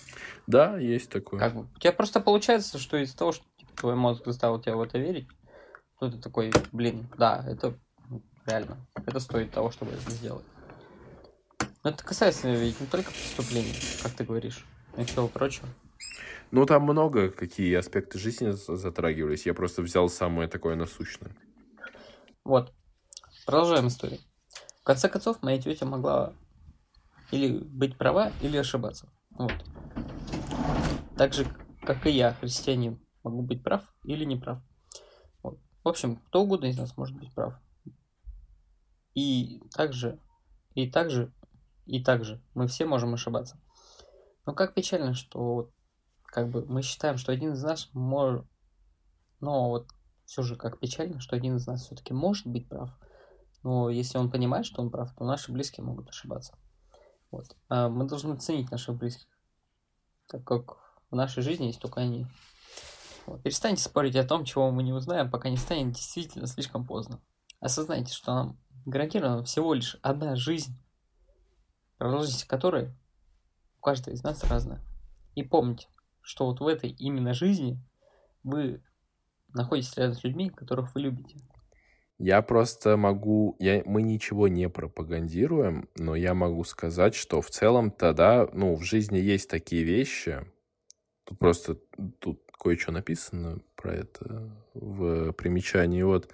Да, 0.47 0.79
есть 0.79 1.11
такое. 1.11 1.41
Как 1.41 1.55
у 1.57 1.67
тебя 1.79 1.93
просто 1.93 2.21
получается, 2.21 2.79
что 2.79 2.97
из-за 2.99 3.17
того, 3.17 3.33
что 3.33 3.45
типа, 3.57 3.73
твой 3.77 3.95
мозг 3.95 4.25
заставил 4.27 4.61
тебя 4.61 4.77
в 4.77 4.83
это 4.83 4.99
верить, 4.99 5.29
то 5.99 6.11
ты 6.11 6.19
такой, 6.19 6.53
блин, 6.73 7.09
да, 7.17 7.45
это 7.47 7.75
Реально. 8.47 8.77
Это 9.07 9.21
стоит 9.21 9.51
того, 9.53 9.71
чтобы 9.71 9.93
это 9.93 10.11
сделать. 10.11 10.45
Но 11.83 11.91
это 11.91 12.05
касается 12.05 12.51
ведь 12.51 12.81
не 12.81 12.87
только 12.87 13.11
преступлений, 13.11 13.75
как 14.03 14.13
ты 14.13 14.25
говоришь, 14.25 14.65
и 14.97 15.05
всего 15.05 15.29
прочего. 15.29 15.69
Ну, 16.51 16.67
там 16.67 16.83
много 16.83 17.31
какие 17.31 17.75
аспекты 17.75 18.19
жизни 18.19 18.51
затрагивались. 18.51 19.47
Я 19.47 19.55
просто 19.55 19.83
взял 19.83 20.09
самое 20.09 20.49
такое 20.49 20.77
насущное. 20.77 21.35
Вот. 22.45 22.73
Продолжаем 23.47 23.89
историю. 23.89 24.21
В 24.81 24.85
конце 24.85 25.09
концов, 25.09 25.43
моя 25.43 25.61
тетя 25.61 25.87
могла 25.87 26.35
или 27.31 27.59
быть 27.59 27.97
права, 27.97 28.31
или 28.43 28.57
ошибаться. 28.59 29.11
Вот. 29.37 29.53
Так 31.17 31.33
же, 31.33 31.47
как 31.83 32.07
и 32.07 32.11
я, 32.11 32.35
христианин, 32.35 33.01
могу 33.23 33.43
быть 33.43 33.63
прав 33.63 33.83
или 34.05 34.25
не 34.25 34.37
прав. 34.37 34.61
Вот. 35.43 35.59
В 35.83 35.89
общем, 35.89 36.17
кто 36.17 36.43
угодно 36.43 36.67
из 36.67 36.79
нас 36.79 36.97
может 36.97 37.17
быть 37.17 37.33
прав. 37.35 37.55
И 39.15 39.61
также, 39.73 40.21
и 40.75 40.91
также, 40.91 41.33
и 41.87 42.03
также 42.03 42.43
мы 42.55 42.67
все 42.67 42.85
можем 42.85 43.15
ошибаться. 43.15 43.61
Но 44.47 44.55
как 44.55 44.75
печально, 44.75 45.15
что 45.15 45.71
как 46.25 46.51
бы 46.51 46.67
мы 46.67 46.83
считаем, 46.83 47.17
что 47.17 47.33
один 47.33 47.53
из 47.53 47.63
нас 47.63 47.89
может... 47.93 48.45
Но 49.41 49.69
вот 49.69 49.89
все 50.25 50.43
же 50.43 50.57
как 50.57 50.81
печально, 50.81 51.21
что 51.21 51.37
один 51.37 51.57
из 51.57 51.67
нас 51.67 51.85
все-таки 51.85 52.13
может 52.13 52.47
быть 52.47 52.69
прав. 52.69 52.91
Но 53.63 53.89
если 53.89 54.19
он 54.19 54.31
понимает, 54.31 54.67
что 54.67 54.83
он 54.83 54.91
прав, 54.91 55.15
то 55.15 55.25
наши 55.25 55.53
близкие 55.53 55.85
могут 55.85 56.09
ошибаться. 56.09 56.59
Вот. 57.35 57.57
А 57.69 57.89
мы 57.89 58.05
должны 58.05 58.37
ценить 58.37 58.71
наших 58.71 58.95
близких, 58.95 59.27
так 60.29 60.45
как 60.45 60.77
в 61.11 61.17
нашей 61.17 61.43
жизни 61.43 61.65
есть 61.65 61.81
только 61.81 62.01
они. 62.01 62.29
Вот. 63.27 63.43
Перестаньте 63.43 63.83
спорить 63.83 64.15
о 64.15 64.23
том, 64.23 64.45
чего 64.45 64.71
мы 64.71 64.85
не 64.85 64.93
узнаем, 64.93 65.29
пока 65.33 65.51
не 65.51 65.57
станет 65.57 65.95
действительно 65.95 66.47
слишком 66.47 66.87
поздно. 66.87 67.21
Осознайте, 67.59 68.13
что 68.13 68.33
нам 68.33 68.61
гарантирована 68.87 69.43
всего 69.43 69.75
лишь 69.75 69.97
одна 70.01 70.37
жизнь, 70.37 70.79
продолжительность 71.99 72.45
которой 72.45 72.95
у 73.79 73.81
каждого 73.81 74.15
из 74.15 74.23
нас 74.23 74.45
разная. 74.45 74.81
И 75.35 75.43
помните, 75.43 75.89
что 76.21 76.47
вот 76.47 76.61
в 76.61 76.67
этой 76.69 76.91
именно 76.91 77.35
жизни 77.35 77.83
вы 78.45 78.81
находитесь 79.49 79.97
рядом 79.97 80.15
с 80.15 80.23
людьми, 80.23 80.51
которых 80.51 80.95
вы 80.95 81.01
любите. 81.01 81.41
Я 82.19 82.43
просто 82.43 82.97
могу, 82.97 83.57
я, 83.59 83.83
мы 83.85 84.03
ничего 84.03 84.47
не 84.47 84.69
пропагандируем, 84.69 85.89
но 85.97 86.15
я 86.15 86.35
могу 86.35 86.63
сказать, 86.65 87.15
что 87.15 87.41
в 87.41 87.51
целом-то, 87.51 88.13
да, 88.13 88.49
ну, 88.53 88.77
в 88.77 88.83
жизни 88.83 89.19
есть 89.19 89.51
такие 89.51 89.83
вещи, 89.83 90.45
тут 91.25 91.39
просто, 91.39 91.77
тут 92.21 92.41
кое-что 92.57 92.93
написано 92.93 93.61
про 93.75 93.95
это 93.95 94.49
в 94.75 95.33
примечании, 95.33 96.03
вот, 96.03 96.33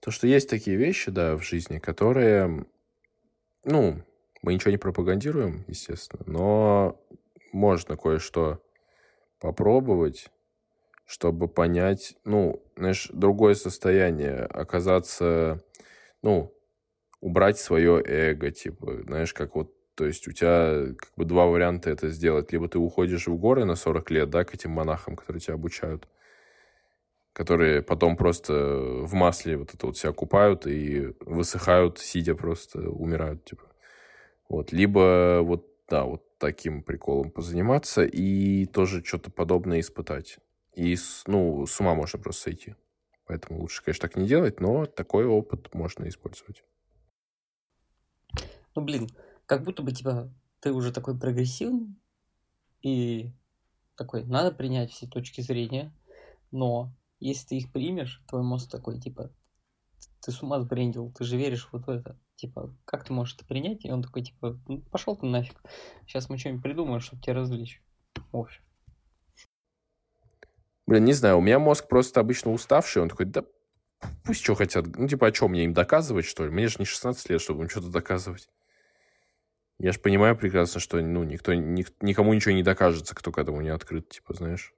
то, 0.00 0.10
что 0.10 0.26
есть 0.26 0.50
такие 0.50 0.76
вещи, 0.76 1.10
да, 1.10 1.36
в 1.36 1.42
жизни, 1.42 1.78
которые, 1.78 2.66
ну, 3.64 4.02
мы 4.42 4.52
ничего 4.54 4.70
не 4.70 4.76
пропагандируем, 4.76 5.64
естественно, 5.66 6.22
но 6.26 7.02
можно 7.52 7.96
кое-что 7.96 8.62
попробовать, 9.40 10.28
чтобы 11.06 11.48
понять, 11.48 12.16
ну, 12.24 12.62
знаешь, 12.76 13.08
другое 13.12 13.54
состояние, 13.54 14.40
оказаться, 14.40 15.62
ну, 16.22 16.52
убрать 17.20 17.58
свое 17.58 18.02
эго, 18.04 18.50
типа, 18.50 19.02
знаешь, 19.04 19.32
как 19.32 19.54
вот, 19.54 19.72
то 19.94 20.04
есть 20.04 20.28
у 20.28 20.32
тебя 20.32 20.94
как 20.98 21.12
бы 21.16 21.24
два 21.24 21.46
варианта 21.46 21.90
это 21.90 22.10
сделать. 22.10 22.52
Либо 22.52 22.68
ты 22.68 22.78
уходишь 22.78 23.28
в 23.28 23.36
горы 23.36 23.64
на 23.64 23.76
40 23.76 24.10
лет, 24.10 24.30
да, 24.30 24.44
к 24.44 24.54
этим 24.54 24.72
монахам, 24.72 25.16
которые 25.16 25.40
тебя 25.40 25.54
обучают, 25.54 26.08
которые 27.32 27.82
потом 27.82 28.16
просто 28.16 28.52
в 28.52 29.14
масле 29.14 29.56
вот 29.56 29.74
это 29.74 29.86
вот 29.86 29.96
себя 29.96 30.12
купают 30.12 30.66
и 30.66 31.14
высыхают, 31.20 31.98
сидя 31.98 32.34
просто 32.34 32.90
умирают, 32.90 33.44
типа. 33.44 33.64
Вот. 34.48 34.72
Либо 34.72 35.40
вот, 35.42 35.66
да, 35.88 36.04
вот 36.04 36.24
таким 36.38 36.82
приколом 36.82 37.30
позаниматься 37.30 38.04
и 38.04 38.66
тоже 38.66 39.02
что-то 39.04 39.30
подобное 39.30 39.80
испытать. 39.80 40.38
И, 40.76 40.96
ну, 41.26 41.66
с 41.66 41.80
ума 41.80 41.94
можно 41.94 42.18
просто 42.18 42.42
сойти. 42.42 42.76
Поэтому 43.26 43.60
лучше, 43.60 43.82
конечно, 43.82 44.08
так 44.08 44.16
не 44.16 44.28
делать, 44.28 44.60
но 44.60 44.86
такой 44.86 45.26
опыт 45.26 45.74
можно 45.74 46.06
использовать. 46.08 46.62
Ну, 48.74 48.82
блин, 48.82 49.08
как 49.46 49.64
будто 49.64 49.82
бы, 49.82 49.90
типа, 49.92 50.30
ты 50.60 50.72
уже 50.72 50.92
такой 50.92 51.18
прогрессивный, 51.18 51.96
и 52.82 53.32
такой, 53.96 54.24
надо 54.24 54.52
принять 54.52 54.92
все 54.92 55.06
точки 55.06 55.40
зрения, 55.40 55.92
но 56.52 56.92
если 57.18 57.48
ты 57.48 57.56
их 57.56 57.72
примешь, 57.72 58.22
твой 58.28 58.42
мозг 58.42 58.70
такой, 58.70 59.00
типа, 59.00 59.32
ты 60.20 60.30
с 60.30 60.42
ума 60.42 60.60
сбрендил, 60.60 61.10
ты 61.10 61.24
же 61.24 61.38
веришь 61.38 61.68
вот 61.72 61.86
в 61.86 61.90
это. 61.90 62.18
Типа, 62.36 62.76
как 62.84 63.04
ты 63.04 63.14
можешь 63.14 63.34
это 63.34 63.46
принять? 63.46 63.86
И 63.86 63.90
он 63.90 64.02
такой, 64.02 64.22
типа, 64.22 64.60
ну, 64.68 64.82
пошел 64.82 65.16
ты 65.16 65.24
нафиг. 65.24 65.58
Сейчас 66.06 66.28
мы 66.28 66.36
что-нибудь 66.36 66.62
придумаем, 66.62 67.00
чтобы 67.00 67.22
тебя 67.22 67.34
развлечь. 67.34 67.82
В 68.30 68.36
общем. 68.36 68.62
Блин, 70.86 71.04
не 71.04 71.12
знаю, 71.12 71.38
у 71.38 71.40
меня 71.40 71.58
мозг 71.58 71.88
просто 71.88 72.20
обычно 72.20 72.52
уставший, 72.52 73.02
он 73.02 73.08
такой, 73.08 73.26
да 73.26 73.44
пусть 74.24 74.42
что 74.42 74.54
хотят. 74.54 74.86
Ну, 74.96 75.08
типа, 75.08 75.26
о 75.26 75.32
чем 75.32 75.50
мне 75.50 75.64
им 75.64 75.72
доказывать, 75.72 76.26
что 76.26 76.44
ли? 76.44 76.50
Мне 76.50 76.68
же 76.68 76.76
не 76.78 76.84
16 76.84 77.30
лет, 77.30 77.40
чтобы 77.40 77.64
им 77.64 77.68
что-то 77.68 77.88
доказывать. 77.88 78.48
Я 79.78 79.92
же 79.92 80.00
понимаю 80.00 80.36
прекрасно, 80.36 80.80
что, 80.80 81.00
ну, 81.00 81.24
никто, 81.24 81.52
ник, 81.54 81.92
никому 82.00 82.32
ничего 82.32 82.54
не 82.54 82.62
докажется, 82.62 83.14
кто 83.14 83.30
к 83.30 83.38
этому 83.38 83.60
не 83.60 83.68
открыт, 83.68 84.08
типа, 84.08 84.34
знаешь. 84.34 84.74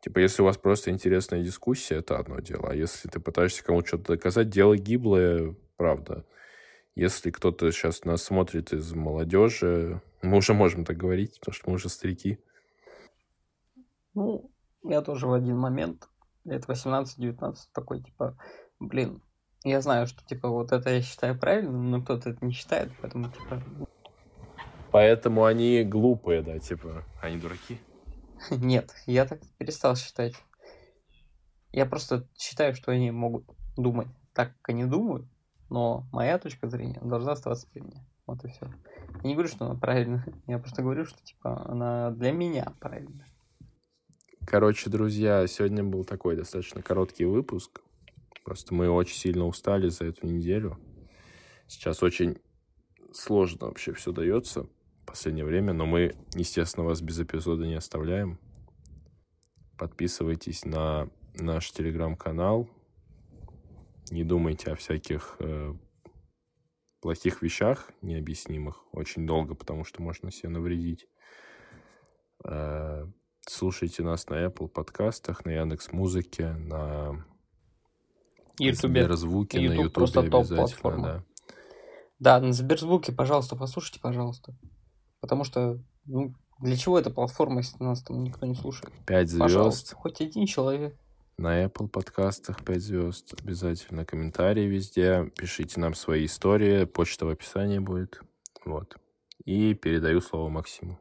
Типа, 0.00 0.18
если 0.18 0.42
у 0.42 0.44
вас 0.44 0.58
просто 0.58 0.90
интересная 0.90 1.42
дискуссия, 1.42 1.96
это 1.96 2.18
одно 2.18 2.40
дело. 2.40 2.70
А 2.70 2.74
если 2.74 3.08
ты 3.08 3.20
пытаешься 3.20 3.64
кому-то 3.64 3.88
что-то 3.88 4.14
доказать, 4.14 4.48
дело 4.48 4.76
гиблое, 4.76 5.56
правда. 5.76 6.24
Если 6.94 7.30
кто-то 7.30 7.70
сейчас 7.72 8.04
нас 8.04 8.22
смотрит 8.22 8.72
из 8.72 8.92
молодежи, 8.92 10.02
мы 10.22 10.38
уже 10.38 10.54
можем 10.54 10.84
так 10.84 10.96
говорить, 10.96 11.38
потому 11.38 11.54
что 11.54 11.70
мы 11.70 11.76
уже 11.76 11.88
старики. 11.88 12.38
Ну, 14.14 14.50
я 14.82 15.00
тоже 15.02 15.26
в 15.26 15.32
один 15.32 15.58
момент, 15.58 16.08
лет 16.44 16.64
18-19, 16.66 17.56
такой, 17.72 18.02
типа, 18.02 18.36
блин, 18.80 19.22
я 19.64 19.80
знаю, 19.80 20.06
что, 20.06 20.24
типа, 20.24 20.48
вот 20.48 20.72
это 20.72 20.90
я 20.90 21.02
считаю 21.02 21.38
правильным, 21.38 21.90
но 21.90 22.02
кто-то 22.02 22.30
это 22.30 22.44
не 22.44 22.52
считает, 22.52 22.90
поэтому, 23.00 23.30
типа... 23.30 23.62
Поэтому 24.90 25.44
они 25.44 25.84
глупые, 25.84 26.42
да, 26.42 26.58
типа, 26.58 27.04
они 27.20 27.38
дураки? 27.38 27.78
Нет, 28.50 28.94
я 29.06 29.26
так 29.26 29.40
перестал 29.58 29.96
считать. 29.96 30.34
Я 31.72 31.86
просто 31.86 32.26
считаю, 32.36 32.74
что 32.74 32.92
они 32.92 33.10
могут 33.10 33.44
думать 33.76 34.08
так, 34.32 34.56
как 34.56 34.70
они 34.70 34.84
думают, 34.84 35.26
но 35.68 36.06
моя 36.12 36.38
точка 36.38 36.68
зрения 36.68 37.00
должна 37.02 37.32
оставаться 37.32 37.68
при 37.68 37.80
мне. 37.80 38.06
Вот 38.28 38.44
и 38.44 38.48
все. 38.48 38.70
Я 39.22 39.28
не 39.28 39.34
говорю, 39.34 39.48
что 39.48 39.64
она 39.64 39.74
правильная. 39.74 40.24
Я 40.46 40.58
просто 40.58 40.82
говорю, 40.82 41.06
что 41.06 41.18
типа 41.24 41.66
она 41.66 42.10
для 42.10 42.30
меня 42.30 42.74
правильная. 42.78 43.26
Короче, 44.46 44.90
друзья, 44.90 45.46
сегодня 45.46 45.82
был 45.82 46.04
такой 46.04 46.36
достаточно 46.36 46.82
короткий 46.82 47.24
выпуск. 47.24 47.80
Просто 48.44 48.74
мы 48.74 48.90
очень 48.90 49.16
сильно 49.16 49.46
устали 49.46 49.88
за 49.88 50.04
эту 50.04 50.26
неделю. 50.26 50.78
Сейчас 51.68 52.02
очень 52.02 52.36
сложно 53.12 53.68
вообще 53.68 53.94
все 53.94 54.12
дается 54.12 54.64
в 54.64 55.06
последнее 55.06 55.46
время, 55.46 55.72
но 55.72 55.86
мы, 55.86 56.14
естественно, 56.34 56.84
вас 56.84 57.00
без 57.00 57.18
эпизода 57.18 57.66
не 57.66 57.76
оставляем. 57.76 58.38
Подписывайтесь 59.78 60.66
на 60.66 61.08
наш 61.34 61.70
телеграм-канал, 61.70 62.68
не 64.10 64.22
думайте 64.22 64.70
о 64.70 64.74
всяких 64.74 65.36
э, 65.38 65.74
плохих 67.00 67.42
вещах 67.42 67.90
необъяснимых 68.02 68.84
очень 68.92 69.26
долго, 69.26 69.54
потому 69.54 69.84
что 69.84 70.02
можно 70.02 70.30
себе 70.30 70.50
навредить. 70.50 71.06
Э, 72.44 73.06
слушайте 73.46 74.02
нас 74.02 74.28
на 74.28 74.44
Apple 74.44 74.68
подкастах, 74.68 75.44
на 75.44 75.50
Яндекс 75.50 75.92
Музыке, 75.92 76.52
на. 76.52 77.24
Сберзвуке, 78.60 79.60
на 79.60 79.72
Ютубе 79.72 80.20
обязательно, 80.20 81.02
да. 81.02 81.24
Да, 82.18 82.40
на 82.40 82.52
Сберзвуке, 82.52 83.12
пожалуйста, 83.12 83.54
послушайте, 83.54 84.00
пожалуйста. 84.00 84.56
Потому 85.20 85.44
что, 85.44 85.80
ну, 86.06 86.34
для 86.60 86.76
чего 86.76 86.98
эта 86.98 87.10
платформа, 87.10 87.58
если 87.58 87.82
нас 87.82 88.02
там 88.02 88.22
никто 88.24 88.46
не 88.46 88.56
слушает? 88.56 88.92
Пять 89.06 89.28
звезд. 89.28 89.40
Пожалуйста, 89.40 89.94
хоть 89.94 90.20
один 90.20 90.46
человек. 90.46 90.98
На 91.38 91.64
Apple 91.64 91.86
подкастах 91.86 92.64
5 92.64 92.80
звезд. 92.82 93.34
Обязательно 93.40 94.04
комментарии 94.04 94.64
везде. 94.64 95.30
Пишите 95.36 95.78
нам 95.78 95.94
свои 95.94 96.26
истории. 96.26 96.84
Почта 96.84 97.26
в 97.26 97.28
описании 97.28 97.78
будет. 97.78 98.20
Вот. 98.64 98.96
И 99.44 99.72
передаю 99.74 100.20
слово 100.20 100.48
Максиму. 100.48 100.98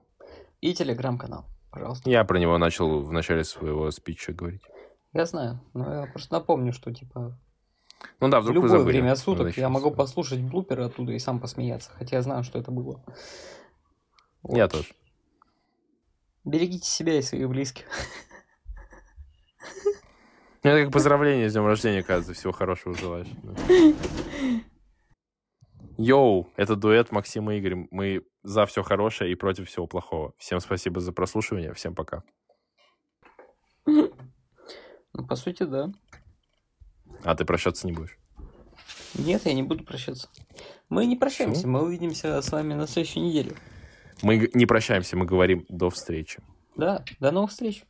И 0.61 0.75
телеграм-канал, 0.75 1.45
пожалуйста. 1.71 2.07
Я 2.07 2.23
про 2.23 2.37
него 2.37 2.55
начал 2.59 3.01
в 3.01 3.11
начале 3.11 3.43
своего 3.43 3.89
спича 3.89 4.31
говорить. 4.31 4.61
Я 5.11 5.25
знаю, 5.25 5.59
но 5.73 6.01
я 6.01 6.05
просто 6.05 6.33
напомню, 6.33 6.71
что 6.71 6.93
типа 6.93 7.35
ну 8.19 8.29
да, 8.29 8.39
вдруг 8.39 8.65
в 8.65 8.67
любое 8.67 8.83
время 8.83 9.15
суток 9.15 9.57
я 9.57 9.69
могу 9.69 9.89
послушать 9.89 10.41
блуперы 10.41 10.83
оттуда 10.85 11.13
и 11.13 11.19
сам 11.19 11.39
посмеяться, 11.39 11.89
хотя 11.95 12.17
я 12.17 12.21
знаю, 12.21 12.43
что 12.43 12.59
это 12.59 12.69
было. 12.69 13.03
Вот. 14.43 14.55
Я 14.55 14.67
тоже. 14.67 14.89
Берегите 16.45 16.87
себя 16.87 17.17
и 17.17 17.23
своих 17.23 17.49
близких. 17.49 17.85
Ну, 20.67 20.73
это 20.73 20.83
как 20.83 20.93
поздравление 20.93 21.49
с 21.49 21.53
днем 21.53 21.65
рождения, 21.65 22.03
кажется, 22.03 22.33
всего 22.33 22.51
хорошего 22.51 22.93
желаешь. 22.93 23.27
Йоу, 25.97 26.51
это 26.57 26.75
дуэт 26.75 27.09
Максима 27.09 27.55
и 27.55 27.59
Игорь. 27.59 27.87
Мы 27.89 28.25
за 28.43 28.65
все 28.65 28.83
хорошее 28.83 29.31
и 29.31 29.35
против 29.35 29.69
всего 29.69 29.87
плохого. 29.87 30.33
Всем 30.37 30.59
спасибо 30.59 30.99
за 30.99 31.13
прослушивание. 31.13 31.73
Всем 31.73 31.95
пока. 31.95 32.21
Ну, 33.85 34.11
по 35.13 35.35
сути, 35.37 35.63
да. 35.63 35.89
А 37.23 37.33
ты 37.33 37.45
прощаться 37.45 37.87
не 37.87 37.93
будешь? 37.93 38.17
Нет, 39.17 39.45
я 39.45 39.53
не 39.53 39.63
буду 39.63 39.85
прощаться. 39.85 40.27
Мы 40.89 41.05
не 41.05 41.15
прощаемся, 41.15 41.61
Почему? 41.61 41.77
мы 41.77 41.85
увидимся 41.85 42.41
с 42.41 42.51
вами 42.51 42.73
на 42.73 42.87
следующей 42.87 43.21
неделе. 43.21 43.53
Мы 44.21 44.51
не 44.53 44.65
прощаемся, 44.65 45.15
мы 45.15 45.25
говорим 45.25 45.65
до 45.69 45.89
встречи. 45.89 46.41
Да, 46.75 47.05
до 47.21 47.31
новых 47.31 47.51
встреч. 47.51 47.85